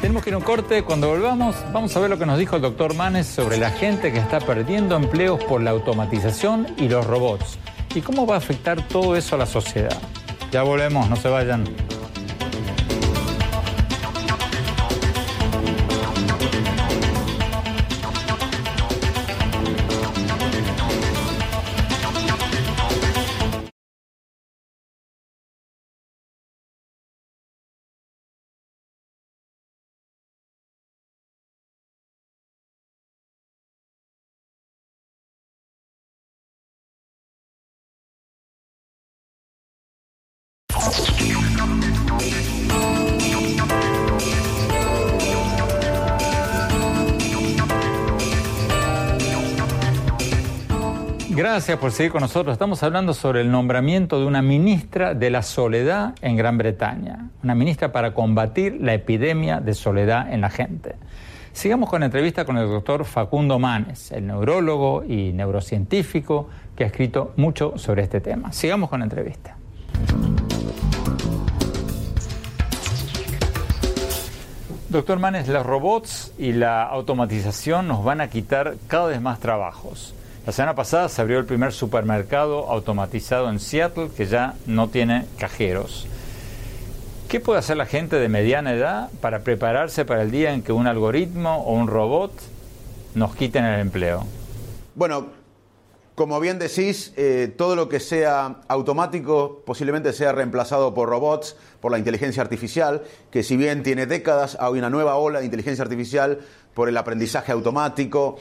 Tenemos 0.00 0.24
que 0.24 0.30
ir 0.30 0.34
a 0.34 0.38
un 0.38 0.44
corte. 0.44 0.84
Cuando 0.84 1.10
volvamos, 1.10 1.54
vamos 1.70 1.94
a 1.98 2.00
ver 2.00 2.08
lo 2.08 2.18
que 2.18 2.24
nos 2.24 2.38
dijo 2.38 2.56
el 2.56 2.62
doctor 2.62 2.94
Manes 2.94 3.26
sobre 3.26 3.58
la 3.58 3.72
gente 3.72 4.10
que 4.10 4.20
está 4.20 4.40
perdiendo 4.40 4.96
empleos 4.96 5.44
por 5.44 5.60
la 5.60 5.72
automatización 5.72 6.66
y 6.78 6.88
los 6.88 7.06
robots. 7.06 7.58
Y 7.94 8.00
cómo 8.00 8.26
va 8.26 8.36
a 8.36 8.38
afectar 8.38 8.88
todo 8.88 9.16
eso 9.16 9.34
a 9.34 9.38
la 9.38 9.46
sociedad. 9.46 10.00
Ya 10.50 10.62
volvemos, 10.62 11.10
no 11.10 11.16
se 11.16 11.28
vayan. 11.28 11.64
Gracias 51.56 51.78
por 51.78 51.90
seguir 51.90 52.12
con 52.12 52.20
nosotros. 52.20 52.52
Estamos 52.52 52.82
hablando 52.82 53.14
sobre 53.14 53.40
el 53.40 53.50
nombramiento 53.50 54.20
de 54.20 54.26
una 54.26 54.42
ministra 54.42 55.14
de 55.14 55.30
la 55.30 55.40
soledad 55.40 56.14
en 56.20 56.36
Gran 56.36 56.58
Bretaña, 56.58 57.30
una 57.42 57.54
ministra 57.54 57.92
para 57.92 58.12
combatir 58.12 58.76
la 58.78 58.92
epidemia 58.92 59.60
de 59.60 59.72
soledad 59.72 60.30
en 60.30 60.42
la 60.42 60.50
gente. 60.50 60.96
Sigamos 61.54 61.88
con 61.88 62.00
la 62.00 62.06
entrevista 62.06 62.44
con 62.44 62.58
el 62.58 62.68
doctor 62.68 63.06
Facundo 63.06 63.58
Manes, 63.58 64.12
el 64.12 64.26
neurólogo 64.26 65.02
y 65.02 65.32
neurocientífico 65.32 66.50
que 66.76 66.84
ha 66.84 66.88
escrito 66.88 67.32
mucho 67.36 67.78
sobre 67.78 68.02
este 68.02 68.20
tema. 68.20 68.52
Sigamos 68.52 68.90
con 68.90 69.00
la 69.00 69.06
entrevista. 69.06 69.56
Doctor 74.90 75.18
Manes, 75.18 75.48
los 75.48 75.64
robots 75.64 76.34
y 76.36 76.52
la 76.52 76.82
automatización 76.82 77.88
nos 77.88 78.04
van 78.04 78.20
a 78.20 78.28
quitar 78.28 78.74
cada 78.88 79.06
vez 79.06 79.22
más 79.22 79.40
trabajos. 79.40 80.12
La 80.46 80.52
semana 80.52 80.76
pasada 80.76 81.08
se 81.08 81.20
abrió 81.20 81.40
el 81.40 81.44
primer 81.44 81.72
supermercado 81.72 82.70
automatizado 82.70 83.50
en 83.50 83.58
Seattle 83.58 84.10
que 84.16 84.26
ya 84.26 84.54
no 84.64 84.88
tiene 84.88 85.26
cajeros. 85.38 86.06
¿Qué 87.28 87.40
puede 87.40 87.58
hacer 87.58 87.76
la 87.76 87.84
gente 87.84 88.14
de 88.14 88.28
mediana 88.28 88.72
edad 88.72 89.10
para 89.20 89.40
prepararse 89.40 90.04
para 90.04 90.22
el 90.22 90.30
día 90.30 90.52
en 90.52 90.62
que 90.62 90.70
un 90.70 90.86
algoritmo 90.86 91.64
o 91.64 91.72
un 91.72 91.88
robot 91.88 92.30
nos 93.16 93.34
quiten 93.34 93.64
el 93.64 93.80
empleo? 93.80 94.24
Bueno, 94.94 95.26
como 96.14 96.38
bien 96.38 96.60
decís, 96.60 97.12
eh, 97.16 97.52
todo 97.58 97.74
lo 97.74 97.88
que 97.88 97.98
sea 97.98 98.58
automático 98.68 99.64
posiblemente 99.66 100.12
sea 100.12 100.30
reemplazado 100.30 100.94
por 100.94 101.08
robots, 101.08 101.56
por 101.80 101.90
la 101.90 101.98
inteligencia 101.98 102.40
artificial, 102.40 103.02
que 103.32 103.42
si 103.42 103.56
bien 103.56 103.82
tiene 103.82 104.06
décadas, 104.06 104.56
hay 104.60 104.74
una 104.74 104.90
nueva 104.90 105.16
ola 105.16 105.40
de 105.40 105.44
inteligencia 105.46 105.82
artificial 105.82 106.38
por 106.72 106.88
el 106.88 106.96
aprendizaje 106.96 107.50
automático 107.50 108.38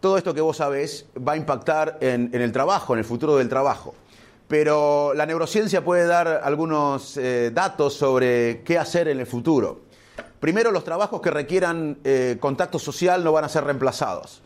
todo 0.00 0.16
esto 0.16 0.34
que 0.34 0.40
vos 0.40 0.56
sabés 0.56 1.06
va 1.16 1.32
a 1.32 1.36
impactar 1.36 1.98
en, 2.00 2.30
el 2.32 2.52
trabajo, 2.52 2.92
en 2.94 3.00
el 3.00 3.04
futuro 3.04 3.36
del 3.36 3.48
trabajo. 3.48 3.94
Pero 4.46 5.12
la 5.14 5.26
neurociencia 5.26 5.84
puede 5.84 6.06
dar 6.06 6.40
algunos 6.42 7.16
eh, 7.16 7.50
datos 7.52 7.94
sobre 7.94 8.62
qué 8.62 8.78
hacer 8.78 9.08
en 9.08 9.20
el 9.20 9.26
futuro. 9.26 9.80
Primero, 10.40 10.70
los 10.70 10.84
trabajos 10.84 11.20
que 11.20 11.30
requieran 11.30 11.98
eh, 12.04 12.36
contacto 12.40 12.78
social 12.78 13.24
no 13.24 13.32
van 13.32 13.44
a 13.44 13.48
ser 13.48 13.64
reemplazados. 13.64 14.40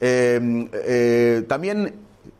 Eh, 0.00 1.44
también 1.48 1.94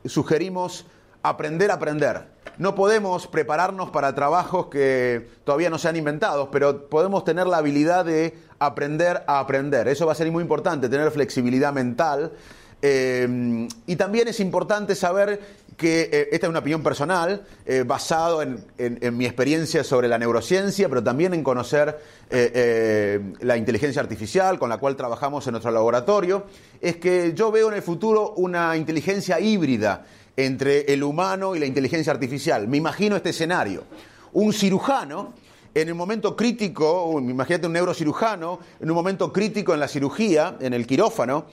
sugerimos 0.04 0.86
aprender 1.22 1.70
a 1.70 1.74
aprender. 1.74 2.38
No 2.58 2.74
podemos 2.74 3.28
prepararnos 3.28 3.90
para 3.90 4.14
trabajos 4.14 4.66
que 4.66 5.28
todavía 5.44 5.70
no 5.70 5.78
se 5.78 5.88
han 5.88 5.96
inventado, 5.96 6.50
pero 6.50 6.88
podemos 6.88 7.24
tener 7.24 7.46
la 7.46 7.58
habilidad 7.58 8.04
de 8.04 8.36
aprender 8.58 9.22
a 9.26 9.38
aprender. 9.38 9.86
Eso 9.86 10.06
va 10.06 10.12
a 10.12 10.16
ser 10.16 10.30
muy 10.32 10.42
importante, 10.42 10.88
tener 10.88 11.10
flexibilidad 11.12 11.72
mental 11.72 12.32
eh, 12.80 13.68
y 13.86 13.96
también 13.96 14.28
es 14.28 14.40
importante 14.40 14.94
saber 14.94 15.40
que 15.76 16.02
eh, 16.12 16.28
esta 16.32 16.46
es 16.46 16.50
una 16.50 16.58
opinión 16.60 16.82
personal, 16.82 17.44
eh, 17.64 17.84
basado 17.86 18.42
en, 18.42 19.16
mi 19.16 19.26
experiencia 19.26 19.84
sobre 19.84 20.08
la 20.08 20.18
neurociencia, 20.18 20.88
pero 20.88 21.02
también 21.02 21.34
en 21.34 21.42
conocer 21.42 21.98
la 22.30 23.56
inteligencia 23.56 24.02
artificial 24.02 24.58
con 24.58 24.68
la 24.68 24.78
cual 24.78 24.96
trabajamos 24.96 25.46
en 25.46 25.52
nuestro 25.52 25.70
laboratorio, 25.70 26.44
es 26.80 26.96
que 26.96 27.32
yo 27.34 27.50
veo 27.50 27.68
en 27.68 27.74
el 27.74 27.82
futuro 27.82 28.34
una 28.36 28.76
inteligencia 28.76 29.40
híbrida 29.40 30.04
entre 30.36 30.92
el 30.92 31.02
humano 31.02 31.56
y 31.56 31.58
la 31.58 31.66
inteligencia 31.66 32.12
artificial. 32.12 32.68
Me 32.68 32.76
imagino 32.76 33.16
este 33.16 33.30
escenario. 33.30 33.84
Un 34.32 34.52
cirujano 34.52 35.32
en 35.74 35.90
un 35.90 35.96
momento 35.96 36.36
crítico, 36.36 37.18
imagínate 37.20 37.66
un 37.66 37.72
neurocirujano, 37.72 38.58
en 38.80 38.90
un 38.90 38.94
momento 38.94 39.32
crítico 39.32 39.74
en 39.74 39.80
la 39.80 39.88
cirugía, 39.88 40.56
en 40.60 40.74
el 40.74 40.86
quirófano, 40.86 41.46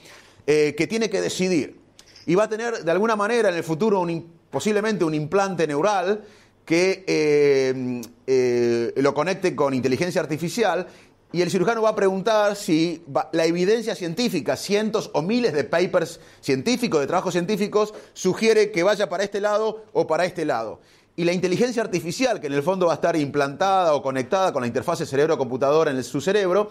eh, 0.46 0.74
que 0.76 0.86
tiene 0.86 1.10
que 1.10 1.20
decidir. 1.20 1.80
Y 2.26 2.34
va 2.34 2.44
a 2.44 2.48
tener 2.48 2.84
de 2.84 2.90
alguna 2.90 3.16
manera 3.16 3.48
en 3.48 3.54
el 3.54 3.64
futuro 3.64 4.06
posiblemente 4.50 5.04
un 5.04 5.14
implante 5.14 5.66
neural 5.66 6.24
que 6.64 7.04
eh, 7.06 8.02
eh, 8.26 8.92
lo 8.96 9.14
conecte 9.14 9.54
con 9.54 9.72
inteligencia 9.72 10.20
artificial 10.20 10.86
y 11.32 11.42
el 11.42 11.50
cirujano 11.50 11.82
va 11.82 11.90
a 11.90 11.94
preguntar 11.94 12.56
si 12.56 13.02
la 13.32 13.44
evidencia 13.44 13.94
científica, 13.94 14.56
cientos 14.56 15.10
o 15.12 15.22
miles 15.22 15.52
de 15.52 15.64
papers 15.64 16.20
científicos, 16.40 17.00
de 17.00 17.06
trabajos 17.06 17.34
científicos, 17.34 17.92
sugiere 18.14 18.70
que 18.70 18.82
vaya 18.82 19.08
para 19.08 19.24
este 19.24 19.40
lado 19.40 19.84
o 19.92 20.06
para 20.06 20.24
este 20.24 20.44
lado. 20.44 20.80
Y 21.14 21.24
la 21.24 21.32
inteligencia 21.32 21.82
artificial, 21.82 22.40
que 22.40 22.46
en 22.46 22.52
el 22.52 22.62
fondo 22.62 22.86
va 22.86 22.92
a 22.92 22.96
estar 22.96 23.16
implantada 23.16 23.94
o 23.94 24.02
conectada 24.02 24.52
con 24.52 24.62
la 24.62 24.66
interfase 24.66 25.06
cerebro-computadora 25.06 25.90
en 25.90 26.02
su 26.04 26.20
cerebro, 26.20 26.70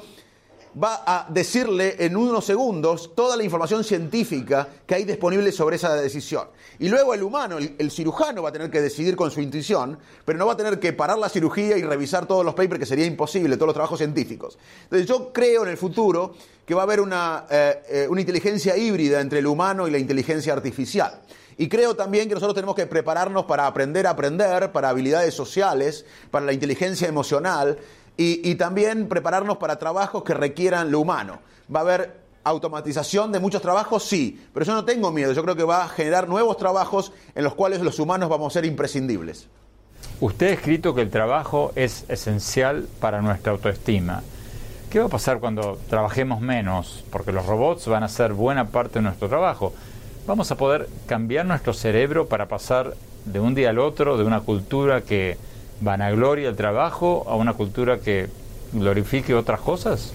va 0.81 1.03
a 1.05 1.27
decirle 1.29 1.95
en 1.99 2.17
unos 2.17 2.45
segundos 2.45 3.15
toda 3.15 3.37
la 3.37 3.43
información 3.43 3.83
científica 3.83 4.67
que 4.85 4.95
hay 4.95 5.05
disponible 5.05 5.51
sobre 5.51 5.77
esa 5.77 5.93
decisión. 5.95 6.47
Y 6.79 6.89
luego 6.89 7.13
el 7.13 7.23
humano, 7.23 7.57
el, 7.57 7.91
cirujano, 7.91 8.43
va 8.43 8.49
a 8.49 8.51
tener 8.51 8.69
que 8.69 8.81
decidir 8.81 9.15
con 9.15 9.31
su 9.31 9.41
intuición, 9.41 9.97
pero 10.25 10.37
no 10.37 10.45
va 10.45 10.53
a 10.53 10.57
tener 10.57 10.79
que 10.79 10.91
parar 10.91 11.17
la 11.17 11.29
cirugía 11.29 11.77
y 11.77 11.83
revisar 11.83 12.25
todos 12.25 12.43
los 12.43 12.53
papers, 12.53 12.79
que 12.79 12.85
sería 12.85 13.05
imposible, 13.05 13.55
todos 13.55 13.67
los 13.67 13.73
trabajos 13.73 13.99
científicos. 13.99 14.57
Entonces 14.83 15.07
yo 15.07 15.31
creo 15.31 15.63
en 15.63 15.69
el 15.69 15.77
futuro 15.77 16.33
que 16.65 16.73
va 16.73 16.81
a 16.81 16.83
haber 16.83 16.99
una, 16.99 17.45
eh, 17.49 17.83
eh, 17.87 18.07
una 18.09 18.19
inteligencia 18.19 18.75
híbrida 18.75 19.21
entre 19.21 19.39
el 19.39 19.47
humano 19.47 19.87
y 19.87 19.91
la 19.91 19.97
inteligencia 19.97 20.51
artificial. 20.51 21.21
Y 21.57 21.69
creo 21.69 21.95
también 21.95 22.27
que 22.27 22.33
nosotros 22.33 22.55
tenemos 22.55 22.75
que 22.75 22.85
prepararnos 22.85 23.45
para 23.45 23.65
aprender 23.65 24.07
a 24.07 24.09
aprender, 24.09 24.73
para 24.73 24.89
habilidades 24.89 25.33
sociales, 25.33 26.05
para 26.29 26.45
la 26.45 26.51
inteligencia 26.51 27.07
emocional 27.07 27.77
y, 28.17 28.55
también 28.55 29.07
prepararnos 29.07 29.57
para 29.57 29.77
trabajos 29.77 30.23
que 30.23 30.33
requieran 30.33 30.91
lo 30.91 31.01
humano. 31.01 31.39
Va 31.73 31.79
a 31.79 31.83
haber 31.83 32.25
automatización 32.43 33.31
de 33.31 33.39
muchos 33.39 33.61
trabajos, 33.61 34.03
sí, 34.03 34.41
pero 34.53 34.65
yo 34.65 34.73
no 34.73 34.85
tengo 34.85 35.11
miedo, 35.11 35.33
yo 35.33 35.43
creo 35.43 35.55
que 35.55 35.63
va 35.63 35.83
a 35.83 35.89
generar 35.89 36.29
nuevos 36.29 36.57
trabajos 36.57 37.11
en 37.33 37.43
los 37.43 37.55
cuales 37.55 37.81
los 37.81 37.99
humanos 37.99 38.29
vamos 38.29 38.53
a 38.53 38.59
ser 38.59 38.65
imprescindibles. 38.65 39.47
Usted 40.21 40.47
ha 40.47 40.53
escrito 40.53 40.93
que 40.93 41.01
el 41.01 41.09
trabajo 41.09 41.73
es 41.75 42.05
esencial 42.07 42.87
para 42.99 43.21
nuestra 43.21 43.51
autoestima. 43.51 44.23
¿Qué 44.89 44.99
va 44.99 45.07
a 45.07 45.09
pasar 45.09 45.39
cuando 45.39 45.77
trabajemos 45.89 46.39
menos? 46.39 47.03
Porque 47.09 47.33
los 47.33 47.45
robots 47.45 47.87
van 47.87 48.03
a 48.03 48.07
ser 48.07 48.33
buena 48.33 48.67
parte 48.67 48.99
de 48.99 49.01
nuestro 49.01 49.27
trabajo. 49.27 49.73
¿Vamos 50.25 50.51
a 50.51 50.55
poder 50.55 50.87
cambiar 51.05 51.45
nuestro 51.45 51.73
cerebro 51.73 52.27
para 52.27 52.47
pasar 52.47 52.95
de 53.25 53.39
un 53.39 53.55
día 53.55 53.71
al 53.71 53.79
otro 53.79 54.17
de 54.17 54.23
una 54.23 54.41
cultura 54.41 55.01
que 55.01 55.37
vanagloria 55.81 56.49
el 56.49 56.55
trabajo 56.55 57.25
a 57.27 57.35
una 57.35 57.53
cultura 57.53 57.99
que 57.99 58.27
glorifique 58.73 59.33
otras 59.33 59.59
cosas? 59.61 60.13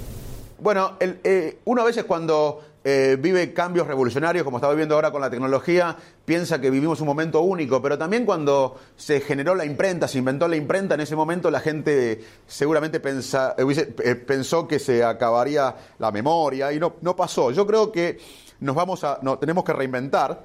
Bueno, 0.58 0.96
eh, 1.00 1.58
uno 1.64 1.82
a 1.82 1.84
veces 1.84 2.04
cuando 2.04 2.62
eh, 2.84 3.16
vive 3.18 3.54
cambios 3.54 3.86
revolucionarios, 3.86 4.44
como 4.44 4.58
estaba 4.58 4.74
viendo 4.74 4.94
ahora 4.94 5.10
con 5.10 5.22
la 5.22 5.30
tecnología, 5.30 5.96
piensa 6.24 6.60
que 6.60 6.70
vivimos 6.70 7.00
un 7.00 7.06
momento 7.06 7.40
único, 7.40 7.80
pero 7.80 7.96
también 7.96 8.26
cuando 8.26 8.78
se 8.96 9.20
generó 9.20 9.54
la 9.54 9.64
imprenta, 9.64 10.06
se 10.06 10.18
inventó 10.18 10.48
la 10.48 10.56
imprenta, 10.56 10.94
en 10.94 11.00
ese 11.00 11.16
momento 11.16 11.50
la 11.50 11.60
gente 11.60 12.22
seguramente 12.46 13.00
eh, 13.02 14.14
pensó 14.16 14.68
que 14.68 14.78
se 14.78 15.02
acabaría 15.02 15.74
la 15.98 16.10
memoria 16.10 16.72
y 16.72 16.78
no, 16.78 16.96
no 17.00 17.16
pasó. 17.16 17.50
Yo 17.50 17.66
creo 17.66 17.90
que 17.90 18.18
nos 18.60 18.76
vamos 18.76 19.02
a, 19.04 19.18
no, 19.22 19.38
tenemos 19.38 19.64
que 19.64 19.72
reinventar 19.72 20.44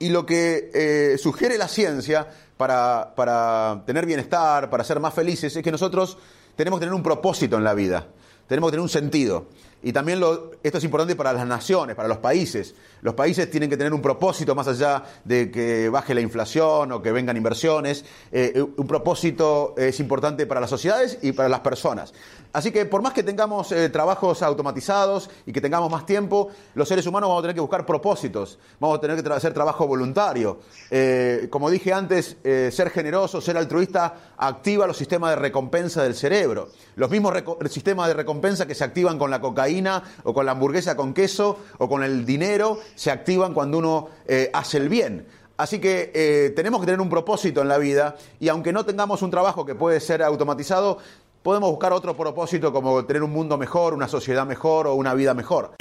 y 0.00 0.08
lo 0.08 0.26
que 0.26 1.16
sugiere 1.18 1.56
la 1.56 1.68
ciencia 1.68 2.26
para, 2.56 3.14
para 3.14 3.82
tener 3.86 4.06
bienestar, 4.06 4.70
para 4.70 4.84
ser 4.84 5.00
más 5.00 5.14
felices, 5.14 5.54
es 5.56 5.62
que 5.62 5.72
nosotros 5.72 6.18
tenemos 6.56 6.78
que 6.78 6.86
tener 6.86 6.94
un 6.94 7.02
propósito 7.02 7.56
en 7.56 7.64
la 7.64 7.74
vida, 7.74 8.06
tenemos 8.46 8.68
que 8.68 8.72
tener 8.72 8.82
un 8.82 8.88
sentido. 8.88 9.46
Y 9.84 9.92
también 9.92 10.18
lo, 10.18 10.52
esto 10.62 10.78
es 10.78 10.84
importante 10.84 11.14
para 11.14 11.34
las 11.34 11.46
naciones, 11.46 11.94
para 11.94 12.08
los 12.08 12.16
países. 12.16 12.74
Los 13.02 13.12
países 13.12 13.50
tienen 13.50 13.68
que 13.68 13.76
tener 13.76 13.92
un 13.92 14.00
propósito 14.00 14.54
más 14.54 14.66
allá 14.66 15.02
de 15.24 15.50
que 15.50 15.90
baje 15.90 16.14
la 16.14 16.22
inflación 16.22 16.90
o 16.90 17.02
que 17.02 17.12
vengan 17.12 17.36
inversiones. 17.36 18.02
Eh, 18.32 18.64
un 18.76 18.86
propósito 18.86 19.74
es 19.76 20.00
importante 20.00 20.46
para 20.46 20.62
las 20.62 20.70
sociedades 20.70 21.18
y 21.20 21.32
para 21.32 21.50
las 21.50 21.60
personas. 21.60 22.14
Así 22.54 22.72
que 22.72 22.86
por 22.86 23.02
más 23.02 23.12
que 23.12 23.22
tengamos 23.22 23.70
eh, 23.72 23.90
trabajos 23.90 24.42
automatizados 24.42 25.28
y 25.44 25.52
que 25.52 25.60
tengamos 25.60 25.90
más 25.90 26.06
tiempo, 26.06 26.48
los 26.74 26.88
seres 26.88 27.06
humanos 27.06 27.28
vamos 27.28 27.40
a 27.40 27.42
tener 27.42 27.54
que 27.54 27.60
buscar 27.60 27.84
propósitos, 27.84 28.58
vamos 28.80 28.96
a 28.96 29.00
tener 29.02 29.22
que 29.22 29.30
hacer 29.30 29.52
trabajo 29.52 29.86
voluntario. 29.86 30.60
Eh, 30.90 31.48
como 31.50 31.68
dije 31.68 31.92
antes, 31.92 32.38
ser 32.42 32.88
generoso, 32.88 33.42
ser 33.42 33.58
altruista, 33.58 34.14
activa 34.38 34.86
los 34.86 34.96
sistemas 34.96 35.30
de 35.30 35.36
recompensa 35.36 36.02
del 36.02 36.14
cerebro. 36.14 36.68
Los 36.96 37.10
mismos 37.10 37.34
sistemas 37.68 38.08
de 38.08 38.14
recompensa 38.14 38.66
que 38.66 38.74
se 38.74 38.84
activan 38.84 39.18
con 39.18 39.30
la 39.30 39.40
cocaína 39.40 40.02
o 40.22 40.32
con 40.32 40.46
la 40.46 40.52
hamburguesa 40.52 40.96
con 40.96 41.12
queso 41.12 41.58
o 41.78 41.88
con 41.88 42.02
el 42.02 42.24
dinero 42.24 42.78
se 42.94 43.10
activan 43.10 43.54
cuando 43.54 43.78
uno 43.78 44.08
eh, 44.26 44.50
hace 44.52 44.78
el 44.78 44.88
bien. 44.88 45.26
Así 45.56 45.80
que 45.80 46.10
eh, 46.14 46.52
tenemos 46.56 46.80
que 46.80 46.86
tener 46.86 47.00
un 47.00 47.08
propósito 47.08 47.62
en 47.62 47.68
la 47.68 47.78
vida 47.78 48.16
y 48.40 48.48
aunque 48.48 48.72
no 48.72 48.84
tengamos 48.84 49.22
un 49.22 49.30
trabajo 49.30 49.64
que 49.64 49.76
puede 49.76 50.00
ser 50.00 50.20
automatizado, 50.22 50.98
podemos 51.44 51.70
buscar 51.70 51.92
otro 51.92 52.16
propósito 52.16 52.72
como 52.72 53.04
tener 53.04 53.22
un 53.22 53.30
mundo 53.30 53.58
mejor, 53.58 53.92
una 53.92 54.08
sociedad 54.08 54.46
mejor 54.46 54.86
o 54.86 54.94
una 54.94 55.12
vida 55.12 55.34
mejor. 55.34 55.72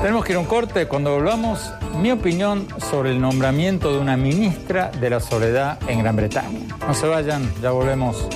Tenemos 0.00 0.24
que 0.24 0.32
ir 0.32 0.36
a 0.38 0.40
un 0.40 0.46
corte. 0.46 0.88
Cuando 0.88 1.12
volvamos, 1.12 1.70
mi 2.00 2.10
opinión 2.10 2.66
sobre 2.90 3.10
el 3.10 3.20
nombramiento 3.20 3.92
de 3.92 3.98
una 3.98 4.16
ministra 4.16 4.90
de 4.98 5.10
la 5.10 5.20
soledad 5.20 5.78
en 5.88 5.98
Gran 5.98 6.16
Bretaña. 6.16 6.60
No 6.88 6.94
se 6.94 7.06
vayan, 7.06 7.52
ya 7.60 7.70
volvemos. 7.70 8.26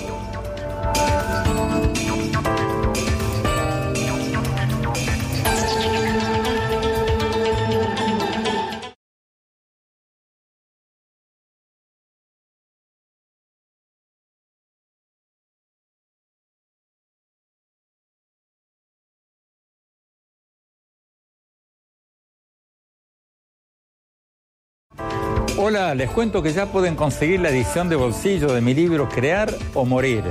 Hola, 25.56 25.94
les 25.94 26.10
cuento 26.10 26.42
que 26.42 26.52
ya 26.52 26.66
pueden 26.66 26.96
conseguir 26.96 27.38
la 27.38 27.48
edición 27.48 27.88
de 27.88 27.94
bolsillo 27.94 28.52
de 28.52 28.60
mi 28.60 28.74
libro 28.74 29.08
Crear 29.08 29.54
o 29.74 29.84
Morir, 29.84 30.24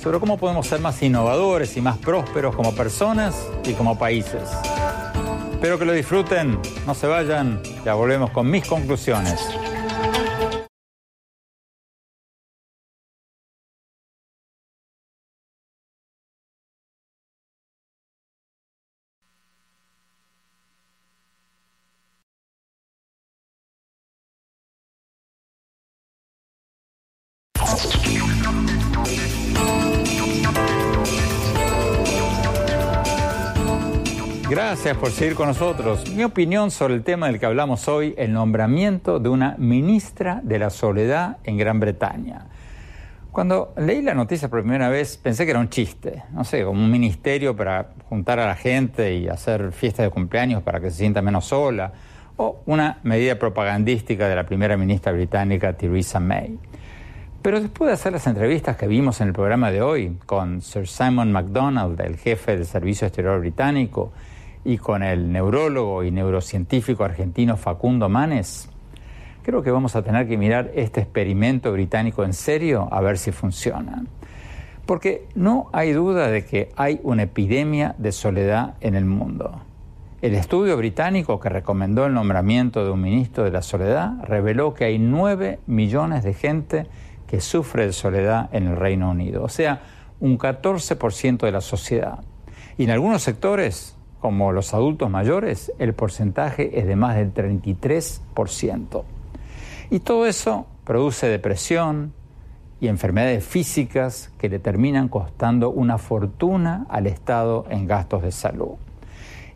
sobre 0.00 0.20
cómo 0.20 0.38
podemos 0.38 0.68
ser 0.68 0.78
más 0.78 1.02
innovadores 1.02 1.76
y 1.76 1.80
más 1.80 1.98
prósperos 1.98 2.54
como 2.54 2.72
personas 2.72 3.34
y 3.64 3.72
como 3.72 3.98
países. 3.98 4.42
Espero 5.52 5.76
que 5.76 5.84
lo 5.84 5.92
disfruten, 5.92 6.56
no 6.86 6.94
se 6.94 7.08
vayan, 7.08 7.60
ya 7.84 7.94
volvemos 7.94 8.30
con 8.30 8.48
mis 8.48 8.64
conclusiones. 8.64 9.40
Gracias 34.82 34.96
por 34.96 35.10
seguir 35.10 35.34
con 35.34 35.46
nosotros. 35.46 36.10
Mi 36.14 36.24
opinión 36.24 36.70
sobre 36.70 36.94
el 36.94 37.02
tema 37.02 37.26
del 37.26 37.38
que 37.38 37.44
hablamos 37.44 37.86
hoy, 37.86 38.14
el 38.16 38.32
nombramiento 38.32 39.18
de 39.18 39.28
una 39.28 39.54
ministra 39.58 40.40
de 40.42 40.58
la 40.58 40.70
soledad 40.70 41.36
en 41.44 41.58
Gran 41.58 41.80
Bretaña. 41.80 42.46
Cuando 43.30 43.74
leí 43.76 44.00
la 44.00 44.14
noticia 44.14 44.48
por 44.48 44.62
primera 44.62 44.88
vez 44.88 45.18
pensé 45.18 45.44
que 45.44 45.50
era 45.50 45.60
un 45.60 45.68
chiste, 45.68 46.22
no 46.32 46.44
sé, 46.44 46.64
como 46.64 46.82
un 46.82 46.90
ministerio 46.90 47.54
para 47.54 47.90
juntar 48.08 48.40
a 48.40 48.46
la 48.46 48.54
gente 48.54 49.14
y 49.16 49.28
hacer 49.28 49.72
fiestas 49.72 50.06
de 50.06 50.10
cumpleaños 50.10 50.62
para 50.62 50.80
que 50.80 50.90
se 50.90 50.96
sienta 50.96 51.20
menos 51.20 51.44
sola, 51.44 51.92
o 52.38 52.62
una 52.64 53.00
medida 53.02 53.38
propagandística 53.38 54.28
de 54.28 54.34
la 54.34 54.46
primera 54.46 54.78
ministra 54.78 55.12
británica 55.12 55.74
Theresa 55.74 56.20
May. 56.20 56.58
Pero 57.42 57.60
después 57.60 57.88
de 57.88 57.92
hacer 57.92 58.12
las 58.12 58.26
entrevistas 58.26 58.78
que 58.78 58.86
vimos 58.86 59.20
en 59.20 59.28
el 59.28 59.34
programa 59.34 59.70
de 59.70 59.82
hoy 59.82 60.16
con 60.24 60.62
Sir 60.62 60.88
Simon 60.88 61.32
MacDonald, 61.32 62.00
el 62.00 62.16
jefe 62.16 62.56
del 62.56 62.64
Servicio 62.64 63.06
Exterior 63.06 63.40
Británico, 63.40 64.14
y 64.64 64.78
con 64.78 65.02
el 65.02 65.32
neurólogo 65.32 66.04
y 66.04 66.10
neurocientífico 66.10 67.04
argentino 67.04 67.56
Facundo 67.56 68.08
Manes, 68.08 68.68
creo 69.42 69.62
que 69.62 69.70
vamos 69.70 69.96
a 69.96 70.02
tener 70.02 70.28
que 70.28 70.36
mirar 70.36 70.70
este 70.74 71.00
experimento 71.00 71.72
británico 71.72 72.24
en 72.24 72.32
serio 72.32 72.88
a 72.90 73.00
ver 73.00 73.18
si 73.18 73.32
funciona. 73.32 74.04
Porque 74.86 75.26
no 75.34 75.68
hay 75.72 75.92
duda 75.92 76.28
de 76.28 76.44
que 76.44 76.70
hay 76.76 77.00
una 77.02 77.22
epidemia 77.22 77.94
de 77.98 78.12
soledad 78.12 78.74
en 78.80 78.94
el 78.94 79.04
mundo. 79.04 79.62
El 80.20 80.34
estudio 80.34 80.76
británico 80.76 81.40
que 81.40 81.48
recomendó 81.48 82.04
el 82.04 82.12
nombramiento 82.12 82.84
de 82.84 82.90
un 82.90 83.00
ministro 83.00 83.44
de 83.44 83.50
la 83.50 83.62
soledad 83.62 84.22
reveló 84.24 84.74
que 84.74 84.84
hay 84.84 84.98
9 84.98 85.60
millones 85.66 86.24
de 86.24 86.34
gente 86.34 86.86
que 87.26 87.40
sufre 87.40 87.86
de 87.86 87.92
soledad 87.92 88.50
en 88.52 88.66
el 88.66 88.76
Reino 88.76 89.10
Unido, 89.10 89.44
o 89.44 89.48
sea, 89.48 89.80
un 90.18 90.36
14% 90.36 91.38
de 91.38 91.52
la 91.52 91.60
sociedad. 91.60 92.18
Y 92.76 92.84
en 92.84 92.90
algunos 92.90 93.22
sectores, 93.22 93.96
como 94.20 94.52
los 94.52 94.74
adultos 94.74 95.10
mayores, 95.10 95.72
el 95.78 95.94
porcentaje 95.94 96.78
es 96.78 96.86
de 96.86 96.96
más 96.96 97.16
del 97.16 97.32
33%. 97.32 99.02
Y 99.90 100.00
todo 100.00 100.26
eso 100.26 100.66
produce 100.84 101.26
depresión 101.28 102.12
y 102.80 102.88
enfermedades 102.88 103.44
físicas 103.44 104.32
que 104.38 104.48
le 104.48 104.58
terminan 104.58 105.08
costando 105.08 105.70
una 105.70 105.98
fortuna 105.98 106.86
al 106.88 107.06
Estado 107.06 107.66
en 107.70 107.86
gastos 107.86 108.22
de 108.22 108.32
salud. 108.32 108.76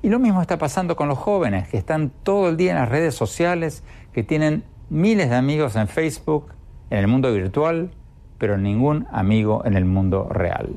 Y 0.02 0.10
lo 0.10 0.18
mismo 0.18 0.42
está 0.42 0.58
pasando 0.58 0.96
con 0.96 1.08
los 1.08 1.18
jóvenes, 1.18 1.68
que 1.68 1.78
están 1.78 2.10
todo 2.22 2.48
el 2.50 2.56
día 2.56 2.72
en 2.72 2.78
las 2.78 2.90
redes 2.90 3.14
sociales, 3.14 3.82
que 4.12 4.22
tienen 4.22 4.64
miles 4.90 5.30
de 5.30 5.36
amigos 5.36 5.76
en 5.76 5.88
Facebook, 5.88 6.48
en 6.90 6.98
el 6.98 7.06
mundo 7.06 7.32
virtual, 7.32 7.90
pero 8.38 8.58
ningún 8.58 9.06
amigo 9.10 9.62
en 9.64 9.74
el 9.74 9.86
mundo 9.86 10.28
real. 10.30 10.68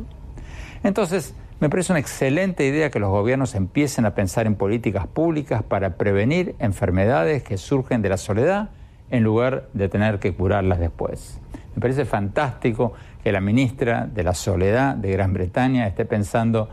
Entonces, 0.83 1.35
me 1.59 1.69
parece 1.69 1.91
una 1.91 1.99
excelente 1.99 2.65
idea 2.65 2.91
que 2.91 2.99
los 2.99 3.09
gobiernos 3.09 3.55
empiecen 3.55 4.05
a 4.05 4.13
pensar 4.13 4.45
en 4.45 4.55
políticas 4.55 5.07
públicas 5.07 5.63
para 5.63 5.97
prevenir 5.97 6.55
enfermedades 6.59 7.41
que 7.41 7.57
surgen 7.57 8.03
de 8.03 8.09
la 8.09 8.17
soledad 8.17 8.69
en 9.09 9.23
lugar 9.23 9.67
de 9.73 9.89
tener 9.89 10.19
que 10.19 10.33
curarlas 10.33 10.79
después. 10.79 11.39
Me 11.75 11.81
parece 11.81 12.05
fantástico 12.05 12.93
que 13.23 13.31
la 13.31 13.41
ministra 13.41 14.05
de 14.05 14.23
la 14.23 14.33
Soledad 14.33 14.95
de 14.95 15.11
Gran 15.11 15.33
Bretaña 15.33 15.87
esté 15.87 16.05
pensando 16.05 16.69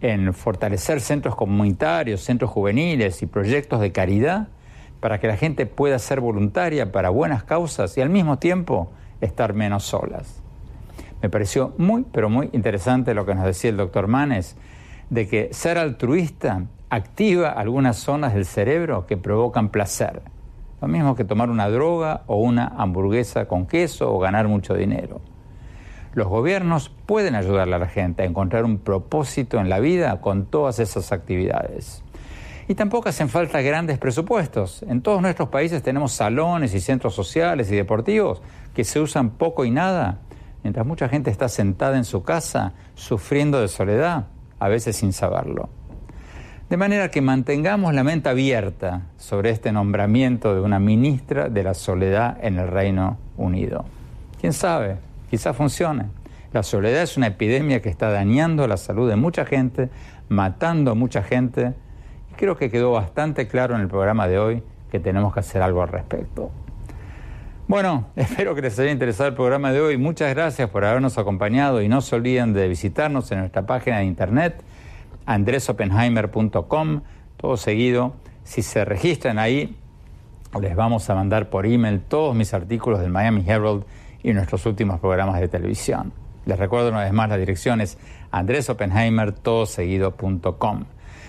en 0.00 0.32
fortalecer 0.32 1.00
centros 1.00 1.36
comunitarios, 1.36 2.22
centros 2.22 2.50
juveniles 2.50 3.22
y 3.22 3.26
proyectos 3.26 3.80
de 3.80 3.92
caridad 3.92 4.48
para 5.00 5.20
que 5.20 5.26
la 5.26 5.36
gente 5.36 5.66
pueda 5.66 5.98
ser 5.98 6.20
voluntaria 6.20 6.90
para 6.90 7.10
buenas 7.10 7.44
causas 7.44 7.96
y 7.98 8.00
al 8.00 8.10
mismo 8.10 8.38
tiempo 8.38 8.92
estar 9.20 9.52
menos 9.52 9.84
solas. 9.84 10.41
Me 11.22 11.30
pareció 11.30 11.72
muy, 11.78 12.04
pero 12.10 12.28
muy 12.28 12.50
interesante 12.52 13.14
lo 13.14 13.24
que 13.24 13.36
nos 13.36 13.44
decía 13.44 13.70
el 13.70 13.76
doctor 13.76 14.08
Manes, 14.08 14.56
de 15.08 15.28
que 15.28 15.48
ser 15.52 15.78
altruista 15.78 16.64
activa 16.90 17.50
algunas 17.50 17.96
zonas 17.96 18.34
del 18.34 18.44
cerebro 18.44 19.06
que 19.06 19.16
provocan 19.16 19.68
placer. 19.68 20.20
Lo 20.80 20.88
mismo 20.88 21.14
que 21.14 21.24
tomar 21.24 21.48
una 21.48 21.68
droga 21.68 22.22
o 22.26 22.38
una 22.38 22.66
hamburguesa 22.76 23.46
con 23.46 23.66
queso 23.66 24.12
o 24.12 24.18
ganar 24.18 24.48
mucho 24.48 24.74
dinero. 24.74 25.20
Los 26.12 26.26
gobiernos 26.26 26.90
pueden 27.06 27.36
ayudarle 27.36 27.76
a 27.76 27.78
la 27.78 27.86
gente 27.88 28.24
a 28.24 28.26
encontrar 28.26 28.64
un 28.64 28.78
propósito 28.78 29.60
en 29.60 29.68
la 29.68 29.78
vida 29.78 30.20
con 30.20 30.46
todas 30.46 30.80
esas 30.80 31.12
actividades. 31.12 32.02
Y 32.66 32.74
tampoco 32.74 33.08
hacen 33.08 33.28
falta 33.28 33.62
grandes 33.62 33.98
presupuestos. 33.98 34.82
En 34.88 35.02
todos 35.02 35.22
nuestros 35.22 35.50
países 35.50 35.82
tenemos 35.82 36.12
salones 36.12 36.74
y 36.74 36.80
centros 36.80 37.14
sociales 37.14 37.70
y 37.70 37.76
deportivos 37.76 38.42
que 38.74 38.82
se 38.82 39.00
usan 39.00 39.30
poco 39.30 39.64
y 39.64 39.70
nada, 39.70 40.18
mientras 40.62 40.86
mucha 40.86 41.08
gente 41.08 41.30
está 41.30 41.48
sentada 41.48 41.96
en 41.96 42.04
su 42.04 42.22
casa 42.22 42.72
sufriendo 42.94 43.60
de 43.60 43.68
soledad, 43.68 44.26
a 44.58 44.68
veces 44.68 44.96
sin 44.96 45.12
saberlo. 45.12 45.68
De 46.70 46.76
manera 46.76 47.10
que 47.10 47.20
mantengamos 47.20 47.92
la 47.92 48.02
mente 48.02 48.28
abierta 48.28 49.02
sobre 49.18 49.50
este 49.50 49.72
nombramiento 49.72 50.54
de 50.54 50.60
una 50.60 50.78
ministra 50.78 51.48
de 51.48 51.62
la 51.62 51.74
soledad 51.74 52.38
en 52.40 52.58
el 52.58 52.68
Reino 52.68 53.18
Unido. 53.36 53.84
¿Quién 54.40 54.52
sabe? 54.52 54.96
quizás 55.32 55.56
funcione. 55.56 56.08
La 56.52 56.62
soledad 56.62 57.02
es 57.02 57.16
una 57.16 57.28
epidemia 57.28 57.80
que 57.80 57.88
está 57.88 58.10
dañando 58.10 58.66
la 58.68 58.76
salud 58.76 59.08
de 59.08 59.16
mucha 59.16 59.46
gente, 59.46 59.88
matando 60.28 60.90
a 60.90 60.94
mucha 60.94 61.22
gente. 61.22 61.72
Y 62.30 62.34
creo 62.34 62.58
que 62.58 62.70
quedó 62.70 62.92
bastante 62.92 63.48
claro 63.48 63.74
en 63.74 63.80
el 63.80 63.88
programa 63.88 64.28
de 64.28 64.38
hoy 64.38 64.62
que 64.90 65.00
tenemos 65.00 65.32
que 65.32 65.40
hacer 65.40 65.62
algo 65.62 65.82
al 65.82 65.88
respecto. 65.88 66.50
Bueno, 67.72 68.04
espero 68.16 68.54
que 68.54 68.60
les 68.60 68.78
haya 68.78 68.90
interesado 68.90 69.30
el 69.30 69.34
programa 69.34 69.72
de 69.72 69.80
hoy. 69.80 69.96
Muchas 69.96 70.28
gracias 70.34 70.68
por 70.68 70.84
habernos 70.84 71.16
acompañado 71.16 71.80
y 71.80 71.88
no 71.88 72.02
se 72.02 72.14
olviden 72.14 72.52
de 72.52 72.68
visitarnos 72.68 73.32
en 73.32 73.38
nuestra 73.38 73.64
página 73.64 74.00
de 74.00 74.04
internet 74.04 74.62
andresopenheimer.com, 75.24 77.00
todo 77.38 77.56
seguido. 77.56 78.12
Si 78.44 78.60
se 78.60 78.84
registran 78.84 79.38
ahí, 79.38 79.74
les 80.60 80.76
vamos 80.76 81.08
a 81.08 81.14
mandar 81.14 81.48
por 81.48 81.64
email 81.64 82.02
todos 82.02 82.36
mis 82.36 82.52
artículos 82.52 83.00
del 83.00 83.08
Miami 83.08 83.42
Herald 83.46 83.84
y 84.22 84.34
nuestros 84.34 84.66
últimos 84.66 85.00
programas 85.00 85.40
de 85.40 85.48
televisión. 85.48 86.12
Les 86.44 86.58
recuerdo 86.58 86.90
una 86.90 87.04
vez 87.04 87.12
más 87.14 87.30
la 87.30 87.38
dirección 87.38 87.80
es 87.80 87.96
andresopenheimer.com. 88.32 90.84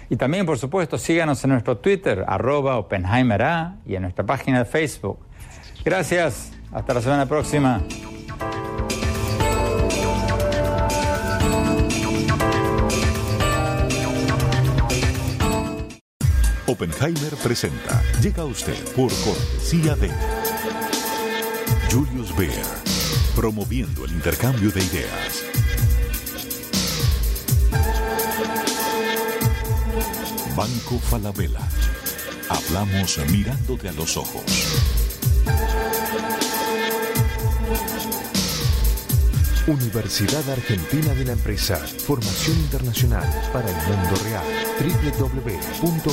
Y 0.10 0.18
también, 0.18 0.46
por 0.46 0.58
supuesto, 0.58 0.98
síganos 0.98 1.42
en 1.46 1.52
nuestro 1.52 1.78
Twitter, 1.78 2.26
arroba 2.28 2.80
OpenheimerA, 2.80 3.78
y 3.86 3.96
en 3.96 4.02
nuestra 4.02 4.26
página 4.26 4.60
de 4.60 4.66
Facebook. 4.66 5.20
Gracias. 5.84 6.52
Hasta 6.72 6.94
la 6.94 7.02
semana 7.02 7.26
próxima. 7.28 7.82
Oppenheimer 16.66 17.36
presenta. 17.44 18.02
Llega 18.22 18.44
a 18.44 18.46
usted 18.46 18.78
por 18.96 19.12
cortesía 19.24 19.96
de 19.96 20.10
Julius 21.92 22.36
Baer 22.36 22.94
promoviendo 23.36 24.06
el 24.06 24.12
intercambio 24.12 24.72
de 24.72 24.84
ideas. 24.84 25.44
Banco 30.56 31.00
Falabella. 31.00 31.60
Hablamos 32.50 33.20
mirándote 33.30 33.90
a 33.90 33.94
los 33.94 34.18
ojos. 34.18 35.03
Universidad 39.68 40.50
Argentina 40.50 41.14
de 41.14 41.24
la 41.24 41.32
Empresa. 41.32 41.78
Formación 41.78 42.58
internacional 42.58 43.24
para 43.54 43.70
el 43.70 43.76
mundo 43.88 44.16
real. 44.24 44.44
www.uad.edu.ar 45.82 46.04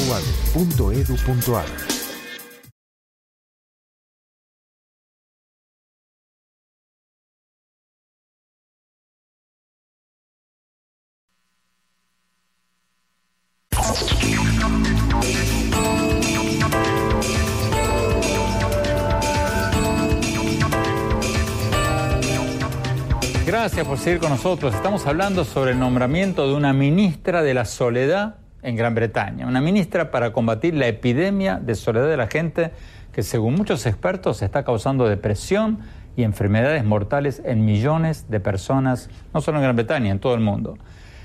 Por 23.87 23.99
seguir 23.99 24.21
con 24.21 24.29
nosotros. 24.29 24.75
Estamos 24.75 25.07
hablando 25.07 25.43
sobre 25.45 25.73
el 25.73 25.79
nombramiento 25.79 26.47
de 26.47 26.55
una 26.55 26.75
ministra 26.75 27.43
de 27.43 27.55
la 27.55 27.65
soledad 27.65 28.37
en 28.63 28.77
Gran 28.77 28.95
Bretaña. 28.95 29.47
Una 29.47 29.63
ministra 29.63 30.11
para 30.11 30.33
combatir 30.33 30.75
la 30.75 30.87
epidemia 30.87 31.59
de 31.59 31.75
soledad 31.75 32.09
de 32.09 32.17
la 32.19 32.27
gente 32.27 32.73
que 33.13 33.23
según 33.23 33.55
muchos 33.55 33.87
expertos 33.87 34.43
está 34.43 34.65
causando 34.65 35.09
depresión 35.09 35.79
y 36.15 36.25
enfermedades 36.25 36.85
mortales 36.85 37.41
en 37.45 37.65
millones 37.65 38.27
de 38.29 38.39
personas, 38.39 39.09
no 39.33 39.41
solo 39.41 39.59
en 39.59 39.65
Gran 39.65 39.77
Bretaña, 39.77 40.11
en 40.11 40.21
todo 40.21 40.35
el 40.35 40.41
mundo. 40.41 40.77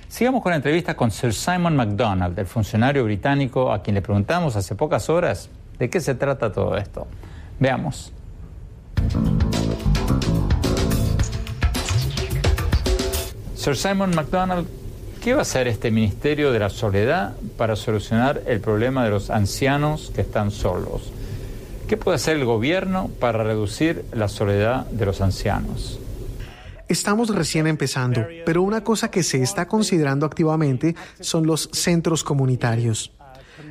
Sigamos 0.07 0.41
con 0.41 0.51
la 0.51 0.55
entrevista 0.55 0.95
con 0.95 1.11
Sir 1.11 1.33
Simon 1.33 1.75
MacDonald, 1.75 2.39
el 2.39 2.45
funcionario 2.45 3.03
británico 3.03 3.73
a 3.73 3.83
quien 3.83 3.95
le 3.95 4.01
preguntamos 4.01 4.55
hace 4.55 4.75
pocas 4.75 5.09
horas 5.09 5.49
de 5.77 5.89
qué 5.89 5.99
se 5.99 6.15
trata 6.15 6.53
todo 6.53 6.77
esto. 6.77 7.05
Veamos. 7.59 8.13
Sir 13.65 13.75
Simon 13.75 14.11
MacDonald, 14.13 14.67
¿qué 15.23 15.33
va 15.33 15.39
a 15.39 15.41
hacer 15.41 15.67
este 15.67 15.89
Ministerio 15.89 16.51
de 16.51 16.59
la 16.59 16.69
Soledad 16.69 17.35
para 17.57 17.75
solucionar 17.75 18.43
el 18.45 18.59
problema 18.59 19.03
de 19.03 19.09
los 19.09 19.31
ancianos 19.31 20.11
que 20.13 20.21
están 20.21 20.51
solos? 20.51 21.11
¿Qué 21.87 21.97
puede 21.97 22.17
hacer 22.17 22.37
el 22.37 22.45
gobierno 22.45 23.09
para 23.19 23.43
reducir 23.43 24.05
la 24.13 24.27
soledad 24.27 24.85
de 24.91 25.07
los 25.07 25.19
ancianos? 25.19 25.99
Estamos 26.87 27.33
recién 27.33 27.65
empezando, 27.65 28.27
pero 28.45 28.61
una 28.61 28.83
cosa 28.83 29.09
que 29.09 29.23
se 29.23 29.41
está 29.41 29.67
considerando 29.67 30.27
activamente 30.27 30.95
son 31.19 31.47
los 31.47 31.67
centros 31.73 32.23
comunitarios. 32.23 33.13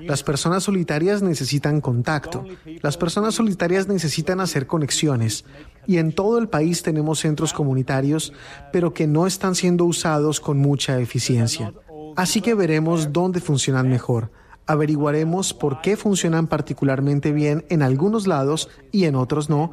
Las 0.01 0.24
personas 0.24 0.64
solitarias 0.64 1.22
necesitan 1.22 1.80
contacto. 1.80 2.45
Las 2.82 2.97
personas 2.97 3.36
solitarias 3.36 3.86
necesitan 3.86 4.40
hacer 4.40 4.66
conexiones. 4.66 5.45
Y 5.87 5.99
en 5.99 6.12
todo 6.12 6.39
el 6.39 6.49
país 6.49 6.82
tenemos 6.82 7.20
centros 7.20 7.53
comunitarios, 7.53 8.32
pero 8.72 8.95
que 8.95 9.07
no 9.07 9.26
están 9.26 9.55
siendo 9.55 9.85
usados 9.85 10.41
con 10.41 10.59
mucha 10.59 10.99
eficiencia. 10.99 11.72
Así 12.16 12.41
que 12.41 12.55
veremos 12.55 13.12
dónde 13.12 13.41
funcionan 13.41 13.89
mejor. 13.89 14.30
Averiguaremos 14.66 15.53
por 15.53 15.82
qué 15.82 15.97
funcionan 15.97 16.47
particularmente 16.47 17.32
bien 17.32 17.66
en 17.68 17.82
algunos 17.82 18.26
lados 18.26 18.70
y 18.93 19.05
en 19.05 19.14
otros 19.14 19.51
no, 19.51 19.72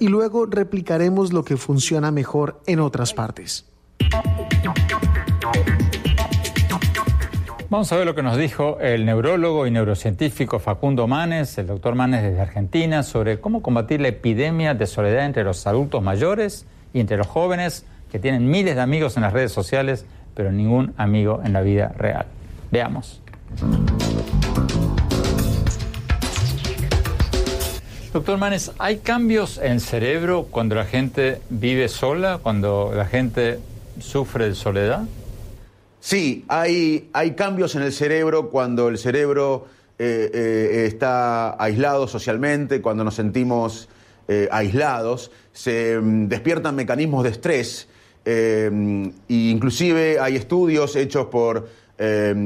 y 0.00 0.08
luego 0.08 0.46
replicaremos 0.46 1.32
lo 1.32 1.44
que 1.44 1.56
funciona 1.56 2.10
mejor 2.10 2.60
en 2.66 2.80
otras 2.80 3.14
partes. 3.14 3.66
Vamos 7.72 7.90
a 7.90 7.96
ver 7.96 8.04
lo 8.04 8.14
que 8.14 8.22
nos 8.22 8.36
dijo 8.36 8.78
el 8.82 9.06
neurólogo 9.06 9.66
y 9.66 9.70
neurocientífico 9.70 10.58
Facundo 10.58 11.06
Manes, 11.06 11.56
el 11.56 11.68
doctor 11.68 11.94
Manes 11.94 12.22
desde 12.22 12.38
Argentina, 12.38 13.02
sobre 13.02 13.40
cómo 13.40 13.62
combatir 13.62 13.98
la 14.02 14.08
epidemia 14.08 14.74
de 14.74 14.86
soledad 14.86 15.24
entre 15.24 15.42
los 15.42 15.66
adultos 15.66 16.02
mayores 16.02 16.66
y 16.92 17.00
entre 17.00 17.16
los 17.16 17.26
jóvenes 17.26 17.86
que 18.10 18.18
tienen 18.18 18.50
miles 18.50 18.74
de 18.74 18.82
amigos 18.82 19.16
en 19.16 19.22
las 19.22 19.32
redes 19.32 19.52
sociales, 19.52 20.04
pero 20.34 20.52
ningún 20.52 20.92
amigo 20.98 21.40
en 21.42 21.54
la 21.54 21.62
vida 21.62 21.94
real. 21.96 22.26
Veamos. 22.70 23.22
Doctor 28.12 28.36
Manes, 28.36 28.72
¿hay 28.78 28.98
cambios 28.98 29.56
en 29.56 29.72
el 29.72 29.80
cerebro 29.80 30.46
cuando 30.50 30.74
la 30.74 30.84
gente 30.84 31.40
vive 31.48 31.88
sola, 31.88 32.38
cuando 32.42 32.92
la 32.94 33.06
gente 33.06 33.60
sufre 33.98 34.50
de 34.50 34.54
soledad? 34.54 35.04
Sí, 36.04 36.44
hay, 36.48 37.10
hay 37.12 37.36
cambios 37.36 37.76
en 37.76 37.82
el 37.82 37.92
cerebro 37.92 38.50
cuando 38.50 38.88
el 38.88 38.98
cerebro 38.98 39.66
eh, 40.00 40.28
eh, 40.34 40.84
está 40.86 41.62
aislado 41.62 42.08
socialmente, 42.08 42.82
cuando 42.82 43.04
nos 43.04 43.14
sentimos 43.14 43.88
eh, 44.26 44.48
aislados, 44.50 45.30
se 45.52 46.00
mm, 46.00 46.26
despiertan 46.26 46.74
mecanismos 46.74 47.22
de 47.22 47.30
estrés, 47.30 47.86
e 48.24 48.68
inclusive 49.28 50.18
hay 50.18 50.34
estudios 50.34 50.96
hechos 50.96 51.26
por 51.26 51.68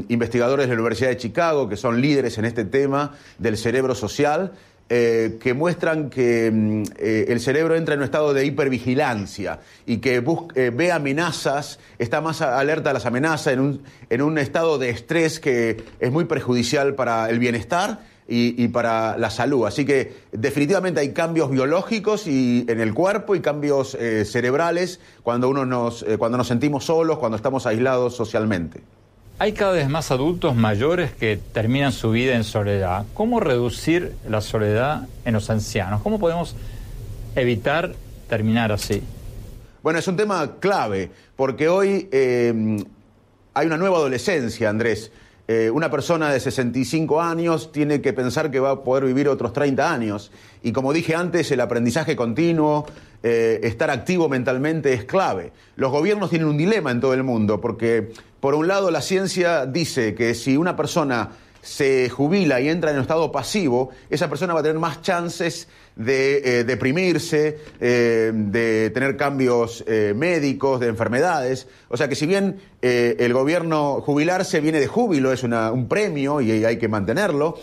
investigadores 0.09 0.68
de 0.68 0.74
la 0.74 0.80
Universidad 0.80 1.09
de 1.11 1.16
Chicago 1.16 1.66
que 1.66 1.76
son 1.76 2.00
líderes 2.00 2.36
en 2.36 2.44
este 2.44 2.66
tema 2.66 3.14
del 3.38 3.57
cerebro 3.57 3.94
social, 3.94 4.52
eh, 4.89 5.39
que 5.41 5.53
muestran 5.53 6.11
que 6.11 6.49
mm, 6.53 6.82
eh, 6.99 7.24
el 7.26 7.41
cerebro 7.41 7.74
entra 7.74 7.95
en 7.95 8.01
un 8.01 8.05
estado 8.05 8.32
de 8.32 8.47
hipervigilancia 8.47 9.59
y 9.84 9.97
que 9.97 10.22
eh, 10.55 10.70
ve 10.72 10.93
amenazas, 10.93 11.80
está 11.99 12.20
más 12.20 12.41
alerta 12.41 12.91
a 12.91 12.93
las 12.93 13.05
amenazas, 13.05 13.55
en 13.55 13.59
un, 13.59 13.82
en 14.11 14.22
un, 14.22 14.39
estado 14.39 14.78
de 14.78 14.91
estrés 14.91 15.41
que 15.41 15.82
es 15.99 16.12
muy 16.12 16.26
perjudicial 16.26 16.95
para 16.95 17.28
el 17.30 17.41
bienestar 17.41 17.99
y, 18.28 18.68
para 18.68 19.18
la 19.18 19.30
salud. 19.30 19.66
Así 19.66 19.84
que 19.84 20.12
definitivamente 20.30 21.01
hay 21.01 21.12
cambios 21.12 21.51
biológicos 21.51 22.28
y, 22.28 22.64
en 22.68 22.78
el 22.80 22.95
cuerpo 22.95 23.34
y 23.34 23.41
cambios 23.41 23.99
cerebrales 24.24 25.01
cuando, 25.24 25.49
uno 25.49 25.66
nos, 25.66 26.05
cuando 26.18 26.39
nos 26.39 26.47
sentimos 26.47 26.84
solos, 26.84 27.18
cuando 27.18 27.37
estamos 27.37 27.66
aislados 27.66 28.14
socialmente. 28.14 28.82
Hay 29.39 29.53
cada 29.53 29.72
vez 29.72 29.91
más 29.91 30.11
adultos 30.11 30.57
mayores 30.57 31.12
que 31.12 31.37
terminan 31.37 31.93
su 31.93 32.11
vida 32.11 32.37
en 32.37 32.43
soledad. 32.43 33.05
¿Cómo 33.12 33.39
reducir 33.39 34.14
la 34.26 34.41
soledad 34.41 35.09
en 35.26 35.34
los 35.34 35.51
ancianos? 35.51 36.01
¿Cómo 36.01 36.18
podemos 36.18 36.57
evitar 37.34 37.95
terminar 38.30 38.72
así? 38.72 39.03
Bueno, 39.82 39.99
es 39.99 40.09
un 40.09 40.16
tema 40.16 40.53
clave, 40.59 41.11
porque 41.37 41.68
hoy 41.68 42.09
eh, 42.12 42.82
hay 43.53 43.66
una 43.66 43.76
nueva 43.76 43.99
adolescencia, 43.99 44.70
Andrés. 44.70 45.12
Eh, 45.49 45.70
una 45.70 45.90
persona 45.90 46.32
de 46.32 46.40
65 46.40 47.22
años 47.22 47.70
tiene 47.70 48.01
que 48.01 48.12
pensar 48.12 48.51
que 48.51 48.59
va 48.59 48.70
a 48.70 48.82
poder 48.82 49.05
vivir 49.05 49.28
otros 49.28 49.53
30 49.53 49.92
años. 49.92 50.32
Y 50.62 50.72
como 50.72 50.92
dije 50.92 51.14
antes, 51.14 51.51
el 51.53 51.61
aprendizaje 51.61 52.16
continuo, 52.16 52.84
eh, 53.22 53.61
estar 53.62 53.90
activo 53.90 54.28
mentalmente 54.28 54.92
es 54.92 55.05
clave. 55.05 55.53
Los 55.76 55.92
gobiernos 55.92 56.30
tienen 56.30 56.49
un 56.49 56.57
dilema 56.57 56.90
en 56.90 57.01
todo 57.01 57.14
el 57.14 57.22
mundo, 57.22 57.61
porque 57.61 58.12
por 58.40 58.55
un 58.55 58.66
lado 58.66 58.90
la 58.90 59.01
ciencia 59.01 59.66
dice 59.66 60.14
que 60.16 60.34
si 60.34 60.57
una 60.57 60.74
persona 60.74 61.30
se 61.62 62.09
jubila 62.11 62.61
y 62.61 62.68
entra 62.68 62.90
en 62.90 62.97
un 62.97 63.03
estado 63.03 63.30
pasivo, 63.30 63.90
esa 64.11 64.28
persona 64.28 64.55
va 64.55 64.61
a 64.61 64.62
tener 64.62 64.78
más 64.78 65.03
chances 65.03 65.68
de 65.97 66.61
eh, 66.61 66.64
deprimirse, 66.64 67.59
eh, 67.80 68.30
de 68.32 68.90
tener 68.90 69.16
cambios 69.16 69.84
médicos, 70.14 70.80
de 70.80 70.88
enfermedades. 70.88 71.66
O 71.88 71.97
sea 71.97 72.09
que 72.09 72.14
si 72.14 72.26
bien 72.26 72.61
el 72.80 73.32
gobierno 73.32 74.01
jubilarse 74.01 74.61
viene 74.61 74.78
de 74.78 74.86
júbilo, 74.86 75.32
es 75.32 75.42
un 75.42 75.88
premio 75.88 76.40
y 76.40 76.64
hay 76.64 76.78
que 76.78 76.88
mantenerlo, 76.88 77.59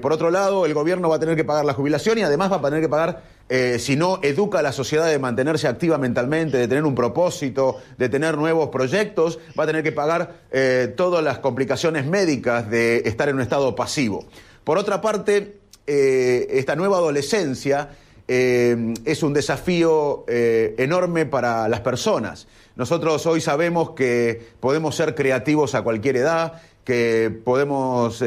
por 0.00 0.12
otro 0.12 0.30
lado 0.30 0.66
el 0.66 0.74
gobierno 0.74 1.08
va 1.08 1.16
a 1.16 1.18
tener 1.18 1.34
que 1.34 1.44
pagar 1.44 1.64
la 1.64 1.72
jubilación 1.72 2.18
y 2.18 2.22
además 2.22 2.52
va 2.52 2.56
a 2.56 2.62
tener 2.62 2.80
que 2.80 2.88
pagar 2.88 3.22
eh, 3.54 3.78
si 3.78 3.96
no 3.96 4.18
educa 4.22 4.60
a 4.60 4.62
la 4.62 4.72
sociedad 4.72 5.06
de 5.06 5.18
mantenerse 5.18 5.68
activa 5.68 5.98
mentalmente, 5.98 6.56
de 6.56 6.68
tener 6.68 6.84
un 6.84 6.94
propósito, 6.94 7.76
de 7.98 8.08
tener 8.08 8.38
nuevos 8.38 8.70
proyectos, 8.70 9.38
va 9.58 9.64
a 9.64 9.66
tener 9.66 9.82
que 9.82 9.92
pagar 9.92 10.36
eh, 10.50 10.90
todas 10.96 11.22
las 11.22 11.38
complicaciones 11.40 12.06
médicas 12.06 12.70
de 12.70 13.02
estar 13.04 13.28
en 13.28 13.34
un 13.34 13.42
estado 13.42 13.74
pasivo. 13.74 14.24
Por 14.64 14.78
otra 14.78 15.02
parte, 15.02 15.58
eh, 15.92 16.58
esta 16.58 16.76
nueva 16.76 16.96
adolescencia 16.98 17.90
es 18.28 19.22
un 19.22 19.34
desafío 19.34 20.24
enorme 20.26 21.26
para 21.26 21.68
las 21.68 21.80
personas. 21.80 22.46
Nosotros 22.76 23.26
hoy 23.26 23.42
sabemos 23.42 23.90
que 23.90 24.40
podemos 24.58 24.94
ser 24.94 25.14
creativos 25.14 25.74
a 25.74 25.82
cualquier 25.82 26.16
edad, 26.16 26.62
que 26.82 27.30
podemos 27.44 28.24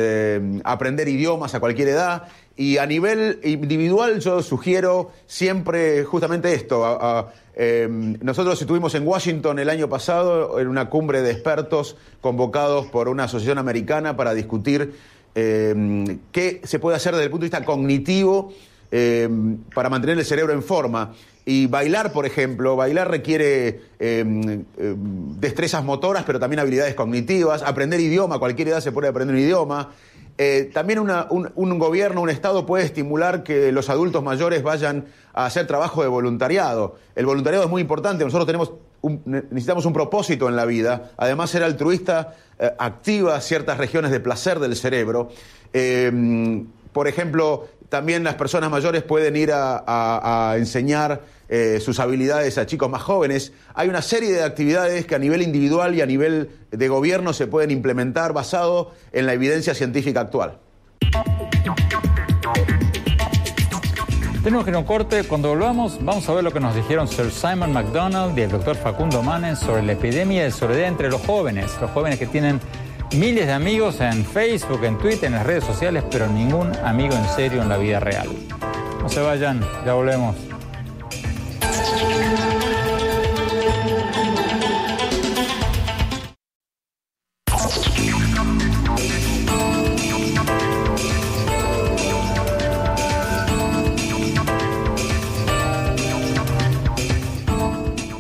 aprender 0.63 1.07
idiomas 1.07 1.55
a 1.55 1.59
cualquier 1.59 1.87
edad 1.87 2.27
y 2.57 2.77
a 2.77 2.85
nivel 2.85 3.39
individual 3.43 4.19
yo 4.19 4.41
sugiero 4.41 5.11
siempre 5.27 6.03
justamente 6.03 6.53
esto. 6.53 7.31
Em, 7.57 8.17
nosotros 8.21 8.59
estuvimos 8.61 8.95
en 8.95 9.07
Washington 9.07 9.59
el 9.59 9.69
año 9.69 9.87
pasado 9.87 10.59
en 10.59 10.67
una 10.67 10.89
cumbre 10.89 11.21
de 11.21 11.31
expertos 11.31 11.95
convocados 12.21 12.87
por 12.87 13.07
una 13.07 13.25
asociación 13.25 13.57
americana 13.57 14.17
para 14.17 14.33
discutir 14.33 14.93
em, 15.35 16.19
qué 16.31 16.61
se 16.63 16.79
puede 16.79 16.97
hacer 16.97 17.13
desde 17.13 17.25
el 17.25 17.29
punto 17.29 17.43
de 17.43 17.49
vista 17.49 17.63
cognitivo 17.63 18.53
em, 18.91 19.57
para 19.73 19.89
mantener 19.89 20.17
el 20.17 20.25
cerebro 20.25 20.53
en 20.53 20.63
forma. 20.63 21.13
Y 21.45 21.67
bailar, 21.67 22.11
por 22.11 22.25
ejemplo, 22.25 22.75
bailar 22.75 23.11
requiere 23.11 23.81
destrezas 23.99 25.83
motoras, 25.83 26.23
pero 26.25 26.39
también 26.39 26.59
habilidades 26.59 26.95
cognitivas. 26.95 27.61
Aprender 27.61 27.99
idioma, 27.99 28.39
cualquier 28.39 28.69
edad 28.69 28.79
se 28.79 28.91
puede 28.91 29.09
aprender 29.09 29.35
un 29.35 29.41
idioma. 29.43 29.91
Eh, 30.37 30.69
también 30.73 30.99
un, 30.99 31.79
gobierno, 31.79 32.21
un 32.21 32.29
Estado 32.29 32.65
puede 32.65 32.83
estimular 32.83 33.43
que 33.43 33.71
los 33.71 33.89
adultos 33.89 34.21
mayores 34.21 34.63
vayan 34.63 35.05
a 35.33 35.45
hacer 35.45 35.65
trabajo 35.65 36.01
de 36.01 36.09
voluntariado. 36.09 36.95
El 37.15 37.25
voluntariado 37.25 37.65
es 37.65 37.71
muy 37.71 37.81
importante, 37.81 38.25
nosotros 38.25 38.45
tenemos 38.45 38.73
necesitamos 39.25 39.85
un 39.85 39.93
propósito 39.93 40.47
en 40.49 40.55
la 40.55 40.65
vida, 40.65 41.11
además 41.17 41.49
ser 41.49 41.63
altruista 41.63 42.35
eh, 42.59 42.71
activa 42.77 43.39
ciertas 43.41 43.77
regiones 43.77 44.11
de 44.11 44.19
placer 44.19 44.59
del 44.59 44.75
cerebro. 44.75 45.29
Eh, 45.73 46.63
por 46.91 47.07
ejemplo, 47.07 47.67
también 47.89 48.23
las 48.23 48.35
personas 48.35 48.69
mayores 48.69 49.03
pueden 49.03 49.35
ir 49.35 49.51
a 49.53 50.55
enseñar 50.57 51.21
eh, 51.47 51.79
sus 51.79 51.99
habilidades 51.99 52.57
a 52.57 52.65
chicos 52.65 52.89
más 52.89 53.03
jóvenes. 53.03 53.53
Hay 53.75 53.87
una 53.87 54.01
serie 54.01 54.31
de 54.31 54.43
actividades 54.43 55.05
que 55.05 55.13
a 55.13 55.19
nivel 55.19 55.43
individual 55.43 55.93
y 55.93 56.01
a 56.01 56.07
nivel 56.07 56.49
de 56.71 56.87
gobierno 56.87 57.33
se 57.33 57.45
pueden 57.45 57.69
implementar 57.69 58.33
basado 58.33 58.93
en 59.11 59.27
la 59.27 59.33
evidencia 59.33 59.75
científica 59.75 60.21
actual. 60.21 60.57
Tenemos 64.45 64.63
que 64.63 64.69
ir 64.69 64.75
a 64.75 64.79
un 64.79 64.85
corte. 64.85 65.23
Cuando 65.23 65.49
volvamos, 65.49 65.97
vamos 66.05 66.29
a 66.29 66.33
ver 66.35 66.43
lo 66.43 66.53
que 66.53 66.59
nos 66.59 66.75
dijeron 66.75 67.07
Sir 67.07 67.31
Simon 67.31 67.73
McDonald 67.73 68.37
y 68.37 68.43
el 68.43 68.51
doctor 68.51 68.75
Facundo 68.75 69.23
Manes 69.23 69.57
sobre 69.57 69.81
la 69.81 69.93
epidemia 69.93 70.43
de 70.43 70.51
soledad 70.51 70.87
entre 70.87 71.09
los 71.09 71.19
jóvenes. 71.25 71.75
Los 71.81 71.89
jóvenes 71.89 72.19
que 72.19 72.27
tienen 72.27 72.61
miles 73.15 73.47
de 73.47 73.53
amigos 73.53 74.01
en 74.01 74.23
Facebook, 74.23 74.83
en 74.83 74.99
Twitter, 74.99 75.25
en 75.25 75.31
las 75.31 75.47
redes 75.47 75.63
sociales, 75.63 76.03
pero 76.11 76.27
ningún 76.27 76.75
amigo 76.83 77.15
en 77.15 77.27
serio 77.29 77.63
en 77.63 77.69
la 77.69 77.77
vida 77.77 77.99
real. 77.99 78.29
No 79.01 79.09
se 79.09 79.19
vayan, 79.19 79.61
ya 79.83 79.95
volvemos. 79.95 80.35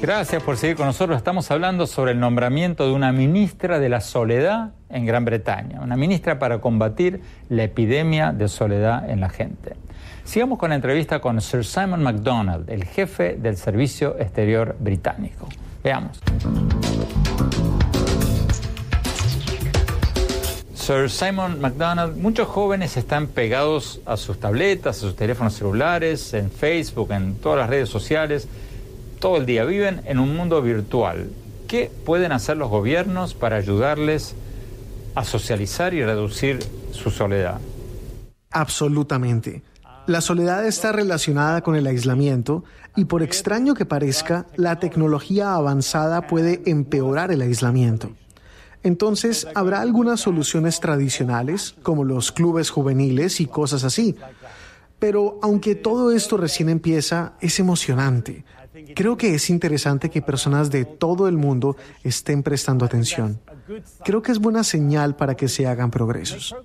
Gracias 0.05 0.43
por 0.43 0.55
seguir 0.55 0.75
con 0.75 0.85
nosotros. 0.85 1.17
Estamos 1.17 1.49
hablando 1.49 1.87
sobre 1.87 2.11
el 2.11 2.19
nombramiento 2.19 2.85
de 2.85 2.93
una 2.93 3.11
ministra 3.11 3.79
de 3.79 3.89
la 3.89 4.01
soledad 4.01 4.73
en 4.87 5.07
Gran 5.07 5.25
Bretaña, 5.25 5.81
una 5.81 5.97
ministra 5.97 6.37
para 6.37 6.61
combatir 6.61 7.21
la 7.49 7.63
epidemia 7.63 8.31
de 8.31 8.47
soledad 8.47 9.09
en 9.09 9.19
la 9.19 9.29
gente. 9.29 9.75
Sigamos 10.23 10.59
con 10.59 10.69
la 10.69 10.75
entrevista 10.75 11.19
con 11.21 11.41
Sir 11.41 11.65
Simon 11.65 12.03
MacDonald, 12.03 12.69
el 12.69 12.85
jefe 12.85 13.33
del 13.33 13.57
Servicio 13.57 14.15
Exterior 14.19 14.75
británico. 14.79 15.49
Veamos. 15.83 16.19
Sir 20.75 21.09
Simon 21.09 21.59
MacDonald, 21.59 22.15
muchos 22.15 22.47
jóvenes 22.47 22.95
están 22.95 23.25
pegados 23.25 24.01
a 24.05 24.17
sus 24.17 24.39
tabletas, 24.39 24.97
a 24.97 24.99
sus 24.99 25.15
teléfonos 25.15 25.55
celulares, 25.55 26.35
en 26.35 26.51
Facebook, 26.51 27.11
en 27.11 27.37
todas 27.37 27.57
las 27.57 27.71
redes 27.71 27.89
sociales, 27.89 28.47
todo 29.25 29.37
el 29.37 29.47
día. 29.47 29.65
Viven 29.65 30.01
en 30.05 30.19
un 30.19 30.35
mundo 30.35 30.61
virtual. 30.61 31.31
¿Qué 31.67 31.89
pueden 32.05 32.31
hacer 32.31 32.57
los 32.57 32.69
gobiernos 32.69 33.33
para 33.33 33.55
ayudarles 33.55 34.35
a 35.15 35.23
socializar 35.23 35.95
y 35.95 36.05
reducir 36.05 36.59
su 36.91 37.09
soledad? 37.09 37.59
Absolutamente. 38.51 39.63
La 40.05 40.21
soledad 40.21 40.63
está 40.67 40.91
relacionada 40.91 41.61
con 41.61 41.75
el 41.75 41.87
aislamiento 41.87 42.65
y 42.95 43.05
por 43.05 43.23
extraño 43.23 43.73
que 43.73 43.87
parezca, 43.87 44.45
la 44.57 44.77
tecnología 44.77 45.55
avanzada 45.55 46.27
puede 46.27 46.61
empeorar 46.67 47.31
el 47.31 47.41
aislamiento. 47.41 48.11
Entonces, 48.83 49.47
habrá 49.55 49.81
algunas 49.81 50.19
soluciones 50.19 50.79
tradicionales, 50.79 51.73
como 51.81 52.03
los 52.03 52.31
clubes 52.31 52.69
juveniles 52.69 53.41
y 53.41 53.47
cosas 53.47 53.85
así. 53.85 54.15
Pero 54.99 55.39
aunque 55.41 55.73
todo 55.73 56.11
esto 56.11 56.37
recién 56.37 56.69
empieza, 56.69 57.33
es 57.41 57.59
emocionante. 57.59 58.45
Creo 58.93 59.15
que 59.15 59.35
es 59.35 59.49
interesante 59.49 60.09
que 60.09 60.21
personas 60.21 60.69
de 60.69 60.83
todo 60.83 61.27
el 61.29 61.37
mundo 61.37 61.77
estén 62.03 62.43
prestando 62.43 62.85
atención. 62.85 63.39
Creo 64.03 64.21
que 64.21 64.31
es 64.31 64.39
buena 64.39 64.63
señal 64.63 65.15
para 65.15 65.35
que 65.35 65.47
se 65.47 65.65
hagan 65.65 65.91
progresos. 65.91 66.55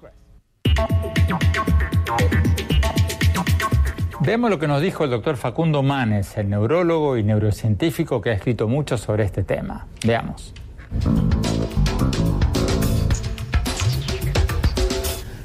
Vemos 4.21 4.51
lo 4.51 4.59
que 4.59 4.67
nos 4.67 4.83
dijo 4.83 5.05
el 5.05 5.11
doctor 5.11 5.37
Facundo 5.37 5.83
Manes, 5.83 6.37
el 6.37 6.51
neurólogo 6.51 7.17
y 7.17 7.23
neurocientífico 7.23 8.21
que 8.21 8.31
ha 8.31 8.35
escrito 8.35 8.67
mucho 8.67 8.99
sobre 8.99 9.25
este 9.25 9.45
tema. 9.45 9.87
Veamos. 10.05 10.53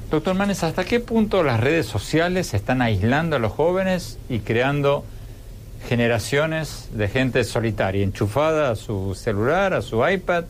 Doctor 0.10 0.34
Manes, 0.34 0.64
¿hasta 0.64 0.84
qué 0.84 1.00
punto 1.00 1.44
las 1.44 1.60
redes 1.60 1.86
sociales 1.86 2.54
están 2.54 2.82
aislando 2.82 3.36
a 3.36 3.40
los 3.40 3.52
jóvenes 3.52 4.18
y 4.30 4.40
creando 4.40 5.04
generaciones 5.86 6.90
de 6.92 7.08
gente 7.08 7.44
solitaria, 7.44 8.04
enchufada 8.04 8.72
a 8.72 8.76
su 8.76 9.16
celular, 9.16 9.74
a 9.74 9.82
su 9.82 10.08
iPad, 10.08 10.46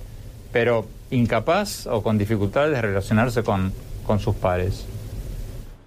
pero 0.51 0.85
incapaz 1.11 1.87
o 1.87 2.01
con 2.01 2.17
dificultades 2.17 2.73
de 2.73 2.81
relacionarse 2.81 3.43
con, 3.43 3.73
con 4.05 4.19
sus 4.19 4.35
pares? 4.35 4.85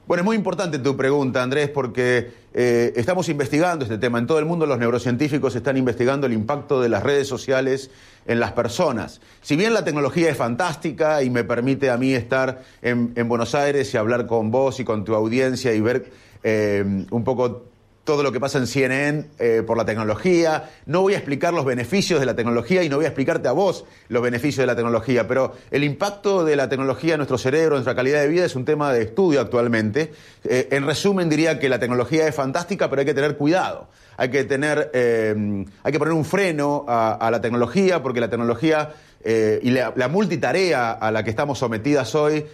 Bueno, 0.07 0.22
es 0.22 0.24
muy 0.24 0.36
importante 0.36 0.78
tu 0.78 0.96
pregunta, 0.96 1.42
Andrés, 1.42 1.68
porque 1.68 2.30
eh, 2.55 2.94
estamos 2.96 3.28
investigando 3.28 3.84
este 3.84 3.99
tema. 3.99 4.18
En 4.18 4.26
todo 4.26 4.38
el 4.38 4.46
mundo 4.46 4.64
los 4.64 4.78
neurocientíficos 4.78 5.55
están 5.55 5.76
investigando 5.76 6.26
el 6.26 6.32
impacto 6.32 6.80
de 6.80 6.88
las 6.88 7.03
redes 7.03 7.28
sociales 7.28 7.90
en 8.26 8.40
las 8.40 8.53
personas. 8.53 9.20
Si 9.42 9.55
bien 9.55 9.74
la 9.74 9.84
tecnología 9.84 10.30
es 10.30 10.36
fantástica 10.36 11.22
y 11.22 11.28
me 11.28 11.44
permite 11.44 11.90
a 11.90 11.99
mí 11.99 12.14
estar 12.14 12.62
en, 12.80 13.28
Buenos 13.28 13.55
Aires 13.55 13.92
y 13.92 13.99
hablar 13.99 14.26
con 14.26 14.51
vos 14.51 14.80
y 14.80 14.84
con 14.84 15.05
tu 15.05 15.14
audiencia 15.14 15.74
y 15.74 15.80
ver 15.82 16.11
eh, 16.42 17.05
un 17.11 17.24
poco 17.24 17.68
todo 18.09 18.22
lo 18.22 18.32
que 18.32 18.40
pasa 18.40 18.56
en 18.56 18.66
CNN 18.66 19.26
eh, 19.38 19.62
por 19.66 19.76
la 19.76 19.84
tecnología. 19.84 20.70
No 20.86 21.02
voy 21.02 21.12
a 21.12 21.18
explicar 21.18 21.52
los 21.52 21.66
beneficios 21.66 22.18
de 22.18 22.24
la 22.24 22.34
tecnología 22.34 22.82
y 22.82 22.88
no 22.88 22.96
voy 22.96 23.04
a 23.04 23.09
explicarte 23.09 23.48
a 23.48 23.52
vos 23.52 23.84
los 24.09 24.22
beneficios 24.22 24.62
de 24.62 24.66
la 24.66 24.74
tecnología, 24.74 25.28
pero 25.28 25.52
el 25.70 25.84
impacto 25.84 26.42
de 26.42 26.56
la 26.56 26.70
tecnología 26.70 27.12
en 27.12 27.18
nuestro 27.18 27.36
cerebro, 27.36 27.74
en 27.74 27.80
nuestra 27.80 27.94
calidad 27.94 28.22
de 28.22 28.28
vida, 28.28 28.46
es 28.46 28.56
un 28.56 28.64
tema 28.64 28.94
de 28.94 29.02
estudio 29.02 29.42
actualmente. 29.42 30.11
Eh, 30.44 30.68
en 30.70 30.86
resumen, 30.86 31.28
diría 31.28 31.59
que 31.59 31.68
la 31.68 31.78
tecnología 31.78 32.26
es 32.26 32.34
fantástica, 32.34 32.88
pero 32.88 33.00
hay 33.00 33.06
que 33.06 33.12
tener 33.12 33.36
cuidado. 33.36 33.88
Hay 34.16 34.30
que, 34.30 34.44
tener, 34.44 34.90
eh, 34.94 35.66
hay 35.82 35.92
que 35.92 35.98
poner 35.98 36.14
un 36.14 36.24
freno 36.24 36.86
a, 36.88 37.28
la 37.30 37.42
tecnología, 37.42 38.02
porque 38.02 38.20
la 38.20 38.30
tecnología 38.30 38.94
y 39.22 39.70
la, 39.70 39.92
la, 39.94 40.09
multitarea 40.09 40.92
a 40.92 41.11
la 41.11 41.22
que 41.22 41.30
estamos 41.30 41.59
sometidas 41.59 42.14
hoy 42.14 42.46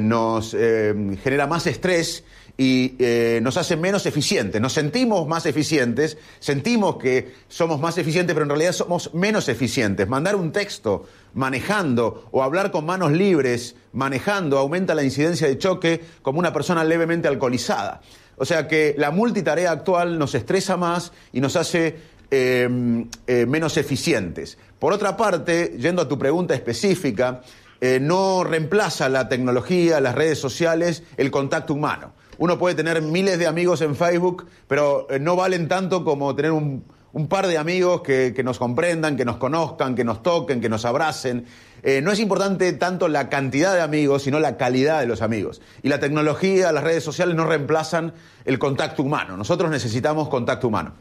nos 0.00 0.50
genera 0.50 1.46
más 1.46 1.66
estrés 1.66 2.24
y 2.56 2.94
eh, 2.98 3.40
nos 3.42 3.56
hace 3.56 3.76
menos 3.76 4.06
eficientes. 4.06 4.60
Nos 4.60 4.72
sentimos 4.72 5.26
más 5.26 5.46
eficientes, 5.46 6.18
sentimos 6.38 6.96
que 6.96 7.34
somos 7.48 7.80
más 7.80 7.98
eficientes, 7.98 8.34
pero 8.34 8.44
en 8.44 8.50
realidad 8.50 8.72
somos 8.72 9.14
menos 9.14 9.48
eficientes. 9.48 10.08
Mandar 10.08 10.36
un 10.36 10.52
texto 10.52 11.06
manejando 11.34 12.28
o 12.30 12.42
hablar 12.42 12.70
con 12.70 12.84
manos 12.84 13.12
libres 13.12 13.74
manejando 13.92 14.58
aumenta 14.58 14.94
la 14.94 15.02
incidencia 15.02 15.48
de 15.48 15.58
choque 15.58 16.00
como 16.20 16.38
una 16.38 16.52
persona 16.52 16.84
levemente 16.84 17.28
alcoholizada. 17.28 18.02
O 18.36 18.44
sea 18.44 18.68
que 18.68 18.94
la 18.98 19.10
multitarea 19.10 19.70
actual 19.70 20.18
nos 20.18 20.34
estresa 20.34 20.76
más 20.76 21.12
y 21.32 21.40
nos 21.40 21.56
hace 21.56 21.96
em, 22.30 23.08
eh, 23.26 23.46
menos 23.46 23.76
eficientes. 23.76 24.58
Por 24.78 24.92
otra 24.92 25.16
parte, 25.16 25.76
yendo 25.78 26.02
a 26.02 26.08
tu 26.08 26.18
pregunta 26.18 26.54
específica, 26.54 27.42
eh, 27.80 27.98
no 28.00 28.44
reemplaza 28.44 29.08
la 29.08 29.28
tecnología, 29.28 30.00
las 30.00 30.14
redes 30.14 30.38
sociales, 30.38 31.02
el 31.16 31.30
contacto 31.30 31.74
humano. 31.74 32.12
Uno 32.42 32.58
puede 32.58 32.74
tener 32.74 33.00
miles 33.02 33.38
de 33.38 33.46
amigos 33.46 33.82
en 33.82 33.94
Facebook, 33.94 34.48
pero 34.66 35.06
eh, 35.08 35.20
no 35.20 35.36
valen 35.36 35.68
tanto 35.68 36.04
como 36.04 36.34
tener 36.34 36.50
un, 36.50 36.82
par 37.28 37.46
de 37.46 37.56
amigos 37.56 38.02
que, 38.02 38.34
nos 38.42 38.58
comprendan, 38.58 39.16
que 39.16 39.24
nos 39.24 39.36
conozcan, 39.36 39.94
que 39.94 40.02
nos 40.02 40.24
toquen, 40.24 40.60
que 40.60 40.68
nos 40.68 40.84
abracen. 40.84 41.44
Eh, 41.84 42.00
no 42.02 42.10
es 42.10 42.18
importante 42.18 42.72
tanto 42.72 43.06
la 43.06 43.28
cantidad 43.28 43.74
de 43.74 43.80
amigos, 43.80 44.24
sino 44.24 44.40
la 44.40 44.56
calidad 44.56 44.98
de 44.98 45.06
los 45.06 45.22
amigos. 45.22 45.62
Y 45.84 45.88
la 45.88 46.00
tecnología, 46.00 46.72
las 46.72 46.82
redes 46.82 47.04
sociales 47.04 47.36
no 47.36 47.46
reemplazan 47.46 48.12
el 48.44 48.58
contacto 48.58 49.04
humano. 49.04 49.36
Nosotros 49.36 49.70
necesitamos 49.70 50.28
contacto 50.28 50.66
humano. 50.66 50.94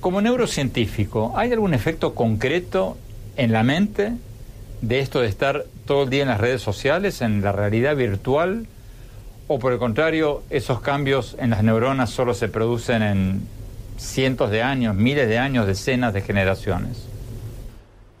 Como 0.00 0.20
neurocientífico, 0.20 1.32
¿hay 1.36 1.52
algún 1.52 1.74
efecto 1.74 2.16
concreto 2.16 2.96
en 3.36 3.52
la 3.52 3.62
mente 3.62 4.14
de 4.80 4.98
esto 4.98 5.20
de 5.20 5.28
estar 5.28 5.64
todo 5.84 6.02
el 6.02 6.10
día 6.10 6.22
en 6.22 6.28
las 6.28 6.40
redes 6.40 6.60
sociales, 6.60 7.22
en 7.22 7.40
la 7.40 7.52
realidad 7.52 7.94
virtual? 7.94 8.66
¿O 9.48 9.58
por 9.58 9.72
el 9.72 9.78
contrario, 9.78 10.42
esos 10.50 10.80
cambios 10.80 11.36
en 11.38 11.50
las 11.50 11.62
neuronas 11.62 12.10
solo 12.10 12.34
se 12.34 12.48
producen 12.48 13.02
en 13.02 13.48
cientos 13.96 14.50
de 14.50 14.62
años, 14.62 14.96
miles 14.96 15.28
de 15.28 15.38
años, 15.38 15.66
decenas 15.66 16.12
de 16.12 16.20
generaciones? 16.20 17.06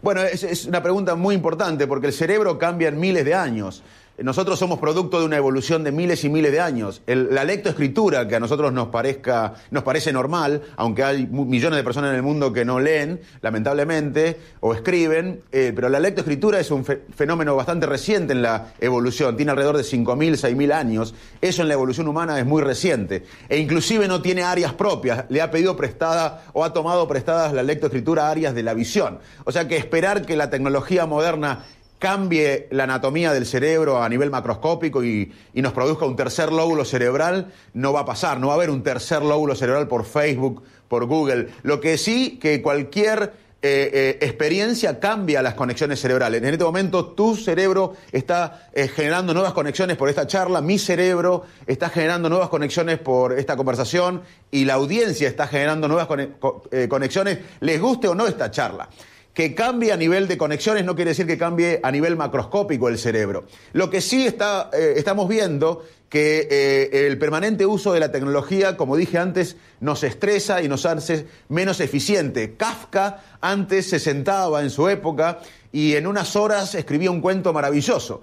Bueno, 0.02 0.22
es, 0.22 0.44
es 0.44 0.66
una 0.66 0.82
pregunta 0.82 1.16
muy 1.16 1.34
importante 1.34 1.88
porque 1.88 2.06
el 2.06 2.12
cerebro 2.12 2.58
cambia 2.58 2.88
en 2.88 3.00
miles 3.00 3.24
de 3.24 3.34
años. 3.34 3.82
Nosotros 4.18 4.58
somos 4.58 4.78
producto 4.78 5.20
de 5.20 5.26
una 5.26 5.36
evolución 5.36 5.84
de 5.84 5.92
miles 5.92 6.24
y 6.24 6.30
miles 6.30 6.50
de 6.50 6.60
años. 6.60 7.02
la 7.06 7.44
lectoescritura, 7.44 8.26
que 8.26 8.36
a 8.36 8.40
nosotros 8.40 8.72
nos, 8.72 8.88
parezca, 8.88 9.54
nos 9.70 9.82
parece 9.82 10.10
normal, 10.10 10.62
aunque 10.76 11.04
hay 11.04 11.26
millones 11.26 11.76
de 11.76 11.84
personas 11.84 12.10
en 12.10 12.16
el 12.16 12.22
mundo 12.22 12.50
que 12.50 12.64
no 12.64 12.80
leen, 12.80 13.20
lamentablemente, 13.42 14.38
o 14.60 14.72
escriben, 14.72 15.42
eh, 15.52 15.72
pero 15.74 15.90
la 15.90 16.00
lectoescritura 16.00 16.58
es 16.58 16.70
un 16.70 16.84
fenómeno 16.84 17.54
bastante 17.56 17.84
reciente 17.84 18.32
en 18.32 18.40
la 18.40 18.68
evolución. 18.80 19.36
Tiene 19.36 19.50
alrededor 19.50 19.76
de 19.76 19.82
5.000, 19.82 20.36
6.000 20.36 20.72
años. 20.72 21.14
Eso 21.42 21.60
en 21.60 21.68
la 21.68 21.74
evolución 21.74 22.08
humana 22.08 22.38
es 22.38 22.46
muy 22.46 22.62
reciente. 22.62 23.24
E 23.50 23.58
inclusive 23.58 24.08
no 24.08 24.22
tiene 24.22 24.44
áreas 24.44 24.72
propias. 24.72 25.26
Le 25.28 25.42
ha 25.42 25.50
pedido 25.50 25.76
prestada 25.76 26.44
o 26.54 26.64
ha 26.64 26.72
tomado 26.72 27.06
prestadas 27.06 27.52
la 27.52 27.62
lectoescritura 27.62 28.30
áreas 28.30 28.54
de 28.54 28.62
la 28.62 28.72
visión. 28.72 29.18
O 29.44 29.52
sea 29.52 29.68
que 29.68 29.76
esperar 29.76 30.24
que 30.24 30.36
la 30.36 30.48
tecnología 30.48 31.04
moderna 31.04 31.66
cambie 31.98 32.68
la 32.70 32.84
anatomía 32.84 33.32
del 33.32 33.46
cerebro 33.46 34.02
a 34.02 34.08
nivel 34.08 34.30
macroscópico 34.30 35.04
y, 35.04 35.32
nos 35.54 35.72
produzca 35.72 36.06
un 36.06 36.16
tercer 36.16 36.52
lóbulo 36.52 36.84
cerebral, 36.84 37.52
no 37.74 37.92
va 37.92 38.00
a 38.00 38.04
pasar, 38.04 38.38
no 38.38 38.48
va 38.48 38.54
a 38.54 38.56
haber 38.56 38.70
un 38.70 38.82
tercer 38.82 39.22
lóbulo 39.22 39.54
cerebral 39.54 39.88
por 39.88 40.04
Facebook, 40.04 40.62
por 40.88 41.06
Google. 41.06 41.48
Lo 41.62 41.80
que 41.80 41.98
sí, 41.98 42.38
que 42.40 42.62
cualquier 42.62 43.32
eh, 43.62 43.90
eh, 43.92 44.18
experiencia 44.20 45.00
cambia 45.00 45.42
las 45.42 45.54
conexiones 45.54 45.98
cerebrales. 45.98 46.42
En 46.42 46.52
este 46.52 46.64
momento 46.64 47.06
tu 47.06 47.34
cerebro 47.34 47.94
está 48.12 48.68
eh, 48.74 48.86
generando 48.86 49.32
nuevas 49.32 49.54
conexiones 49.54 49.96
por 49.96 50.08
esta 50.08 50.26
charla, 50.26 50.60
mi 50.60 50.78
cerebro 50.78 51.44
está 51.66 51.88
generando 51.88 52.28
nuevas 52.28 52.48
conexiones 52.48 52.98
por 52.98 53.32
esta 53.32 53.56
conversación 53.56 54.22
y 54.50 54.66
la 54.66 54.74
audiencia 54.74 55.26
está 55.26 55.48
generando 55.48 55.88
nuevas 55.88 56.06
conexiones, 56.88 57.38
les 57.60 57.80
guste 57.80 58.08
o 58.08 58.14
no 58.14 58.26
esta 58.26 58.50
charla 58.50 58.88
que 59.36 59.54
cambie 59.54 59.92
a 59.92 59.98
nivel 59.98 60.28
de 60.28 60.38
conexiones 60.38 60.86
no 60.86 60.96
quiere 60.96 61.10
decir 61.10 61.26
que 61.26 61.36
cambie 61.36 61.78
a 61.82 61.90
nivel 61.90 62.16
macroscópico 62.16 62.88
el 62.88 62.98
cerebro. 62.98 63.44
Lo 63.74 63.90
que 63.90 64.00
sí 64.00 64.26
está, 64.26 64.70
eh, 64.72 64.94
estamos 64.96 65.28
viendo 65.28 65.84
que 66.08 66.48
eh, 66.50 67.06
el 67.06 67.18
permanente 67.18 67.66
uso 67.66 67.92
de 67.92 68.00
la 68.00 68.10
tecnología, 68.10 68.78
como 68.78 68.96
dije 68.96 69.18
antes, 69.18 69.58
nos 69.78 70.04
estresa 70.04 70.62
y 70.62 70.68
nos 70.68 70.86
hace 70.86 71.26
menos 71.50 71.80
eficiente. 71.80 72.54
Kafka 72.56 73.22
antes 73.42 73.90
se 73.90 73.98
sentaba 73.98 74.62
en 74.62 74.70
su 74.70 74.88
época 74.88 75.40
y 75.70 75.96
en 75.96 76.06
unas 76.06 76.34
horas 76.34 76.74
escribía 76.74 77.10
un 77.10 77.20
cuento 77.20 77.52
maravilloso. 77.52 78.22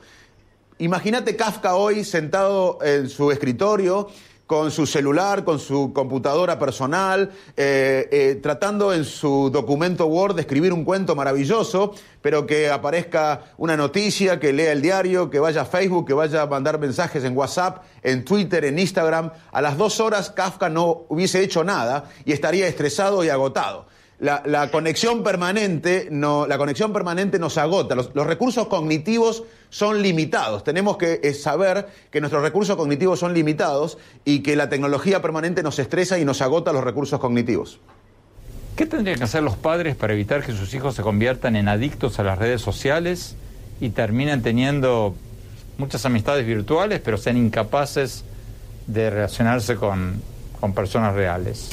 Imagínate 0.80 1.36
Kafka 1.36 1.76
hoy 1.76 2.04
sentado 2.06 2.80
en 2.82 3.08
su 3.08 3.32
escritorio 3.32 4.10
con 4.48 4.72
su 4.72 4.86
celular, 4.86 5.44
con 5.44 5.60
su 5.60 5.94
computadora 5.94 6.60
personal, 6.60 7.32
eh, 7.56 8.08
eh, 8.12 8.40
tratando 8.42 8.94
en 8.94 9.06
su 9.06 9.50
documento 9.52 10.06
Word 10.06 10.36
de 10.36 10.42
escribir 10.42 10.74
un 10.74 10.84
cuento 10.84 11.16
maravilloso, 11.16 11.94
pero 12.22 12.46
que 12.46 12.70
aparezca 12.70 13.46
una 13.58 13.78
noticia, 13.78 14.40
que 14.40 14.54
lea 14.54 14.74
el 14.74 14.82
diario, 14.82 15.30
que 15.30 15.40
vaya 15.40 15.62
a 15.62 15.66
Facebook, 15.66 16.08
que 16.08 16.14
vaya 16.14 16.42
a 16.42 16.48
mandar 16.48 16.80
mensajes 16.80 17.24
en 17.24 17.38
WhatsApp, 17.38 17.84
en 18.04 18.26
Twitter, 18.26 18.66
en 18.66 18.80
Instagram. 18.80 19.32
A 19.52 19.62
las 19.62 19.78
dos 19.78 20.00
horas 20.00 20.30
Kafka 20.30 20.70
no 20.70 21.06
hubiese 21.10 21.42
hecho 21.42 21.64
nada 21.64 22.06
y 22.26 22.34
estaría 22.34 22.68
estresado 22.68 23.24
y 23.24 23.30
agotado 23.30 23.93
la, 24.24 24.70
conexión 24.72 25.22
permanente 25.22 26.08
la 26.10 26.58
conexión 26.58 26.94
permanente 26.94 27.40
nos 27.40 27.58
agota. 27.58 27.96
Los, 27.96 28.14
recursos 28.14 28.68
cognitivos 28.68 29.44
son 29.70 30.02
limitados. 30.02 30.64
Tenemos 30.64 30.98
que 30.98 31.20
eh, 31.22 31.34
saber 31.34 31.88
que 32.10 32.22
nuestros 32.22 32.42
recursos 32.42 32.78
cognitivos 32.78 33.20
son 33.20 33.34
limitados 33.34 33.98
y 34.24 34.40
que 34.40 34.56
la 34.56 34.70
tecnología 34.70 35.22
permanente 35.22 35.62
nos 35.62 35.78
estresa 35.78 36.20
y 36.20 36.26
nos 36.26 36.42
agota 36.42 36.72
los 36.72 36.84
recursos 36.84 37.20
cognitivos. 37.20 37.80
¿Qué 38.78 38.86
tendrían 38.86 39.18
que 39.18 39.26
hacer 39.26 39.44
los 39.44 39.58
padres 39.58 39.96
para 39.96 40.14
evitar 40.14 40.44
que 40.44 40.54
sus 40.54 40.74
hijos 40.74 40.96
se 40.96 41.02
conviertan 41.02 41.58
en 41.58 41.68
adictos 41.68 42.18
a 42.20 42.24
las 42.24 42.40
redes 42.40 42.62
sociales 42.62 43.36
y 43.82 43.90
terminen 43.90 44.42
teniendo 44.42 45.16
muchas 45.78 46.06
amistades 46.06 46.48
virtuales, 46.48 47.02
pero 47.04 47.18
sean 47.18 47.36
incapaces 47.36 48.24
de 48.88 49.10
relacionarse 49.10 49.76
con 49.76 50.22
personas 50.74 51.14
reales? 51.14 51.72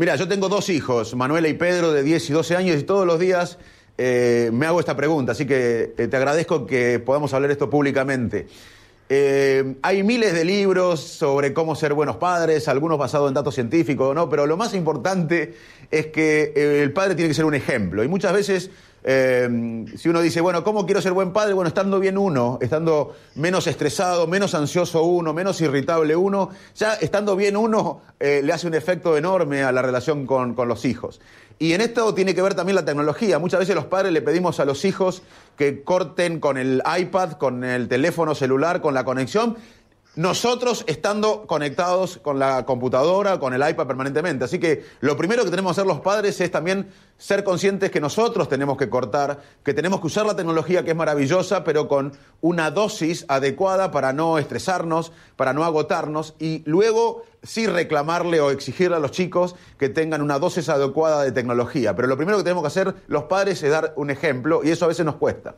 Mira, 0.00 0.16
yo 0.16 0.26
tengo 0.26 0.48
dos 0.48 0.70
hijos, 0.70 1.14
Manuela 1.14 1.46
y 1.46 1.52
Pedro, 1.52 1.92
de 1.92 2.02
10 2.02 2.30
y 2.30 2.32
12 2.32 2.56
años, 2.56 2.80
y 2.80 2.84
todos 2.84 3.06
los 3.06 3.20
días 3.20 3.58
eh, 3.98 4.48
me 4.50 4.64
hago 4.64 4.80
esta 4.80 4.96
pregunta, 4.96 5.32
así 5.32 5.46
que 5.46 5.92
eh, 5.98 6.08
te 6.08 6.16
agradezco 6.16 6.64
que 6.64 6.98
podamos 7.00 7.34
hablar 7.34 7.50
esto 7.50 7.68
públicamente. 7.68 8.46
Eh, 9.10 9.74
hay 9.82 10.02
miles 10.02 10.32
de 10.32 10.46
libros 10.46 11.00
sobre 11.00 11.52
cómo 11.52 11.76
ser 11.76 11.92
buenos 11.92 12.16
padres, 12.16 12.66
algunos 12.68 12.96
basados 12.96 13.28
en 13.28 13.34
datos 13.34 13.54
científicos, 13.54 14.14
¿no? 14.14 14.30
Pero 14.30 14.46
lo 14.46 14.56
más 14.56 14.72
importante 14.72 15.52
es 15.90 16.06
que 16.06 16.54
el 16.82 16.94
padre 16.94 17.14
tiene 17.14 17.28
que 17.28 17.34
ser 17.34 17.44
un 17.44 17.54
ejemplo. 17.54 18.02
Y 18.02 18.08
muchas 18.08 18.32
veces 18.32 18.70
eh, 19.02 19.86
si 19.96 20.08
uno 20.08 20.20
dice, 20.20 20.40
bueno, 20.40 20.62
¿cómo 20.62 20.84
quiero 20.84 21.00
ser 21.00 21.12
buen 21.12 21.32
padre? 21.32 21.54
Bueno, 21.54 21.68
estando 21.68 21.98
bien 22.00 22.18
uno, 22.18 22.58
estando 22.60 23.14
menos 23.34 23.66
estresado, 23.66 24.26
menos 24.26 24.54
ansioso 24.54 25.02
uno, 25.04 25.32
menos 25.32 25.60
irritable 25.60 26.16
uno, 26.16 26.50
ya 26.74 26.94
estando 26.94 27.36
bien 27.36 27.56
uno 27.56 28.02
eh, 28.18 28.40
le 28.44 28.52
hace 28.52 28.66
un 28.66 28.74
efecto 28.74 29.16
enorme 29.16 29.62
a 29.62 29.72
la 29.72 29.82
relación 29.82 30.26
con, 30.26 30.54
con 30.54 30.68
los 30.68 30.84
hijos. 30.84 31.20
Y 31.58 31.74
en 31.74 31.82
esto 31.82 32.14
tiene 32.14 32.34
que 32.34 32.40
ver 32.40 32.54
también 32.54 32.74
la 32.74 32.86
tecnología. 32.86 33.38
Muchas 33.38 33.60
veces 33.60 33.74
los 33.74 33.84
padres 33.84 34.12
le 34.12 34.22
pedimos 34.22 34.60
a 34.60 34.64
los 34.64 34.86
hijos 34.86 35.22
que 35.58 35.82
corten 35.82 36.40
con 36.40 36.56
el 36.56 36.82
iPad, 36.98 37.32
con 37.32 37.64
el 37.64 37.86
teléfono 37.86 38.34
celular, 38.34 38.80
con 38.80 38.94
la 38.94 39.04
conexión, 39.04 39.58
nosotros 40.16 40.84
estando 40.88 41.46
conectados 41.46 42.18
con 42.18 42.40
la 42.40 42.66
computadora, 42.66 43.38
con 43.38 43.54
el 43.54 43.68
iPad 43.68 43.86
permanentemente. 43.86 44.44
Así 44.44 44.58
que 44.58 44.84
lo 45.00 45.16
primero 45.16 45.44
que 45.44 45.50
tenemos 45.50 45.70
que 45.70 45.80
hacer 45.80 45.86
los 45.86 46.00
padres 46.00 46.40
es 46.40 46.50
también 46.50 46.88
ser 47.16 47.44
conscientes 47.44 47.92
que 47.92 48.00
nosotros 48.00 48.48
tenemos 48.48 48.76
que 48.76 48.90
cortar, 48.90 49.40
que 49.62 49.72
tenemos 49.72 50.00
que 50.00 50.08
usar 50.08 50.26
la 50.26 50.34
tecnología 50.34 50.82
que 50.82 50.90
es 50.90 50.96
maravillosa, 50.96 51.62
pero 51.62 51.86
con 51.86 52.12
una 52.40 52.72
dosis 52.72 53.24
adecuada 53.28 53.92
para 53.92 54.12
no 54.12 54.38
estresarnos, 54.38 55.12
para 55.36 55.52
no 55.52 55.64
agotarnos 55.64 56.34
y 56.40 56.64
luego 56.66 57.22
sí 57.44 57.68
reclamarle 57.68 58.40
o 58.40 58.50
exigirle 58.50 58.96
a 58.96 59.00
los 59.00 59.12
chicos 59.12 59.54
que 59.78 59.88
tengan 59.88 60.22
una 60.22 60.40
dosis 60.40 60.68
adecuada 60.68 61.22
de 61.22 61.30
tecnología. 61.30 61.94
Pero 61.94 62.08
lo 62.08 62.16
primero 62.16 62.36
que 62.36 62.44
tenemos 62.44 62.64
que 62.64 62.68
hacer 62.68 62.94
los 63.06 63.24
padres 63.24 63.62
es 63.62 63.70
dar 63.70 63.92
un 63.96 64.10
ejemplo 64.10 64.62
y 64.64 64.70
eso 64.70 64.86
a 64.86 64.88
veces 64.88 65.06
nos 65.06 65.16
cuesta. 65.16 65.54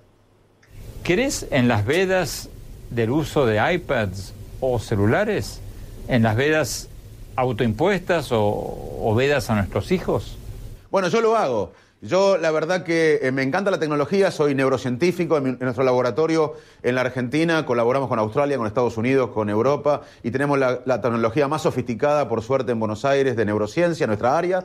¿Crees 1.04 1.46
en 1.50 1.68
las 1.68 1.86
vedas 1.86 2.50
del 2.90 3.10
uso 3.10 3.46
de 3.46 3.74
iPads 3.74 4.34
o 4.62 4.78
celulares 4.78 5.60
en 6.08 6.22
las 6.22 6.36
vedas 6.36 6.88
autoimpuestas 7.34 8.28
o, 8.30 9.12
vedas 9.16 9.50
a 9.50 9.56
nuestros 9.56 9.90
hijos? 9.90 10.38
Bueno, 10.90 11.08
yo 11.08 11.20
lo 11.20 11.36
hago. 11.36 11.72
Yo 12.00 12.36
la 12.36 12.50
verdad 12.50 12.84
que 12.84 13.20
eh, 13.22 13.30
me 13.32 13.42
encanta 13.42 13.70
la 13.70 13.78
tecnología, 13.78 14.30
soy 14.30 14.54
neurocientífico 14.54 15.36
en, 15.36 15.58
nuestro 15.60 15.84
laboratorio 15.84 16.54
en 16.82 16.94
la 16.94 17.02
Argentina, 17.02 17.66
colaboramos 17.66 18.08
con 18.08 18.18
Australia, 18.18 18.56
con 18.56 18.66
Estados 18.66 18.96
Unidos, 18.96 19.30
con 19.30 19.50
Europa 19.50 20.02
y 20.22 20.30
tenemos 20.30 20.58
la, 20.58 20.80
la 20.84 21.00
tecnología 21.00 21.46
más 21.48 21.62
sofisticada, 21.62 22.28
por 22.28 22.42
suerte, 22.42 22.72
en 22.72 22.80
Buenos 22.80 23.04
Aires 23.04 23.36
de 23.36 23.44
neurociencia, 23.44 24.06
nuestra 24.06 24.36
área. 24.36 24.64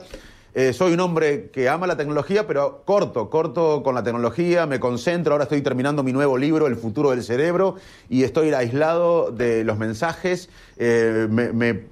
Eh, 0.59 0.73
soy 0.73 0.93
un 0.93 0.99
hombre 1.01 1.51
que 1.51 1.69
ama 1.69 1.85
la 1.85 1.97
tecnología, 1.97 2.47
pero 2.47 2.81
corto, 2.83 3.29
corto 3.29 3.83
con 3.83 3.93
la 3.93 4.01
tecnología, 4.01 4.65
me 4.65 4.79
concentro. 4.79 5.33
Ahora 5.33 5.43
estoy 5.43 5.61
terminando 5.61 6.01
mi 6.01 6.11
nuevo 6.11 6.35
libro, 6.35 6.65
El 6.65 6.75
futuro 6.77 7.11
del 7.11 7.21
cerebro, 7.21 7.75
y 8.09 8.23
estoy 8.23 8.51
aislado 8.51 9.29
de 9.29 9.63
los 9.63 9.77
mensajes. 9.77 10.49
Eh, 10.77 11.27
me, 11.29 11.83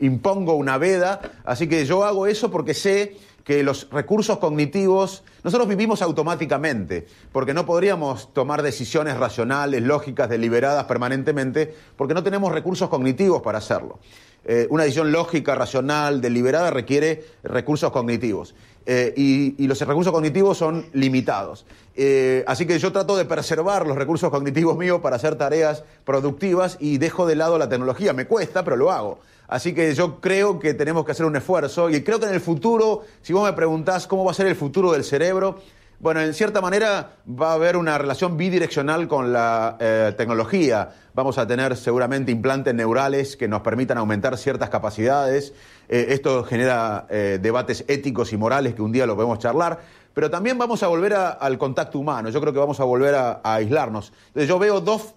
impongo 0.00 0.54
una 0.54 0.78
veda, 0.78 1.20
así 1.44 1.68
que 1.68 1.84
yo 1.86 2.04
hago 2.04 2.26
eso 2.26 2.50
porque 2.50 2.74
sé 2.74 3.16
que 3.48 3.62
los 3.62 3.88
recursos 3.90 4.36
cognitivos, 4.38 5.22
nosotros 5.42 5.66
vivimos 5.68 6.02
automáticamente, 6.02 7.06
porque 7.32 7.54
no 7.54 7.64
podríamos 7.64 8.34
tomar 8.34 8.62
decisiones 8.62 9.16
racionales, 9.16 9.82
lógicas, 9.82 10.28
deliberadas 10.28 10.84
permanentemente, 10.84 11.74
porque 11.96 12.12
no 12.12 12.22
tenemos 12.22 12.52
recursos 12.52 12.90
cognitivos 12.90 13.40
para 13.40 13.56
hacerlo. 13.56 14.00
Eh, 14.44 14.66
una 14.70 14.84
decisión 14.84 15.12
lógica, 15.12 15.54
racional, 15.54 16.20
deliberada 16.20 16.70
requiere 16.70 17.24
recursos 17.42 17.90
cognitivos. 17.90 18.54
Eh, 18.84 19.12
y, 19.16 19.66
los 19.66 19.78
recursos 19.80 20.12
cognitivos 20.12 20.56
son 20.56 20.86
limitados. 20.94 21.66
Eh, 21.94 22.44
así 22.46 22.64
que 22.64 22.78
yo 22.78 22.90
trato 22.90 23.16
de 23.16 23.26
preservar 23.26 23.86
los 23.86 23.96
recursos 23.96 24.30
cognitivos 24.30 24.78
míos 24.78 25.00
para 25.02 25.16
hacer 25.16 25.36
tareas 25.36 25.84
productivas 26.04 26.78
y 26.80 26.96
dejo 26.96 27.26
de 27.26 27.36
lado 27.36 27.58
la 27.58 27.68
tecnología. 27.68 28.14
Me 28.14 28.26
cuesta, 28.26 28.64
pero 28.64 28.76
lo 28.76 28.90
hago. 28.90 29.20
Así 29.48 29.74
que 29.74 29.94
yo 29.94 30.20
creo 30.20 30.58
que 30.58 30.74
tenemos 30.74 31.04
que 31.04 31.12
hacer 31.12 31.26
un 31.26 31.34
esfuerzo 31.34 31.88
y 31.88 32.04
creo 32.04 32.20
que 32.20 32.26
en 32.26 32.34
el 32.34 32.40
futuro, 32.40 33.02
si 33.22 33.32
vos 33.32 33.44
me 33.44 33.54
preguntás 33.54 34.06
cómo 34.06 34.24
va 34.24 34.30
a 34.30 34.34
ser 34.34 34.46
el 34.46 34.54
futuro 34.54 34.92
del 34.92 35.04
cerebro, 35.04 35.58
bueno, 36.00 36.20
en 36.20 36.32
cierta 36.32 36.60
manera 36.60 37.16
va 37.28 37.50
a 37.50 37.54
haber 37.54 37.76
una 37.76 37.98
relación 37.98 38.36
bidireccional 38.36 39.08
con 39.08 39.32
la 39.32 39.76
eh, 39.80 40.14
tecnología. 40.16 40.90
Vamos 41.12 41.38
a 41.38 41.46
tener 41.48 41.76
seguramente 41.76 42.30
implantes 42.30 42.72
neurales 42.72 43.36
que 43.36 43.48
nos 43.48 43.62
permitan 43.62 43.98
aumentar 43.98 44.36
ciertas 44.36 44.68
capacidades. 44.70 45.54
Eh, 45.88 46.06
esto 46.10 46.44
genera 46.44 47.06
eh, 47.10 47.40
debates 47.42 47.84
éticos 47.88 48.32
y 48.32 48.36
morales 48.36 48.74
que 48.74 48.82
un 48.82 48.92
día 48.92 49.06
lo 49.06 49.16
podemos 49.16 49.40
charlar. 49.40 49.80
Pero 50.14 50.30
también 50.30 50.56
vamos 50.56 50.84
a 50.84 50.86
volver 50.86 51.14
al 51.14 51.58
contacto 51.58 51.98
humano. 51.98 52.28
Yo 52.28 52.40
creo 52.40 52.52
que 52.52 52.60
vamos 52.60 52.78
a 52.78 52.84
volver 52.84 53.16
a, 53.16 53.40
aislarnos. 53.42 54.12
Yo 54.34 54.58
veo 54.58 54.80
dos 54.80 55.14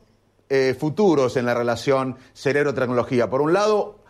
futuros 0.77 1.37
en 1.37 1.45
la 1.45 1.53
relación 1.53 2.17
cerebro-tecnología. 2.33 3.29
Por 3.29 3.41
un 3.41 3.53
lado, 3.53 4.00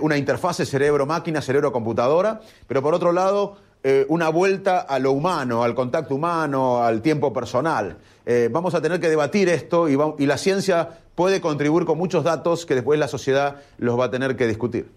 una 0.00 0.16
interfase 0.16 0.64
cerebro-máquina, 0.64 1.42
cerebro-computadora. 1.42 2.40
Pero 2.66 2.82
por 2.82 2.94
otro 2.94 3.12
lado, 3.12 3.56
eh, 3.84 4.06
una 4.08 4.28
vuelta 4.28 4.80
a 4.80 4.98
lo 4.98 5.12
humano, 5.12 5.62
al 5.62 5.72
contacto 5.74 6.16
humano, 6.16 6.82
al 6.82 7.00
tiempo 7.00 7.32
personal. 7.32 7.96
Eh, 8.26 8.48
vamos 8.50 8.74
a 8.74 8.82
tener 8.82 8.98
que 8.98 9.08
debatir 9.08 9.48
esto 9.48 9.88
y, 9.88 10.26
la 10.26 10.36
ciencia 10.36 10.98
puede 11.14 11.40
contribuir 11.40 11.86
con 11.86 11.96
muchos 11.96 12.24
datos 12.24 12.66
que 12.66 12.74
después 12.74 12.98
la 12.98 13.06
sociedad 13.06 13.62
los 13.78 13.98
va 13.98 14.06
a 14.06 14.10
tener 14.10 14.36
que 14.36 14.48
discutir. 14.48 14.90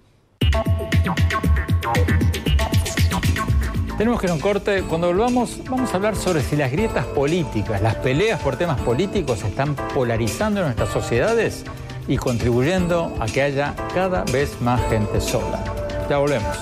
Tenemos 4.00 4.20
que 4.20 4.26
ir 4.26 4.32
a 4.32 4.34
un 4.34 4.40
corte. 4.42 4.82
Cuando 4.90 5.08
volvamos, 5.08 5.60
vamos 5.70 5.94
a 5.94 5.98
hablar 5.98 6.16
sobre 6.16 6.42
si 6.42 6.56
las 6.56 6.72
grietas 6.72 7.06
políticas, 7.06 7.84
las 7.84 7.96
peleas 7.98 8.42
por 8.42 8.56
temas 8.56 8.82
políticos 8.82 9.44
están 9.44 9.76
polarizando 9.94 10.64
nuestras 10.64 10.90
sociedades 10.90 11.66
y 12.08 12.18
contribuyendo 12.18 13.16
a 13.20 13.26
que 13.26 13.42
haya 13.42 13.76
cada 13.94 14.24
vez 14.26 14.60
más 14.62 14.82
gente 14.90 15.22
sola. 15.22 15.64
Ya 16.10 16.18
volvemos. 16.18 16.58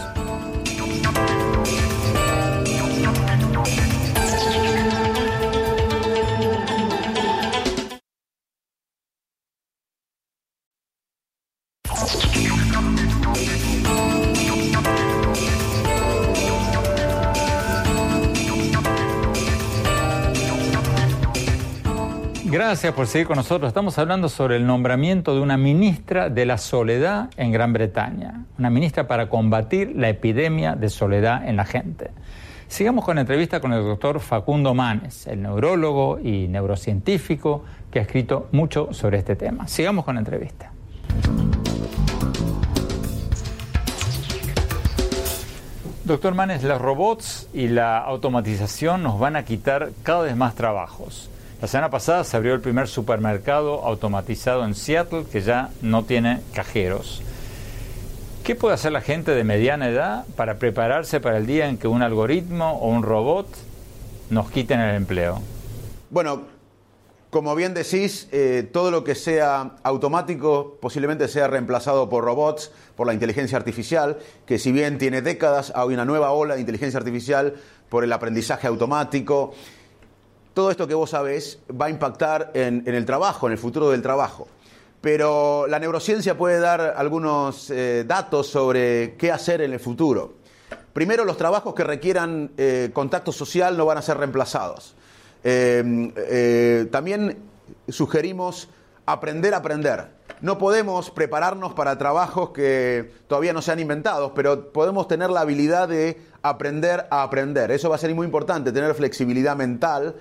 Gracias 22.60 22.94
por 22.94 23.08
seguir 23.08 23.26
con 23.26 23.38
nosotros. 23.38 23.70
Estamos 23.70 23.98
hablando 24.00 24.28
sobre 24.28 24.58
el 24.58 24.68
nombramiento 24.68 25.34
de 25.34 25.40
una 25.40 25.56
ministra 25.56 26.30
de 26.30 26.46
la 26.46 26.58
soledad 26.58 27.30
en 27.38 27.54
Gran 27.54 27.72
Bretaña, 27.72 28.48
una 28.58 28.70
ministra 28.70 29.08
para 29.08 29.30
combatir 29.30 29.94
la 29.96 30.10
epidemia 30.10 30.76
de 30.76 30.90
soledad 30.90 31.48
en 31.48 31.56
la 31.56 31.64
gente. 31.64 32.12
Sigamos 32.68 33.06
con 33.06 33.16
la 33.16 33.22
entrevista 33.22 33.62
con 33.62 33.72
el 33.72 33.82
doctor 33.82 34.20
Facundo 34.20 34.74
Manes, 34.74 35.26
el 35.28 35.42
neurólogo 35.42 36.20
y 36.20 36.50
neurocientífico 36.50 37.64
que 37.90 38.00
ha 38.00 38.02
escrito 38.02 38.50
mucho 38.52 38.90
sobre 38.92 39.20
este 39.20 39.38
tema. 39.38 39.66
Sigamos 39.70 40.04
con 40.04 40.16
la 40.16 40.20
entrevista. 40.20 40.74
Doctor 46.04 46.36
Manes, 46.36 46.62
los 46.64 46.82
robots 46.82 47.48
y 47.54 47.70
la 47.70 48.00
automatización 48.00 49.02
nos 49.02 49.18
van 49.18 49.38
a 49.38 49.46
quitar 49.46 49.92
cada 50.04 50.24
vez 50.24 50.36
más 50.36 50.56
trabajos. 50.56 51.30
La 51.62 51.68
semana 51.68 51.90
pasada 51.90 52.24
se 52.24 52.38
abrió 52.38 52.54
el 52.54 52.62
primer 52.62 52.88
supermercado 52.88 53.84
automatizado 53.84 54.64
en 54.64 54.76
Seattle 54.76 55.26
que 55.30 55.42
ya 55.42 55.72
no 55.82 56.06
tiene 56.06 56.40
cajeros. 56.54 57.22
¿Qué 58.46 58.56
puede 58.56 58.76
hacer 58.76 58.94
la 58.94 59.02
gente 59.02 59.32
de 59.32 59.44
mediana 59.44 59.90
edad 59.90 60.26
para 60.38 60.58
prepararse 60.58 61.20
para 61.20 61.38
el 61.38 61.46
día 61.46 61.68
en 61.68 61.78
que 61.78 61.90
un 61.90 62.02
algoritmo 62.02 62.80
o 62.80 62.88
un 62.88 63.04
robot 63.04 63.48
nos 64.30 64.50
quiten 64.52 64.80
el 64.80 64.96
empleo? 64.96 65.42
Bueno, 66.10 66.44
como 67.30 67.54
bien 67.56 67.74
decís, 67.74 68.30
eh, 68.32 68.68
todo 68.72 68.90
lo 68.90 69.04
que 69.04 69.14
sea 69.14 69.72
automático 69.84 70.78
posiblemente 70.82 71.28
sea 71.28 71.48
reemplazado 71.48 72.08
por 72.08 72.24
robots, 72.24 72.72
por 72.96 73.06
la 73.06 73.14
inteligencia 73.14 73.58
artificial, 73.58 74.18
que 74.46 74.60
si 74.60 74.72
bien 74.72 74.98
tiene 74.98 75.22
décadas, 75.22 75.74
hay 75.76 75.90
una 75.90 76.06
nueva 76.06 76.32
ola 76.32 76.56
de 76.56 76.62
inteligencia 76.62 76.98
artificial 76.98 77.56
por 77.90 78.06
el 78.06 78.14
aprendizaje 78.14 78.66
automático 78.66 79.54
todo 80.60 80.72
esto 80.72 80.90
que 80.90 80.94
vos 80.94 81.12
sabés 81.12 81.58
va 81.72 81.86
a 81.86 81.90
impactar 81.90 82.52
en, 82.54 82.84
el 82.86 83.06
trabajo, 83.06 83.48
en 83.48 83.54
el 83.54 83.58
futuro 83.58 83.92
del 83.92 84.02
trabajo. 84.02 84.46
Pero 85.00 85.68
la 85.68 85.80
neurociencia 85.80 86.38
puede 86.38 86.60
dar 86.60 86.96
algunos 86.98 87.70
eh, 87.70 88.04
datos 88.06 88.48
sobre 88.48 89.16
qué 89.16 89.32
hacer 89.32 89.62
en 89.62 89.72
el 89.72 89.80
futuro. 89.80 90.34
Primero, 90.92 91.24
los 91.24 91.38
trabajos 91.38 91.74
que 91.74 91.86
requieran 91.86 92.52
eh, 92.58 92.90
contacto 92.92 93.32
social 93.32 93.78
no 93.78 93.86
van 93.86 94.00
a 94.00 94.02
ser 94.02 94.18
reemplazados. 94.18 94.96
Eh, 95.46 96.90
también 96.92 97.38
sugerimos 97.88 98.68
aprender 99.06 99.54
a 99.54 99.58
aprender. 99.60 100.10
no 100.42 100.58
podemos 100.58 101.10
prepararnos 101.10 101.74
para 101.74 101.98
trabajos 101.98 102.50
que 102.50 103.14
todavía 103.28 103.54
no 103.54 103.62
se 103.62 103.72
han 103.72 103.80
inventado, 103.80 104.34
pero 104.34 104.74
podemos 104.74 105.08
tener 105.08 105.30
la 105.30 105.40
habilidad 105.40 105.88
de 105.88 106.22
aprender 106.42 107.08
a 107.10 107.24
aprender. 107.24 107.72
Eso 107.72 107.90
va 107.90 107.96
a 107.96 108.00
ser 108.00 108.14
muy 108.14 108.26
importante, 108.26 108.72
tener 108.72 108.94
flexibilidad 108.94 109.56
mental. 109.56 110.16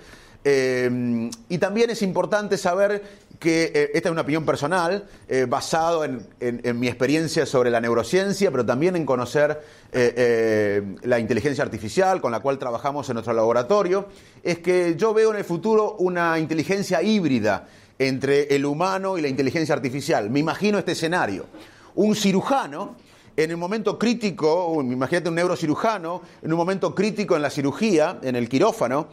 Eh, 0.45 1.31
y 1.49 1.59
también 1.59 1.91
es 1.91 2.03
importante 2.03 2.57
saber 2.57 3.03
que 3.39 3.71
eh, 3.75 3.91
esta 3.95 4.09
es 4.09 4.13
una 4.13 4.23
opinión 4.23 4.45
personal, 4.45 5.05
eh, 5.29 5.47
basado 5.49 6.05
en, 6.05 6.79
mi 6.79 6.89
experiencia 6.89 7.47
sobre 7.47 7.71
la 7.71 7.81
neurociencia, 7.81 8.51
pero 8.51 8.65
también 8.65 8.97
en 8.97 9.07
conocer 9.07 9.61
la 9.93 11.19
inteligencia 11.19 11.65
artificial 11.65 12.21
con 12.21 12.31
la 12.31 12.41
cual 12.41 12.59
trabajamos 12.59 13.09
en 13.09 13.15
nuestro 13.15 13.33
laboratorio, 13.33 14.09
es 14.43 14.59
que 14.59 14.97
yo 14.97 15.15
veo 15.15 15.31
en 15.31 15.39
el 15.39 15.45
futuro 15.45 15.97
una 15.99 16.39
inteligencia 16.39 17.03
híbrida 17.03 17.69
entre 17.99 18.55
el 18.55 18.67
humano 18.67 19.19
y 19.19 19.23
la 19.23 19.29
inteligencia 19.29 19.75
artificial. 19.75 20.31
Me 20.31 20.41
imagino 20.41 20.79
este 20.79 20.93
escenario. 20.93 21.47
Un 21.95 22.15
cirujano, 22.15 22.97
en 23.37 23.51
el 23.51 23.57
momento 23.57 23.99
crítico, 23.99 24.79
imagínate 24.83 25.29
un 25.29 25.37
neurocirujano, 25.37 26.23
en 26.43 26.53
un 26.53 26.59
momento 26.59 26.95
crítico 26.95 27.37
en 27.37 27.43
la 27.43 27.51
cirugía, 27.51 28.19
en 28.23 28.37
el 28.37 28.49
quirófano, 28.49 29.09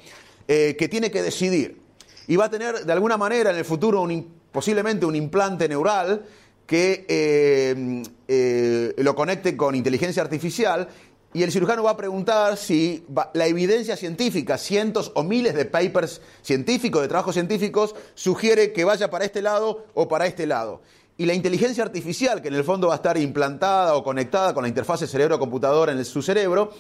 eh, 0.48 0.76
que 0.78 0.88
tiene 0.88 1.12
que 1.12 1.22
decidir. 1.22 1.82
Y 2.28 2.36
va 2.36 2.46
a 2.46 2.50
tener, 2.50 2.86
de 2.86 2.94
alguna 2.94 3.18
manera, 3.18 3.52
en 3.52 3.58
el 3.58 3.66
futuro, 3.66 4.08
posiblemente 4.52 5.06
un 5.06 5.16
implante 5.16 5.68
neural 5.68 6.26
que 6.66 7.06
eh, 7.08 8.04
eh, 8.28 8.94
lo 8.98 9.16
conecte 9.16 9.56
con 9.56 9.76
inteligencia 9.76 10.24
artificial 10.24 10.88
y 11.36 11.44
el 11.44 11.52
cirujano 11.52 11.84
va 11.84 11.92
a 11.92 11.98
preguntar 11.98 12.56
si 12.56 13.04
la 13.34 13.46
evidencia 13.46 13.98
científica, 13.98 14.58
cientos 14.58 15.12
o 15.16 15.24
miles 15.24 15.54
de 15.54 15.66
papers 15.66 16.22
científicos, 16.42 17.02
de 17.02 17.10
trabajos 17.10 17.36
científicos, 17.36 17.94
sugiere 18.14 18.72
que 18.72 18.86
vaya 18.86 19.10
para 19.10 19.26
este 19.26 19.42
lado 19.42 19.86
o 19.94 20.08
para 20.08 20.28
este 20.28 20.48
lado. 20.48 20.82
Y 21.18 21.26
la 21.26 21.34
inteligencia 21.34 21.84
artificial, 21.84 22.42
que 22.42 22.48
en 22.48 22.54
el 22.54 22.64
fondo 22.64 22.88
va 22.88 22.94
a 22.94 22.98
estar 22.98 23.18
implantada 23.18 23.96
o 23.96 24.04
conectada 24.04 24.54
con 24.54 24.64
la 24.64 24.70
interfase 24.70 25.08
cerebro-computadora 25.08 25.92
en 25.92 26.06
su 26.06 26.22
cerebro, 26.22 26.72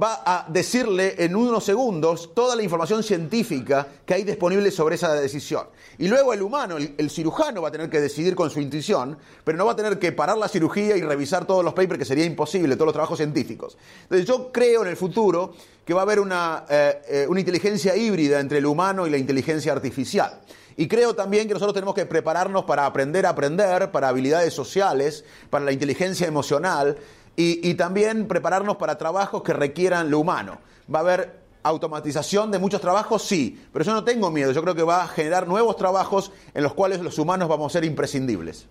va 0.00 0.22
a 0.24 0.46
decirle 0.48 1.16
en 1.18 1.36
unos 1.36 1.64
segundos 1.64 2.32
toda 2.34 2.56
la 2.56 2.62
información 2.62 3.02
científica 3.02 3.86
que 4.06 4.14
hay 4.14 4.24
disponible 4.24 4.70
sobre 4.70 4.94
esa 4.94 5.12
decisión. 5.14 5.66
Y 5.98 6.08
luego 6.08 6.32
el 6.32 6.42
humano, 6.42 6.76
el, 6.76 7.10
cirujano 7.10 7.62
va 7.62 7.68
a 7.68 7.72
tener 7.72 7.90
que 7.90 8.00
decidir 8.00 8.34
con 8.34 8.50
su 8.50 8.60
intuición, 8.60 9.18
pero 9.44 9.58
no 9.58 9.66
va 9.66 9.72
a 9.72 9.76
tener 9.76 9.98
que 9.98 10.12
parar 10.12 10.38
la 10.38 10.48
cirugía 10.48 10.96
y 10.96 11.02
revisar 11.02 11.44
todos 11.44 11.64
los 11.64 11.74
papers, 11.74 11.98
que 11.98 12.04
sería 12.04 12.24
imposible, 12.24 12.74
todos 12.76 12.86
los 12.86 12.94
trabajos 12.94 13.18
científicos. 13.18 13.76
Entonces 14.04 14.26
yo 14.26 14.50
creo 14.50 14.82
en 14.82 14.88
el 14.88 14.96
futuro 14.96 15.52
que 15.84 15.94
va 15.94 16.00
a 16.00 16.04
haber 16.04 16.20
una, 16.20 16.64
eh, 16.68 17.02
eh, 17.08 17.26
una 17.28 17.40
inteligencia 17.40 17.94
híbrida 17.96 18.40
entre 18.40 18.58
el 18.58 18.66
humano 18.66 19.06
y 19.06 19.10
la 19.10 19.18
inteligencia 19.18 19.72
artificial. 19.72 20.40
Y 20.76 20.88
creo 20.88 21.14
también 21.14 21.46
que 21.46 21.54
nosotros 21.54 21.74
tenemos 21.74 21.94
que 21.94 22.06
prepararnos 22.06 22.64
para 22.64 22.86
aprender 22.86 23.26
a 23.26 23.30
aprender, 23.30 23.90
para 23.90 24.08
habilidades 24.08 24.54
sociales, 24.54 25.24
para 25.50 25.64
la 25.64 25.72
inteligencia 25.72 26.26
emocional, 26.26 26.96
y, 27.36 27.74
también 27.74 28.28
prepararnos 28.28 28.76
para 28.76 28.98
trabajos 28.98 29.42
que 29.42 29.52
requieran 29.52 30.10
lo 30.10 30.20
humano. 30.20 30.58
Va 30.92 30.98
a 30.98 31.02
haber 31.02 31.42
automatización 31.62 32.50
de 32.50 32.58
muchos 32.58 32.80
trabajos, 32.80 33.22
sí, 33.22 33.62
pero 33.72 33.84
yo 33.84 33.92
no 33.92 34.04
tengo 34.04 34.30
miedo, 34.30 34.52
yo 34.52 34.62
creo 34.62 34.74
que 34.74 34.82
va 34.82 35.04
a 35.04 35.08
generar 35.08 35.46
nuevos 35.46 35.76
trabajos 35.76 36.32
en 36.54 36.62
los 36.62 36.74
cuales 36.74 37.00
los 37.00 37.18
humanos 37.18 37.48
vamos 37.48 37.72
a 37.72 37.78
ser 37.78 37.84
imprescindibles. 37.84 38.66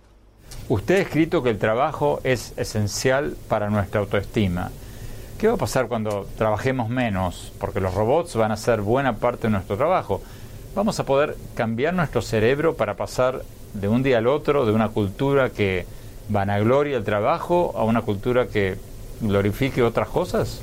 Usted 0.68 0.96
ha 0.96 1.02
escrito 1.02 1.42
que 1.42 1.50
el 1.50 1.58
trabajo 1.58 2.20
es 2.24 2.54
esencial 2.58 3.36
para 3.48 3.70
nuestra 3.70 4.02
autoestima. 4.02 4.72
¿Qué 5.40 5.48
va 5.48 5.56
a 5.56 5.58
pasar 5.58 5.88
cuando 5.88 6.28
trabajemos 6.38 6.90
menos? 6.90 7.52
Porque 7.60 7.80
los 7.80 7.94
robots 7.94 8.36
van 8.36 8.52
a 8.52 8.58
ser 8.58 8.82
buena 8.82 9.16
parte 9.16 9.48
de 9.48 9.52
nuestro 9.52 9.76
trabajo. 9.76 10.22
¿Vamos 10.76 11.00
a 11.00 11.06
poder 11.06 11.36
cambiar 11.56 11.94
nuestro 11.94 12.22
cerebro 12.22 12.76
para 12.76 12.96
pasar 12.96 13.42
de 13.74 13.88
un 13.88 14.04
día 14.04 14.20
al 14.20 14.28
otro 14.28 14.66
de 14.66 14.72
una 14.72 14.90
cultura 14.90 15.50
que 15.50 15.86
vanagloria 16.32 16.98
el 16.98 17.04
trabajo 17.04 17.74
a 17.76 17.84
una 17.84 18.02
cultura 18.02 18.48
que 18.48 18.78
glorifique 19.20 19.84
otras 19.84 20.08
cosas? 20.08 20.62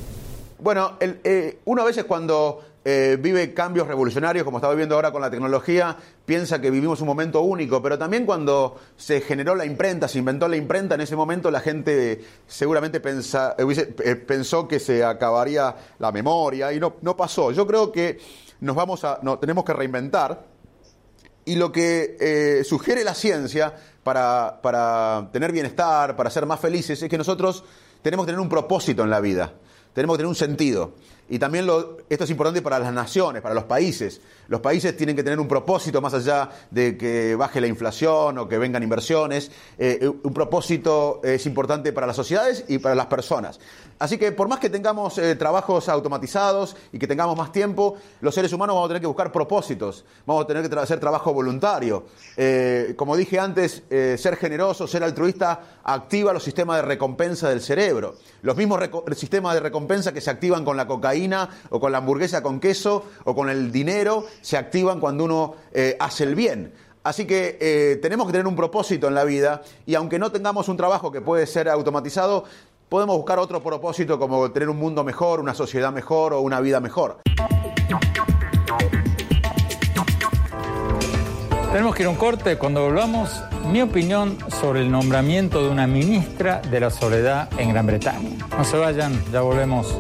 Bueno, 0.58 0.96
eh, 1.00 1.58
uno 1.66 1.82
a 1.82 1.84
veces 1.84 2.04
cuando 2.04 2.64
eh, 2.84 3.16
vive 3.20 3.54
cambios 3.54 3.86
revolucionarios, 3.86 4.44
como 4.44 4.58
está 4.58 4.70
viviendo 4.70 4.94
ahora 4.94 5.12
con 5.12 5.20
la 5.20 5.30
tecnología, 5.30 5.96
piensa 6.24 6.60
que 6.60 6.70
vivimos 6.70 7.00
un 7.00 7.06
momento 7.06 7.42
único, 7.42 7.82
pero 7.82 7.98
también 7.98 8.24
cuando 8.24 8.80
se 8.96 9.20
generó 9.20 9.54
la 9.54 9.66
imprenta, 9.66 10.08
se 10.08 10.18
inventó 10.18 10.48
la 10.48 10.56
imprenta, 10.56 10.94
en 10.94 11.02
ese 11.02 11.14
momento 11.14 11.50
la 11.50 11.60
gente 11.60 12.24
seguramente 12.46 13.00
eh, 13.00 14.16
pensó 14.16 14.66
que 14.66 14.80
se 14.80 15.04
acabaría 15.04 15.76
la 15.98 16.10
memoria 16.10 16.72
y 16.72 16.80
no, 16.80 16.94
no 17.02 17.16
pasó. 17.16 17.52
Yo 17.52 17.66
creo 17.66 17.92
que 17.92 18.18
nos 18.60 18.74
vamos 18.74 19.04
a, 19.04 19.20
no, 19.22 19.38
tenemos 19.38 19.64
que 19.64 19.74
reinventar 19.74 20.44
y 21.44 21.54
lo 21.54 21.72
que 21.72 22.62
sugiere 22.64 23.04
la 23.04 23.14
ciencia 23.14 23.74
para, 24.60 25.28
tener 25.32 25.52
bienestar, 25.52 26.16
para 26.16 26.30
ser 26.30 26.46
más 26.46 26.60
felices, 26.60 27.02
es 27.02 27.08
que 27.08 27.18
nosotros 27.18 27.64
tenemos 28.02 28.24
que 28.24 28.32
tener 28.32 28.40
un 28.40 28.48
propósito 28.48 29.02
en 29.02 29.10
la 29.10 29.20
vida, 29.20 29.52
tenemos 29.92 30.14
que 30.14 30.18
tener 30.18 30.28
un 30.28 30.34
sentido. 30.34 30.94
Y 31.30 31.38
también 31.38 31.68
esto 32.08 32.24
es 32.24 32.30
importante 32.30 32.62
para 32.62 32.78
las 32.78 32.92
naciones, 32.92 33.42
para 33.42 33.54
los 33.54 33.64
países. 33.64 34.20
Los 34.48 34.60
países 34.60 34.96
tienen 34.96 35.14
que 35.14 35.22
tener 35.22 35.38
un 35.38 35.46
propósito 35.46 36.00
más 36.00 36.14
allá 36.14 36.48
de 36.70 36.96
que 36.96 37.34
baje 37.34 37.60
la 37.60 37.66
inflación 37.66 38.38
o 38.38 38.48
que 38.48 38.56
vengan 38.56 38.82
inversiones. 38.82 39.50
Eh, 39.76 40.10
un 40.22 40.32
propósito 40.32 41.20
es 41.22 41.44
importante 41.44 41.92
para 41.92 42.06
las 42.06 42.16
sociedades 42.16 42.64
y 42.68 42.78
para 42.78 42.94
las 42.94 43.06
personas. 43.06 43.60
Así 43.98 44.16
que 44.16 44.32
por 44.32 44.48
más 44.48 44.58
que 44.58 44.70
tengamos 44.70 45.18
eh, 45.18 45.34
trabajos 45.34 45.88
automatizados 45.90 46.76
y 46.92 46.98
que 46.98 47.06
tengamos 47.06 47.36
más 47.36 47.52
tiempo, 47.52 47.96
los 48.22 48.34
seres 48.34 48.52
humanos 48.52 48.74
vamos 48.74 48.86
a 48.86 48.88
tener 48.88 49.00
que 49.02 49.08
buscar 49.08 49.30
propósitos, 49.30 50.06
vamos 50.24 50.44
a 50.44 50.46
tener 50.46 50.68
que 50.68 50.78
hacer 50.78 50.98
trabajo 50.98 51.34
voluntario. 51.34 52.06
Eh, 52.36 52.94
como 52.96 53.16
dije 53.16 53.38
antes, 53.38 53.82
ser 53.90 54.36
generoso, 54.36 54.86
ser 54.86 55.04
altruista, 55.04 55.78
activa 55.84 56.32
los 56.32 56.42
sistemas 56.42 56.76
de 56.76 56.82
recompensa 56.82 57.50
del 57.50 57.60
cerebro. 57.60 58.14
Los 58.42 58.56
mismos 58.56 58.80
sistemas 59.14 59.54
de 59.54 59.60
recompensa 59.60 60.12
que 60.12 60.20
se 60.20 60.30
activan 60.30 60.64
con 60.64 60.76
la 60.76 60.86
cocaína 60.86 61.17
o 61.70 61.80
con 61.80 61.92
la 61.92 61.98
hamburguesa 61.98 62.42
con 62.42 62.60
queso 62.60 63.04
o 63.24 63.34
con 63.34 63.48
el 63.50 63.72
dinero 63.72 64.24
se 64.40 64.56
activan 64.56 65.00
cuando 65.00 65.24
uno 65.24 65.54
eh, 65.72 65.96
hace 65.98 66.24
el 66.24 66.34
bien. 66.34 66.72
Así 67.02 67.26
que 67.26 67.56
eh, 67.60 67.96
tenemos 68.02 68.26
que 68.26 68.32
tener 68.32 68.46
un 68.46 68.56
propósito 68.56 69.08
en 69.08 69.14
la 69.14 69.24
vida 69.24 69.62
y 69.86 69.94
aunque 69.94 70.18
no 70.18 70.30
tengamos 70.30 70.68
un 70.68 70.76
trabajo 70.76 71.10
que 71.10 71.20
puede 71.20 71.46
ser 71.46 71.68
automatizado, 71.68 72.44
podemos 72.88 73.16
buscar 73.16 73.38
otro 73.38 73.62
propósito 73.62 74.18
como 74.18 74.50
tener 74.50 74.68
un 74.68 74.78
mundo 74.78 75.04
mejor, 75.04 75.40
una 75.40 75.54
sociedad 75.54 75.92
mejor 75.92 76.32
o 76.34 76.40
una 76.40 76.60
vida 76.60 76.80
mejor. 76.80 77.18
Tenemos 81.72 81.94
que 81.94 82.02
ir 82.02 82.06
a 82.06 82.10
un 82.10 82.16
corte. 82.16 82.56
Cuando 82.56 82.82
volvamos, 82.82 83.42
mi 83.70 83.82
opinión 83.82 84.38
sobre 84.60 84.80
el 84.80 84.90
nombramiento 84.90 85.62
de 85.62 85.68
una 85.68 85.86
ministra 85.86 86.60
de 86.62 86.80
la 86.80 86.90
soledad 86.90 87.48
en 87.58 87.68
Gran 87.70 87.86
Bretaña. 87.86 88.30
No 88.56 88.64
se 88.64 88.78
vayan, 88.78 89.22
ya 89.30 89.42
volvemos. 89.42 89.96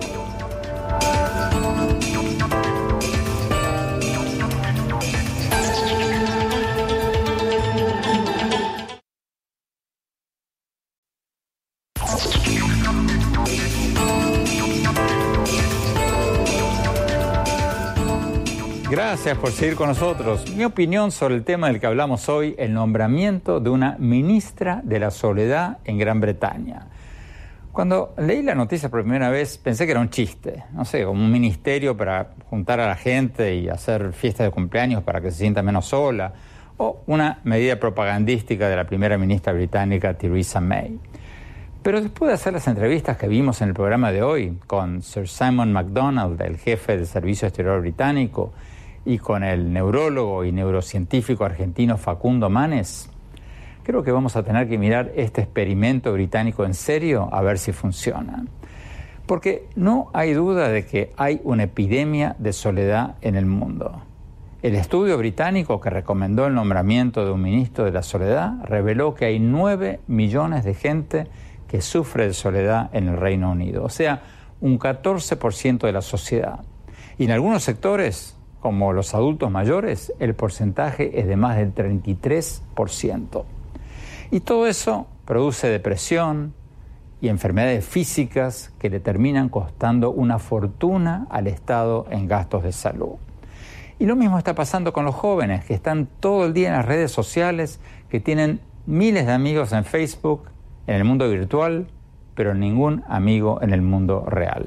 Gracias 19.18 19.38
por 19.38 19.50
seguir 19.50 19.74
con 19.74 19.88
nosotros. 19.88 20.48
Mi 20.54 20.64
opinión 20.64 21.10
sobre 21.10 21.34
el 21.34 21.42
tema 21.42 21.66
del 21.66 21.80
que 21.80 21.88
hablamos 21.88 22.28
hoy, 22.28 22.54
el 22.56 22.72
nombramiento 22.72 23.58
de 23.58 23.68
una 23.68 23.96
ministra 23.98 24.80
de 24.84 25.00
la 25.00 25.10
soledad 25.10 25.78
en 25.84 25.98
Gran 25.98 26.20
Bretaña. 26.20 26.86
Cuando 27.72 28.14
leí 28.16 28.42
la 28.42 28.54
noticia 28.54 28.88
por 28.88 29.00
primera 29.00 29.28
vez 29.28 29.58
pensé 29.58 29.86
que 29.86 29.90
era 29.90 30.00
un 30.00 30.10
chiste, 30.10 30.62
no 30.72 30.84
sé, 30.84 31.04
como 31.04 31.20
un 31.20 31.32
ministerio 31.32 31.96
para 31.96 32.30
juntar 32.48 32.78
a 32.78 32.86
la 32.86 32.94
gente 32.94 33.56
y 33.56 33.68
hacer 33.68 34.12
fiestas 34.12 34.46
de 34.46 34.50
cumpleaños 34.52 35.02
para 35.02 35.20
que 35.20 35.32
se 35.32 35.38
sienta 35.38 35.64
menos 35.64 35.86
sola, 35.86 36.32
o 36.76 37.02
una 37.08 37.40
medida 37.42 37.74
propagandística 37.80 38.68
de 38.68 38.76
la 38.76 38.84
primera 38.84 39.18
ministra 39.18 39.52
británica 39.52 40.14
Theresa 40.14 40.60
May. 40.60 40.96
Pero 41.82 42.00
después 42.00 42.28
de 42.28 42.34
hacer 42.34 42.52
las 42.52 42.68
entrevistas 42.68 43.16
que 43.16 43.26
vimos 43.26 43.60
en 43.62 43.68
el 43.70 43.74
programa 43.74 44.12
de 44.12 44.22
hoy 44.22 44.58
con 44.68 45.02
Sir 45.02 45.26
Simon 45.26 45.72
MacDonald, 45.72 46.40
el 46.40 46.56
jefe 46.56 46.96
del 46.96 47.06
Servicio 47.08 47.48
Exterior 47.48 47.80
británico, 47.80 48.52
y 49.08 49.16
con 49.16 49.42
el 49.42 49.72
neurólogo 49.72 50.44
y 50.44 50.52
neurocientífico 50.52 51.42
argentino 51.42 51.96
Facundo 51.96 52.50
Manes, 52.50 53.08
creo 53.82 54.02
que 54.02 54.12
vamos 54.12 54.36
a 54.36 54.42
tener 54.42 54.68
que 54.68 54.76
mirar 54.76 55.12
este 55.16 55.40
experimento 55.40 56.12
británico 56.12 56.66
en 56.66 56.74
serio 56.74 57.30
a 57.32 57.40
ver 57.40 57.58
si 57.58 57.72
funciona. 57.72 58.44
Porque 59.24 59.66
no 59.76 60.10
hay 60.12 60.34
duda 60.34 60.68
de 60.68 60.84
que 60.84 61.14
hay 61.16 61.40
una 61.44 61.62
epidemia 61.62 62.36
de 62.38 62.52
soledad 62.52 63.14
en 63.22 63.36
el 63.36 63.46
mundo. 63.46 64.02
El 64.60 64.74
estudio 64.74 65.16
británico 65.16 65.80
que 65.80 65.88
recomendó 65.88 66.46
el 66.46 66.54
nombramiento 66.54 67.24
de 67.24 67.32
un 67.32 67.40
ministro 67.40 67.86
de 67.86 67.92
la 67.92 68.02
soledad 68.02 68.62
reveló 68.64 69.14
que 69.14 69.24
hay 69.24 69.38
9 69.38 70.00
millones 70.06 70.64
de 70.64 70.74
gente 70.74 71.28
que 71.66 71.80
sufre 71.80 72.26
de 72.26 72.34
soledad 72.34 72.90
en 72.92 73.08
el 73.08 73.16
Reino 73.16 73.52
Unido, 73.52 73.84
o 73.84 73.88
sea, 73.88 74.20
un 74.60 74.78
14% 74.78 75.78
de 75.78 75.92
la 75.92 76.02
sociedad. 76.02 76.60
Y 77.16 77.24
en 77.24 77.30
algunos 77.30 77.62
sectores 77.62 78.37
como 78.60 78.92
los 78.92 79.14
adultos 79.14 79.50
mayores, 79.50 80.12
el 80.18 80.34
porcentaje 80.34 81.20
es 81.20 81.26
de 81.26 81.36
más 81.36 81.56
del 81.56 81.74
33%. 81.74 83.44
Y 84.30 84.40
todo 84.40 84.66
eso 84.66 85.06
produce 85.24 85.68
depresión 85.68 86.54
y 87.20 87.28
enfermedades 87.28 87.84
físicas 87.84 88.72
que 88.78 88.90
le 88.90 89.00
terminan 89.00 89.48
costando 89.48 90.10
una 90.10 90.38
fortuna 90.38 91.26
al 91.30 91.46
Estado 91.46 92.06
en 92.10 92.28
gastos 92.28 92.62
de 92.62 92.72
salud. 92.72 93.16
Y 93.98 94.06
lo 94.06 94.14
mismo 94.14 94.38
está 94.38 94.54
pasando 94.54 94.92
con 94.92 95.04
los 95.04 95.14
jóvenes 95.14 95.64
que 95.64 95.74
están 95.74 96.08
todo 96.20 96.46
el 96.46 96.52
día 96.52 96.68
en 96.68 96.74
las 96.74 96.86
redes 96.86 97.10
sociales, 97.10 97.80
que 98.08 98.20
tienen 98.20 98.60
miles 98.86 99.26
de 99.26 99.32
amigos 99.32 99.72
en 99.72 99.84
Facebook, 99.84 100.44
en 100.86 100.94
el 100.94 101.04
mundo 101.04 101.28
virtual, 101.28 101.88
pero 102.34 102.54
ningún 102.54 103.02
amigo 103.08 103.60
en 103.62 103.72
el 103.72 103.82
mundo 103.82 104.24
real. 104.26 104.66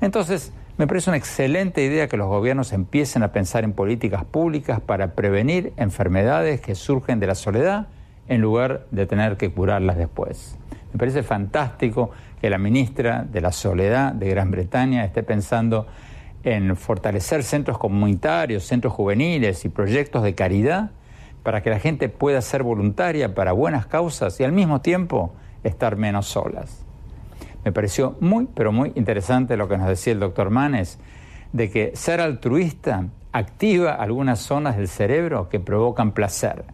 Entonces, 0.00 0.52
me 0.78 0.86
parece 0.86 1.10
una 1.10 1.18
excelente 1.18 1.84
idea 1.84 2.08
que 2.08 2.16
los 2.16 2.28
gobiernos 2.28 2.72
empiecen 2.72 3.22
a 3.22 3.32
pensar 3.32 3.64
en 3.64 3.72
políticas 3.72 4.24
públicas 4.24 4.80
para 4.80 5.14
prevenir 5.14 5.72
enfermedades 5.76 6.60
que 6.60 6.74
surgen 6.74 7.20
de 7.20 7.26
la 7.26 7.34
soledad 7.34 7.88
en 8.28 8.40
lugar 8.40 8.86
de 8.90 9.06
tener 9.06 9.36
que 9.36 9.50
curarlas 9.50 9.98
después. 9.98 10.56
Me 10.92 10.98
parece 10.98 11.22
fantástico 11.22 12.10
que 12.40 12.50
la 12.50 12.58
ministra 12.58 13.24
de 13.30 13.40
la 13.40 13.52
Soledad 13.52 14.12
de 14.12 14.28
Gran 14.30 14.50
Bretaña 14.50 15.04
esté 15.04 15.22
pensando 15.22 15.86
en 16.42 16.76
fortalecer 16.76 17.44
centros 17.44 17.78
comunitarios, 17.78 18.64
centros 18.64 18.92
juveniles 18.92 19.64
y 19.64 19.68
proyectos 19.68 20.22
de 20.22 20.34
caridad 20.34 20.90
para 21.42 21.62
que 21.62 21.70
la 21.70 21.78
gente 21.78 22.08
pueda 22.08 22.40
ser 22.40 22.62
voluntaria 22.62 23.34
para 23.34 23.52
buenas 23.52 23.86
causas 23.86 24.38
y 24.40 24.44
al 24.44 24.52
mismo 24.52 24.80
tiempo 24.80 25.34
estar 25.64 25.96
menos 25.96 26.26
solas. 26.26 26.84
Me 27.64 27.72
pareció 27.72 28.16
muy, 28.20 28.48
pero 28.54 28.72
muy 28.72 28.92
interesante 28.94 29.56
lo 29.56 29.68
que 29.68 29.78
nos 29.78 29.88
decía 29.88 30.12
el 30.12 30.20
doctor 30.20 30.50
Manes, 30.50 30.98
de 31.52 31.70
que 31.70 31.92
ser 31.94 32.20
altruista 32.20 33.08
activa 33.32 33.94
algunas 33.94 34.40
zonas 34.40 34.76
del 34.76 34.88
cerebro 34.88 35.48
que 35.48 35.60
provocan 35.60 36.12
placer. 36.12 36.64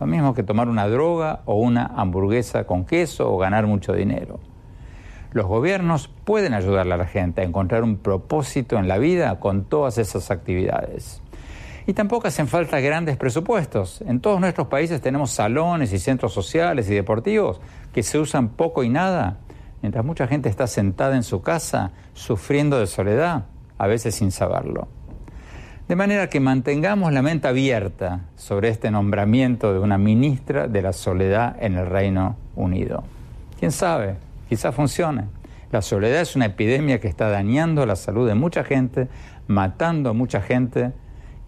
Lo 0.00 0.06
mismo 0.06 0.34
que 0.34 0.42
tomar 0.42 0.68
una 0.68 0.88
droga 0.88 1.42
o 1.44 1.56
una 1.56 1.86
hamburguesa 1.86 2.64
con 2.64 2.84
queso 2.84 3.32
o 3.32 3.38
ganar 3.38 3.66
mucho 3.66 3.92
dinero. 3.92 4.38
Los 5.32 5.46
gobiernos 5.46 6.08
pueden 6.08 6.54
ayudarle 6.54 6.94
a 6.94 6.98
la 6.98 7.06
gente 7.06 7.42
a 7.42 7.44
encontrar 7.44 7.82
un 7.82 7.98
propósito 7.98 8.78
en 8.78 8.88
la 8.88 8.96
vida 8.96 9.40
con 9.40 9.64
todas 9.64 9.98
esas 9.98 10.30
actividades. 10.30 11.20
Y 11.86 11.94
tampoco 11.94 12.28
hacen 12.28 12.48
falta 12.48 12.80
grandes 12.80 13.16
presupuestos. 13.16 14.02
En 14.02 14.20
todos 14.20 14.40
nuestros 14.40 14.68
países 14.68 15.00
tenemos 15.00 15.30
salones 15.30 15.92
y 15.92 15.98
centros 15.98 16.32
sociales 16.32 16.88
y 16.88 16.94
deportivos 16.94 17.60
que 17.92 18.02
se 18.02 18.18
usan 18.18 18.50
poco 18.50 18.84
y 18.84 18.88
nada, 18.88 19.38
mientras 19.82 20.04
mucha 20.04 20.26
gente 20.26 20.48
está 20.48 20.66
sentada 20.66 21.16
en 21.16 21.22
su 21.22 21.42
casa 21.42 21.92
sufriendo 22.14 22.78
de 22.78 22.86
soledad, 22.86 23.44
a 23.78 23.86
veces 23.86 24.14
sin 24.14 24.30
saberlo. 24.30 24.88
De 25.88 25.96
manera 25.96 26.28
que 26.28 26.38
mantengamos 26.38 27.12
la 27.12 27.22
mente 27.22 27.48
abierta 27.48 28.26
sobre 28.36 28.68
este 28.68 28.90
nombramiento 28.90 29.72
de 29.72 29.78
una 29.78 29.96
ministra 29.96 30.68
de 30.68 30.82
la 30.82 30.92
soledad 30.92 31.56
en 31.60 31.78
el 31.78 31.86
Reino 31.86 32.36
Unido. 32.56 33.04
¿Quién 33.58 33.72
sabe? 33.72 34.16
Quizá 34.50 34.70
funcione. 34.70 35.24
La 35.72 35.80
soledad 35.80 36.20
es 36.20 36.36
una 36.36 36.46
epidemia 36.46 37.00
que 37.00 37.08
está 37.08 37.30
dañando 37.30 37.86
la 37.86 37.96
salud 37.96 38.28
de 38.28 38.34
mucha 38.34 38.64
gente, 38.64 39.08
matando 39.46 40.10
a 40.10 40.12
mucha 40.12 40.42
gente. 40.42 40.92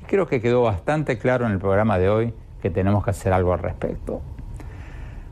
Y 0.01 0.05
creo 0.05 0.27
que 0.27 0.41
quedó 0.41 0.63
bastante 0.63 1.19
claro 1.19 1.45
en 1.45 1.53
el 1.53 1.59
programa 1.59 1.99
de 1.99 2.09
hoy 2.09 2.35
que 2.63 2.71
tenemos 2.71 3.05
que 3.05 3.11
hacer 3.11 3.35
algo 3.35 3.53
al 3.53 3.59
respecto. 3.59 4.23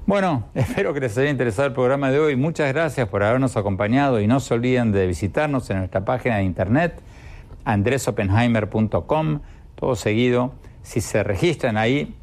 Bueno, 0.08 0.48
espero 0.54 0.92
que 0.94 1.00
les 1.00 1.18
haya 1.18 1.28
interesado 1.28 1.68
el 1.68 1.74
programa 1.74 2.10
de 2.10 2.18
hoy. 2.18 2.34
Muchas 2.34 2.72
gracias 2.72 3.06
por 3.10 3.22
habernos 3.22 3.58
acompañado 3.58 4.22
y 4.22 4.26
no 4.26 4.40
se 4.40 4.54
olviden 4.54 4.90
de 4.90 5.06
visitarnos 5.06 5.68
en 5.68 5.80
nuestra 5.80 6.06
página 6.06 6.38
de 6.38 6.44
internet 6.44 7.02
andresopenheimer.com, 7.66 9.40
todo 9.74 9.96
seguido. 9.96 10.54
Si 10.80 11.02
se 11.02 11.22
registran 11.22 11.76
ahí, 11.76 12.16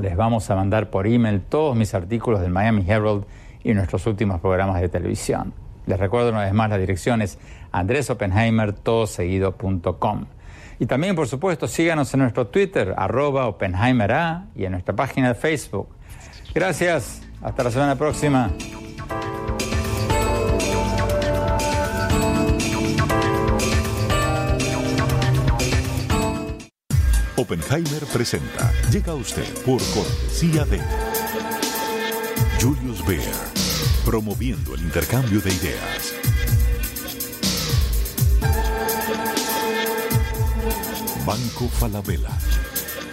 les 0.00 0.16
vamos 0.16 0.48
a 0.50 0.54
mandar 0.54 0.90
por 0.90 1.08
email 1.08 1.40
todos 1.40 1.74
mis 1.74 1.94
artículos 1.94 2.42
del 2.42 2.52
Miami 2.52 2.84
Herald 2.86 3.24
y 3.64 3.74
nuestros 3.74 4.06
últimos 4.06 4.40
programas 4.40 4.80
de 4.80 4.88
televisión. 4.88 5.52
Les 5.86 5.98
recuerdo 5.98 6.30
una 6.30 6.44
vez 6.44 6.52
más, 6.52 6.70
la 6.70 6.78
dirección 6.78 7.22
es 7.22 7.40
andresopenheimer.com. 7.72 10.26
Y 10.78 10.86
también, 10.86 11.16
por 11.16 11.26
supuesto, 11.26 11.66
síganos 11.66 12.14
en 12.14 12.20
nuestro 12.20 12.46
Twitter, 12.46 12.94
arroba 12.96 13.48
OpenheimerA, 13.48 14.46
y 14.54 14.64
en 14.64 14.70
nuestra 14.70 14.94
página 14.94 15.26
de 15.26 15.34
Facebook. 15.34 15.88
Gracias, 16.54 17.22
hasta 17.42 17.62
la 17.62 17.70
semana 17.70 17.96
próxima. 17.96 18.50
Oppenheimer 27.36 28.04
presenta. 28.12 28.70
Llega 28.90 29.14
usted 29.14 29.46
por 29.64 29.80
cortesía 29.94 30.64
de 30.66 30.80
Julius 32.60 33.04
Baer, 33.06 33.34
promoviendo 34.04 34.74
el 34.74 34.82
intercambio 34.82 35.40
de 35.40 35.54
ideas. 35.54 36.14
Banco 41.24 41.68
Falabella. 41.68 42.30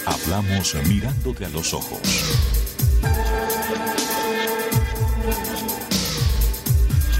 Hablamos 0.05 0.75
mirándote 0.87 1.45
a 1.45 1.49
los 1.49 1.73
ojos. 1.73 2.66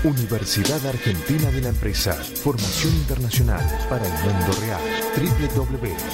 Universidad 0.03 0.85
Argentina 0.85 1.49
de 1.51 1.61
la 1.61 1.69
Empresa. 1.69 2.13
Formación 2.13 2.93
internacional 2.95 3.65
para 3.89 4.05
el 4.05 4.13
mundo 4.23 4.53
real. 4.61 4.81
www.uad.edu.ar 5.17 6.07